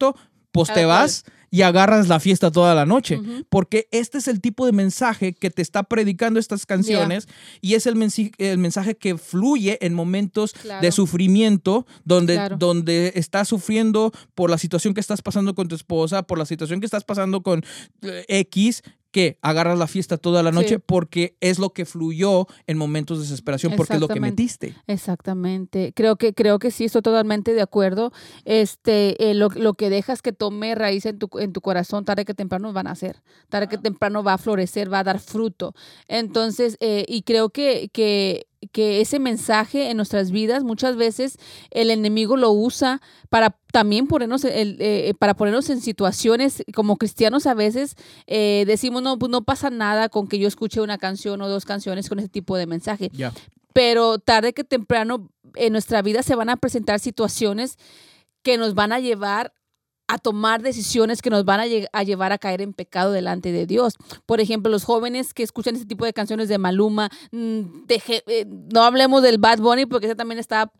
[0.51, 3.19] pues te vas y agarras la fiesta toda la noche.
[3.49, 7.27] Porque este es el tipo de mensaje que te está predicando estas canciones
[7.61, 7.95] y es el,
[8.39, 14.95] el, mensaje que fluye en momentos de sufrimiento, donde, donde estás sufriendo por la situación
[14.95, 17.63] que estás pasando con tu esposa, por la situación que estás pasando con
[18.01, 18.81] eh, X
[19.13, 19.37] ¿qué?
[19.41, 20.83] Agarras la fiesta toda la noche Sí.
[20.85, 24.75] porque es lo que fluyó en momentos de desesperación, porque es lo que metiste.
[24.87, 25.93] Exactamente.
[25.95, 28.11] Creo que, creo que sí, estoy totalmente de acuerdo.
[28.43, 32.25] Este, eh, lo, lo que dejas que tome raíz en tu, en tu corazón, tarde
[32.25, 33.21] que temprano van a hacer.
[33.49, 35.73] Tarde que temprano va a florecer, va a dar fruto.
[36.07, 41.37] Entonces, eh, y creo que, que, que ese mensaje en nuestras vidas, muchas veces
[41.71, 47.47] el enemigo lo usa para también ponernos, el, eh, para ponernos en situaciones como cristianos
[47.47, 47.95] a veces
[48.27, 51.65] eh, decimos, no, pues no pasa nada con que yo escuche una canción o dos
[51.65, 53.11] canciones con ese tipo de mensaje
[53.73, 57.77] pero tarde que temprano en nuestra vida se van a presentar situaciones
[58.43, 59.53] que nos van a llevar
[60.07, 63.51] a tomar decisiones que nos van a, lle- a llevar a caer en pecado delante
[63.51, 63.95] de Dios.
[64.25, 68.83] Por ejemplo, los jóvenes que escuchan este tipo de canciones de Maluma, mm, eh, no
[68.83, 70.71] hablemos del Bad Bunny porque ese también está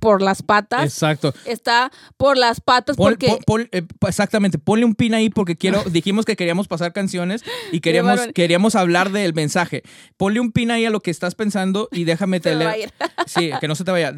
[0.00, 0.84] por las patas.
[0.84, 1.32] Exacto.
[1.44, 3.28] Está por las patas Pon- porque...
[3.28, 7.42] pon- pon- eh, exactamente, ponle un pin ahí porque quiero, dijimos que queríamos pasar canciones
[7.70, 9.82] y queríamos, queríamos hablar del mensaje.
[10.16, 12.92] Ponle un pin ahí a lo que estás pensando y déjame te ir.
[13.26, 14.12] Sí, que no se te vaya.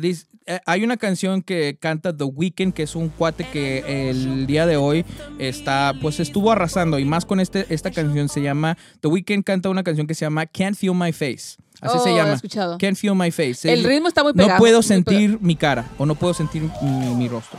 [0.46, 4.66] Eh, hay una canción que canta The Weeknd, que es un cuate que el día
[4.66, 5.04] de hoy
[5.38, 9.68] está, pues estuvo arrasando y más con este, esta canción se llama, The Weeknd canta
[9.70, 11.56] una canción que se llama Can't Feel My Face.
[11.84, 12.32] Así Oh, se he llama.
[12.32, 12.78] escuchado.
[12.78, 13.70] Can't Feel My Face.
[13.72, 14.58] El ritmo está muy no pegado.
[14.58, 15.04] puedo muy pegado.
[15.12, 17.58] sentir mi cara o no puedo sentir mi, mi rostro.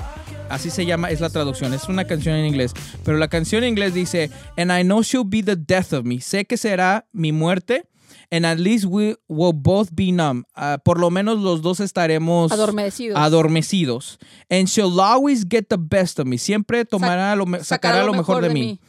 [0.49, 1.73] Así se llama, es la traducción.
[1.73, 2.73] Es una canción en inglés.
[3.03, 6.19] Pero la canción en inglés dice, And I know she'll be the death of me.
[6.21, 7.87] Sé que será mi muerte.
[8.31, 10.45] And at least we will both be numb.
[10.55, 13.17] Ah, por lo menos los dos estaremos Adormecidos.
[13.19, 14.17] adormecidos.
[14.49, 16.37] And she'll always get the best of me.
[16.39, 18.79] Siempre tomará lo me- sacará lo mejor de mí.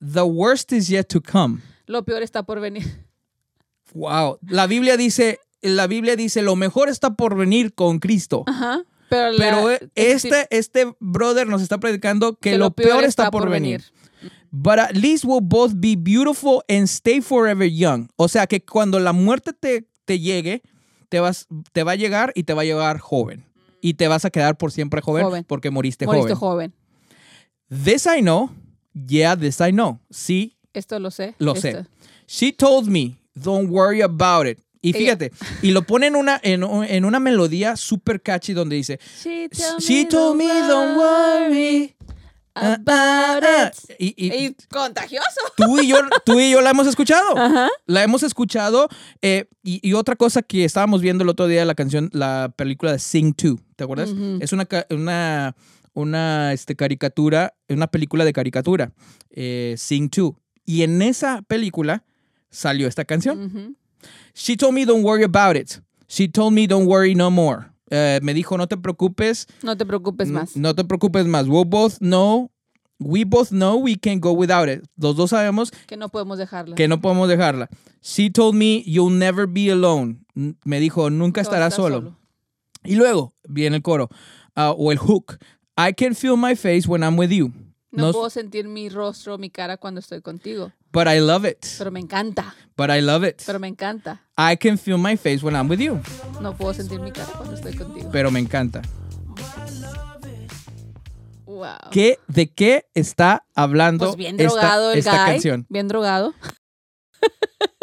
[0.00, 1.60] The worst is yet to come.
[1.86, 3.03] Lo peor está por venir.
[3.94, 4.38] Wow.
[4.46, 8.44] La Biblia dice, la Biblia dice, lo mejor está por venir con Cristo.
[8.46, 8.82] Ajá.
[9.08, 13.48] Pero, la- Pero eh, este, este brother nos está predicando que, lo peor, está, por
[13.48, 13.82] venir.
[14.50, 18.08] But at least we'll both be beautiful and stay forever young.
[18.16, 20.62] O sea que cuando la muerte te, te llegue,
[21.08, 23.44] te, vas, te va a llegar y te va a llegar joven.
[23.80, 25.44] Y te vas a quedar por siempre joven, Joven.
[25.44, 26.72] porque moriste, Moriste joven.
[27.68, 27.84] joven.
[27.84, 28.50] This I know.
[28.94, 30.00] Yeah, this I know.
[30.10, 31.34] Sí, Esto lo sé.
[31.38, 31.86] Lo Esto- sé.
[32.26, 34.58] She told me, don't worry about it.
[34.80, 35.32] Y fíjate,
[35.62, 39.48] y lo pone en una, en, un- en una melodía super catchy donde dice, She
[39.48, 41.94] told She me, told me, don't worry
[42.54, 43.96] about ah, it.
[43.98, 45.40] Y, y Y contagioso.
[45.56, 47.36] tú, y yo, tú y yo la hemos escuchado.
[47.36, 47.68] Ajá.
[47.86, 48.88] La hemos escuchado.
[49.22, 52.92] eh, y, y otra cosa que estábamos viendo el otro día, la canción, la película
[52.92, 54.10] de Sing 2, ¿te acuerdas?
[54.40, 55.56] Es una, una,
[55.94, 58.92] una este, caricatura, una película de caricatura,
[59.30, 60.32] eh, Sing 2.
[60.66, 62.04] Y en esa película
[62.54, 63.76] salió esta canción.
[64.34, 65.80] She told me don't worry about it.
[66.08, 67.66] She told me don't worry no more.
[67.90, 69.46] Eh, me dijo no te preocupes.
[69.62, 70.56] No te preocupes más.
[70.56, 71.46] No te preocupes más.
[71.48, 72.50] We both know.
[73.00, 74.84] We both know we can't go without it.
[74.96, 76.76] Los dos sabemos Que no podemos dejarla.
[76.76, 77.68] que no podemos dejarla.
[78.02, 80.20] She told me you'll never be alone.
[80.64, 82.16] Me dijo nunca a estarás estar solo.
[82.84, 84.08] Y luego viene el coro
[84.54, 85.38] ah, o el hook.
[85.76, 87.52] I can feel my face when I'm with you.
[87.94, 90.72] No, No- puedo sentir mi rostro, mi cara cuando estoy contigo.
[90.92, 91.64] But I love it.
[91.78, 92.54] Pero me encanta.
[92.76, 93.42] But I love it.
[93.46, 94.20] Pero me encanta.
[94.36, 96.00] I can feel my face when I'm with you.
[96.40, 98.10] No puedo sentir mi cara cuando estoy contigo.
[98.12, 98.82] Pero me encanta.
[101.46, 101.90] Wow.
[101.90, 105.32] ¿Qué, ¿De qué está hablando Pues bien esta, drogado el esta guy.
[105.32, 105.66] canción?
[105.68, 106.34] Bien drogado.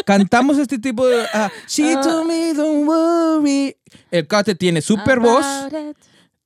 [0.05, 1.25] Cantamos este tipo de...
[1.33, 2.01] ah, She Ah.
[2.01, 3.77] told me don't worry.
[4.09, 5.95] El cate tiene super voz, it.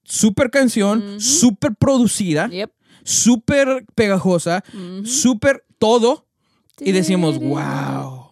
[0.03, 2.71] super canción, super producida, Yep.
[3.05, 5.05] Super pegajosa, Ujú.
[5.05, 6.25] super todo.
[6.79, 8.31] Y decimos, wow.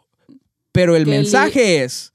[0.73, 2.11] Pero el Qué mensaje es,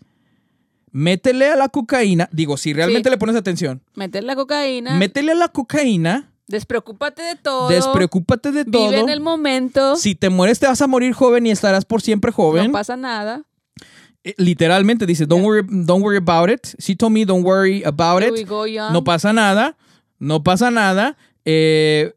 [0.90, 2.28] métele a la cocaína.
[2.32, 3.10] Digo, si realmente Sí.
[3.12, 4.94] le pones atención, Meter la cocaína.
[4.98, 7.68] métele a la cocaína, Despreocúpate de todo.
[7.68, 8.88] despreocúpate de todo.
[8.90, 9.96] Vive en el momento.
[9.96, 12.66] Si te mueres, te vas a morir joven y estarás por siempre joven.
[12.66, 13.44] No pasa nada.
[14.24, 16.74] Eh, Literalmente dice, don't, worry, don't worry about it.
[16.78, 18.48] She told me, don't worry about Here we it.
[18.48, 18.66] go.
[18.92, 19.76] No pasa nada.
[20.18, 21.16] No pasa nada.
[21.44, 22.12] Eh,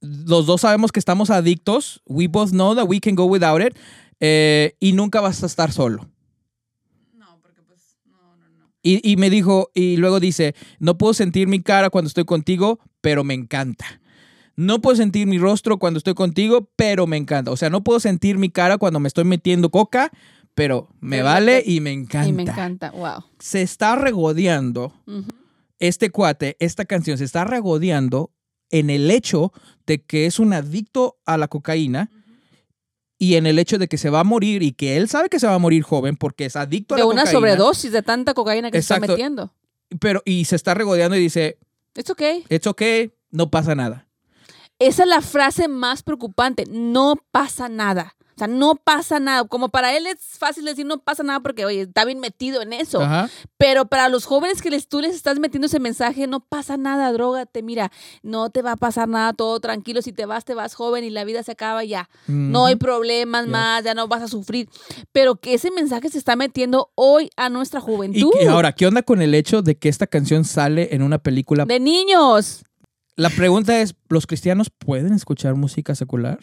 [0.00, 2.02] los dos sabemos que estamos adictos.
[2.06, 3.76] We both know that we can go without it.
[4.20, 6.08] Eh, y nunca vas a estar solo.
[7.14, 8.70] No, porque pues, no, no, no.
[8.82, 12.80] Y, y me dijo, y luego dice, no puedo sentir mi cara cuando estoy contigo,
[13.00, 14.00] pero me encanta.
[14.56, 17.52] No puedo sentir mi rostro cuando estoy contigo, pero me encanta.
[17.52, 20.10] O sea, no puedo sentir mi cara cuando me estoy metiendo coca,
[20.54, 22.28] pero me vale y me encanta.
[22.28, 22.90] Y me encanta.
[22.90, 23.24] Wow.
[23.38, 24.92] Se está regodeando
[25.78, 28.32] este cuate, esta canción se está regodeando
[28.70, 29.52] en el hecho
[29.88, 32.10] de que es un adicto a la cocaína
[33.18, 35.40] y en el hecho de que se va a morir y que él sabe que
[35.40, 37.38] se va a morir joven porque es adicto a De la una cocaína.
[37.38, 39.52] sobredosis de tanta cocaína que se está metiendo.
[39.98, 41.58] Pero y se está regodeando y dice,
[41.94, 42.44] Es okay.
[42.50, 44.06] it's okay, no pasa nada.
[44.78, 46.64] Esa es la frase más preocupante.
[46.70, 48.14] No pasa nada.
[48.38, 49.42] O sea, no pasa nada.
[49.48, 52.72] Como para él es fácil decir no pasa nada porque, oye, está bien metido en
[52.72, 53.00] eso.
[53.00, 53.28] Ajá.
[53.56, 57.10] Pero para los jóvenes que les, tú les estás metiendo ese mensaje, no pasa nada,
[57.12, 57.90] drogate, mira,
[58.22, 60.02] no te va a pasar nada, todo tranquilo.
[60.02, 62.08] Si te vas, te vas joven y la vida se acaba ya.
[62.28, 64.68] No hay problemas más, ya no vas a sufrir.
[65.10, 68.30] Pero que ese mensaje se está metiendo hoy a nuestra Y, juventud.
[68.40, 71.64] y ahora, ¿qué onda con el hecho de que esta canción sale en una película?
[71.64, 72.62] De niños.
[73.16, 76.38] La pregunta es, ¿los cristianos pueden escuchar música secular?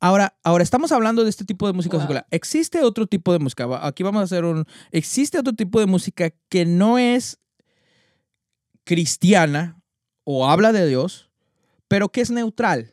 [0.00, 2.02] Ahora, ahora estamos hablando de este tipo de música Wow.
[2.02, 2.26] secular.
[2.30, 3.66] Existe otro tipo de música.
[3.86, 4.64] Aquí vamos a hacer un.
[4.90, 7.38] Existe otro tipo de música que no es
[8.84, 9.80] cristiana
[10.24, 11.30] o habla de Dios,
[11.88, 12.92] pero que es neutral,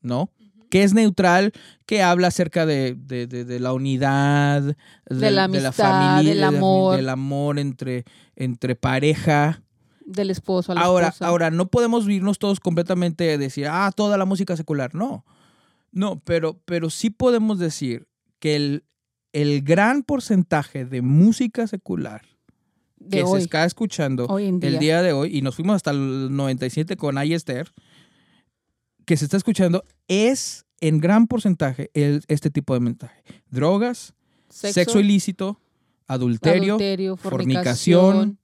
[0.00, 0.30] ¿no?
[0.70, 1.52] Que es neutral,
[1.86, 6.48] que habla acerca de, de- de- de la unidad, De la amistad, del de la-
[6.48, 6.96] amor.
[6.96, 8.04] del amor entre,
[8.36, 9.62] entre pareja.
[10.04, 11.26] Del esposo a la Ahora, esposa.
[11.26, 14.94] ahora, no podemos irnos todos completamente a decir, ah, toda la música secular.
[14.94, 15.24] No.
[15.92, 18.08] No, pero, pero sí podemos decir
[18.38, 18.84] que el,
[19.32, 22.22] el gran porcentaje de música secular
[22.98, 24.70] de que hoy, se está escuchando hoy en día.
[24.70, 27.72] el día de hoy, y nos fuimos hasta el 97 con Ay Esther,
[29.04, 33.22] que se está escuchando, es en gran porcentaje el- este tipo de mensaje.
[33.50, 34.14] Drogas,
[34.50, 35.60] sexo, ilícito,
[36.06, 38.00] adulterio, adulterio, fornicación.
[38.14, 38.38] fornicación.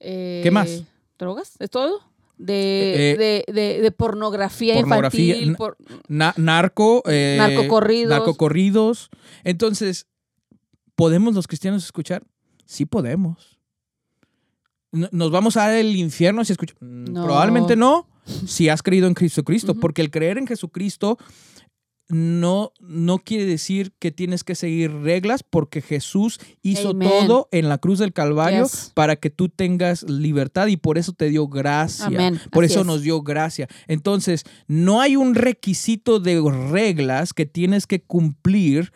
[0.00, 0.84] eh, ¿Qué más?
[1.18, 1.54] ¿Drogas?
[1.58, 2.00] ¿Es todo?
[2.36, 5.56] De, Eh, de, de, de pornografía, pornografía, infantil.
[5.56, 5.76] por-
[6.08, 8.10] na- narco, eh, Narcocorridos.
[8.10, 9.10] narcocorridos.
[9.44, 10.06] Entonces,
[10.96, 12.24] ¿podemos los cristianos escuchar?
[12.66, 13.58] Sí podemos.
[14.90, 16.80] ¿Nos vamos a dar el infierno si escuchamos?
[16.82, 17.24] No.
[17.24, 18.08] Probablemente no,
[18.46, 19.80] si has creído en Cristo Cristo, Ujú.
[19.80, 21.18] porque el creer en Jesucristo
[22.08, 27.08] no, no quiere decir que tienes que seguir reglas, porque Jesús hizo Amen.
[27.08, 28.92] todo en la cruz del Calvario Yes.
[28.94, 32.10] para que tú tengas libertad y por eso te dio gracia.
[32.52, 32.86] Por Así eso es.
[32.86, 33.68] nos dio gracia.
[33.88, 38.92] Entonces, no hay un requisito de reglas que tienes que cumplir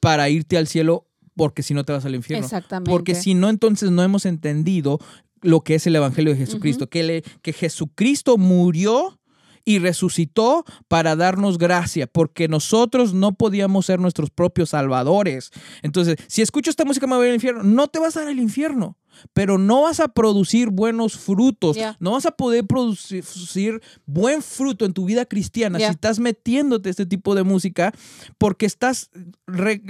[0.00, 1.06] para irte al cielo,
[1.36, 2.46] porque si no te vas al infierno.
[2.46, 2.90] Exactamente.
[2.90, 4.98] Porque si no, entonces no hemos entendido
[5.42, 9.19] lo que es el Evangelio de Jesucristo, que, le- que Jesucristo murió
[9.64, 15.50] y resucitó para darnos gracia, porque nosotros no podíamos ser nuestros propios salvadores.
[15.82, 18.38] Entonces, si escucho esta música me voy al infierno, no te vas a dar al
[18.38, 18.96] infierno,
[19.32, 24.92] pero no vas a producir buenos frutos, no vas a poder producir buen fruto en
[24.92, 27.92] tu vida cristiana si estás metiéndote este tipo de música,
[28.38, 29.10] porque estás
[29.46, 29.82] re-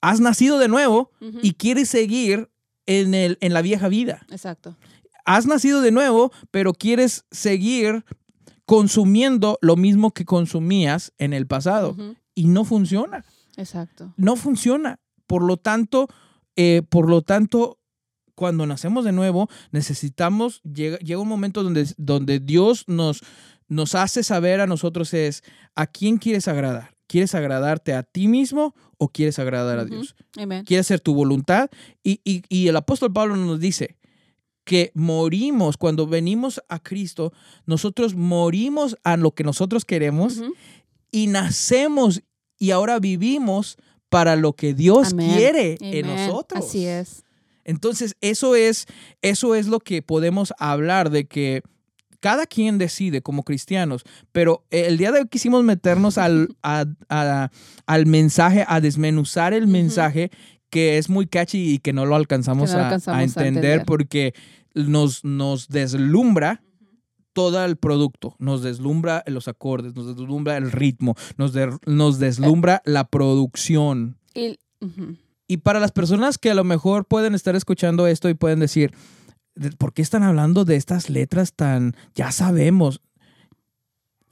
[0.00, 1.10] has nacido de nuevo
[1.42, 2.50] y quieres seguir
[2.86, 4.26] en, el, en la vieja vida.
[4.30, 4.76] Exacto.
[5.24, 8.04] Has nacido de nuevo, pero quieres seguir
[8.66, 11.96] consumiendo lo mismo que consumías en el pasado.
[12.34, 13.24] Y no funciona.
[13.56, 14.12] Exacto.
[14.16, 14.98] No funciona.
[15.26, 16.08] Por lo tanto,
[16.56, 17.78] eh, por lo tanto,
[18.34, 23.20] cuando nacemos de nuevo, necesitamos, llega, llega un momento donde, donde Dios nos,
[23.68, 25.42] nos hace saber a nosotros es,
[25.74, 26.94] ¿a quién quieres agradar?
[27.06, 29.84] ¿Quieres agradarte a ti mismo o quieres agradar a.
[29.84, 30.16] Dios?
[30.36, 30.64] Amén.
[30.64, 31.68] quiere hacer tu voluntad.
[32.02, 33.96] Y, y- y el apóstol Pablo nos dice
[34.64, 37.32] que morimos cuando venimos a Cristo,
[37.66, 40.40] nosotros morimos a lo que nosotros queremos
[41.10, 42.22] y nacemos
[42.58, 43.76] y ahora vivimos
[44.08, 45.34] para lo que Dios Amén.
[45.34, 46.64] quiere en nosotros.
[46.64, 47.24] Así es.
[47.64, 48.86] Entonces, eso es,
[49.22, 51.62] eso es lo que podemos hablar de que
[52.20, 57.50] cada quien decide como cristianos, pero el día de hoy quisimos meternos al, a- a-
[57.86, 60.30] al mensaje, a desmenuzar el mensaje
[60.74, 63.20] que es muy catchy y que no lo alcanzamos, Que no lo a- alcanzamos a,
[63.20, 63.86] a entender entender.
[63.86, 64.34] porque
[64.74, 66.62] nos, nos deslumbra
[67.32, 72.82] todo el producto, nos deslumbra los acordes, nos deslumbra el ritmo, nos, de- nos deslumbra
[72.84, 74.18] la producción.
[74.34, 74.58] Y.
[75.46, 78.92] Y para las personas que a lo mejor pueden estar escuchando esto y pueden decir,
[79.54, 83.00] "¿De- ¿por qué están hablando de estas letras tan, ya sabemos?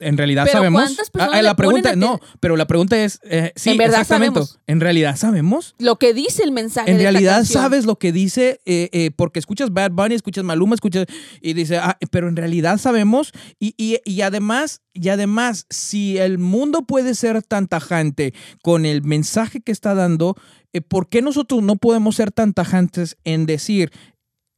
[0.03, 0.83] En realidad Pero sabemos.
[0.83, 4.41] ¿cuántas personas Ah, la pregunta, no, pero la pregunta es, eh, sí, En verdad exactamente.
[4.41, 4.61] sabemos.
[4.67, 5.75] En realidad sabemos.
[5.79, 6.91] Lo que dice el mensaje.
[6.91, 10.75] En de realidad sabes lo que dice, eh, eh, porque escuchas Bad Bunny, escuchas Maluma,
[10.75, 11.07] escuchas
[11.41, 16.39] y dice, ah, pero en realidad sabemos y, y- y además, y además, si el
[16.39, 20.37] mundo puede ser tan tajante con el mensaje que está dando,
[20.73, 23.91] eh, ¿por qué nosotros no podemos ser tan tajantes en decir,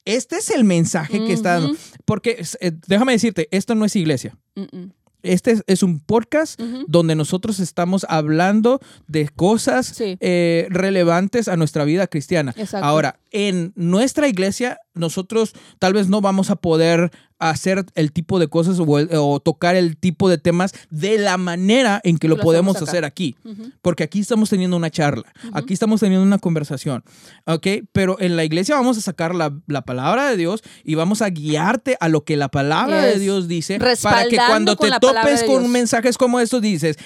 [0.07, 1.77] este es el mensaje que está dando?
[2.05, 4.37] Porque, eh, déjame decirte, esto no es iglesia.
[4.55, 4.93] Mm, mm.
[5.25, 10.17] Este es, un podcast donde nosotros estamos hablando de cosas Sí.
[10.21, 12.55] eh, relevantes a nuestra vida cristiana.
[12.57, 12.87] Exacto.
[12.87, 17.11] Ahora, en nuestra iglesia, nosotros tal vez no vamos a poder
[17.51, 22.19] hacer el tipo de cosas o, tocar el tipo de temas de la manera en
[22.19, 23.37] que lo Lo podemos hacer aquí.
[23.81, 27.05] Porque aquí estamos teniendo una charla, aquí estamos teniendo una conversación,
[27.47, 27.67] ¿ok?
[27.93, 31.31] Pero en la iglesia vamos a sacar la, la palabra de Dios y vamos a
[31.31, 33.15] guiarte a lo que la palabra de.
[33.19, 36.97] Dios dice para que cuando te topes con mensajes como estos dices,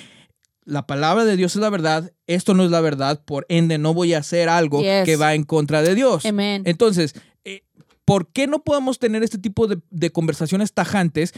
[0.64, 3.94] la palabra de Dios es la verdad, esto no es la verdad, por ende no
[3.94, 5.04] voy a hacer algo Yes.
[5.04, 6.26] que va en contra de Dios.
[6.26, 6.62] Amen.
[6.66, 7.14] Entonces,
[8.08, 11.34] ¿por qué no podemos tener este tipo de, de conversaciones tajantes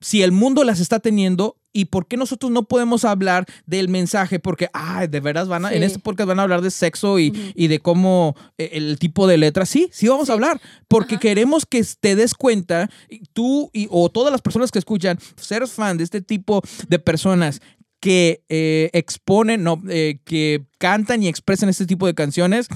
[0.00, 1.58] si el mundo las está teniendo?
[1.70, 4.38] ¿Y por qué nosotros no podemos hablar del mensaje?
[4.38, 7.52] Porque, ay, de veras van a, en este podcast van a hablar de sexo y,
[7.54, 9.68] y de cómo eh, el tipo de letras.
[9.68, 10.62] Sí, sí vamos a hablar.
[10.88, 11.20] Porque Ajá.
[11.20, 12.88] queremos que te des cuenta,
[13.34, 17.60] tú y, o todas las personas que escuchan, ser fan de este tipo de personas
[18.00, 22.68] que eh, exponen, no, eh, que cantan y expresan este tipo de canciones,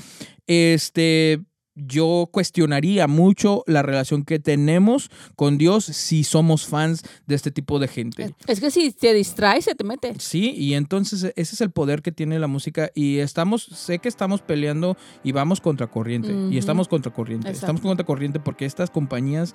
[0.46, 1.40] este,
[1.74, 7.78] yo cuestionaría mucho la relación que tenemos con Dios si somos fans de este tipo
[7.78, 8.34] de gente.
[8.46, 10.12] Es que si te distraes, se te mete.
[10.18, 14.08] Sí, y entonces ese es el poder que tiene la música y estamos, sé que
[14.08, 17.66] estamos peleando y vamos contra corriente y estamos contra corriente, Exacto.
[17.66, 19.54] estamos contra corriente porque estas compañías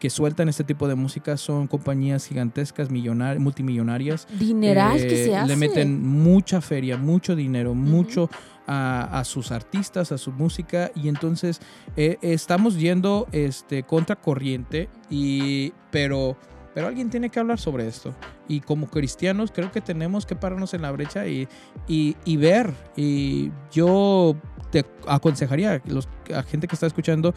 [0.00, 4.26] que sueltan este tipo de música son compañías gigantescas, millonar, multimillonarias.
[4.38, 5.46] Dineral que Eh, se hace.
[5.48, 8.30] Le meten mucha feria, mucho dinero, mucho
[8.66, 11.60] a, sus artistas, a su música y entonces
[11.96, 16.36] eh, estamos yendo este, contra corriente y pero
[16.74, 18.12] pero alguien tiene que hablar sobre esto
[18.48, 21.48] y como cristianos creo que tenemos que pararnos en la brecha y,
[21.86, 24.36] y, y ver y yo
[24.70, 26.08] te aconsejaría a los,
[26.48, 27.32] gente que está escuchando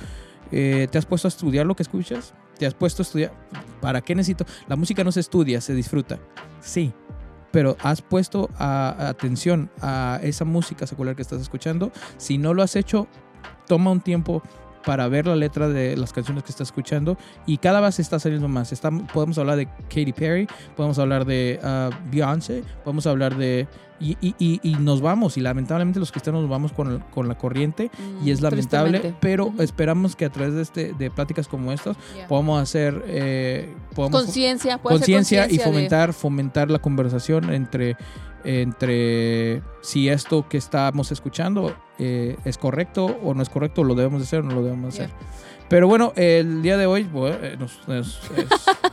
[0.51, 2.33] eh, ¿te has puesto a estudiar lo que escuchas?
[2.57, 3.31] ¿te has puesto a estudiar?
[3.79, 4.45] ¿para qué necesito?
[4.67, 6.17] la música no se estudia, se disfruta
[6.59, 6.93] sí
[7.57, 11.91] pero has puesto a- atención a esa música secular que estás escuchando.
[12.17, 13.07] Si no lo has hecho,
[13.65, 14.43] toma un tiempo
[14.85, 17.17] para ver la letra de las canciones que estás escuchando
[17.47, 18.71] y cada vez está saliendo más.
[18.71, 23.67] Está- podemos hablar de Katy Perry, podemos hablar de ah, Beyoncé, podemos hablar de...
[23.99, 27.27] Y, y- y- y nos vamos y lamentablemente los cristianos nos vamos con, el- con
[27.27, 27.89] la corriente
[28.23, 29.17] y es Mm, lamentable, tristemente.
[29.19, 32.27] pero esperamos que a través de, este, de pláticas como estas Yeah.
[32.27, 33.03] podamos hacer...
[33.07, 37.97] eh, Conciencia, conciencia y de- fomentar fomentar la conversación entre
[38.43, 44.19] entre si esto que estamos escuchando eh, es correcto o no es correcto lo debemos
[44.21, 45.15] de hacer o no lo debemos de hacer
[45.69, 48.47] pero bueno el día de hoy bueno, eh, nos- nos- es-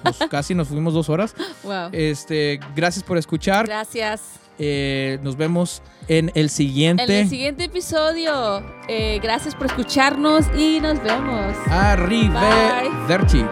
[0.05, 1.90] nos- casi nos fuimos dos horas Wow.
[1.93, 4.40] este gracias por escuchar Gracias.
[4.59, 8.62] Eh, nos vemos en el siguiente En el siguiente episodio.
[8.89, 11.56] eh, gracias por escucharnos y nos vemos.
[11.68, 13.44] arrivederci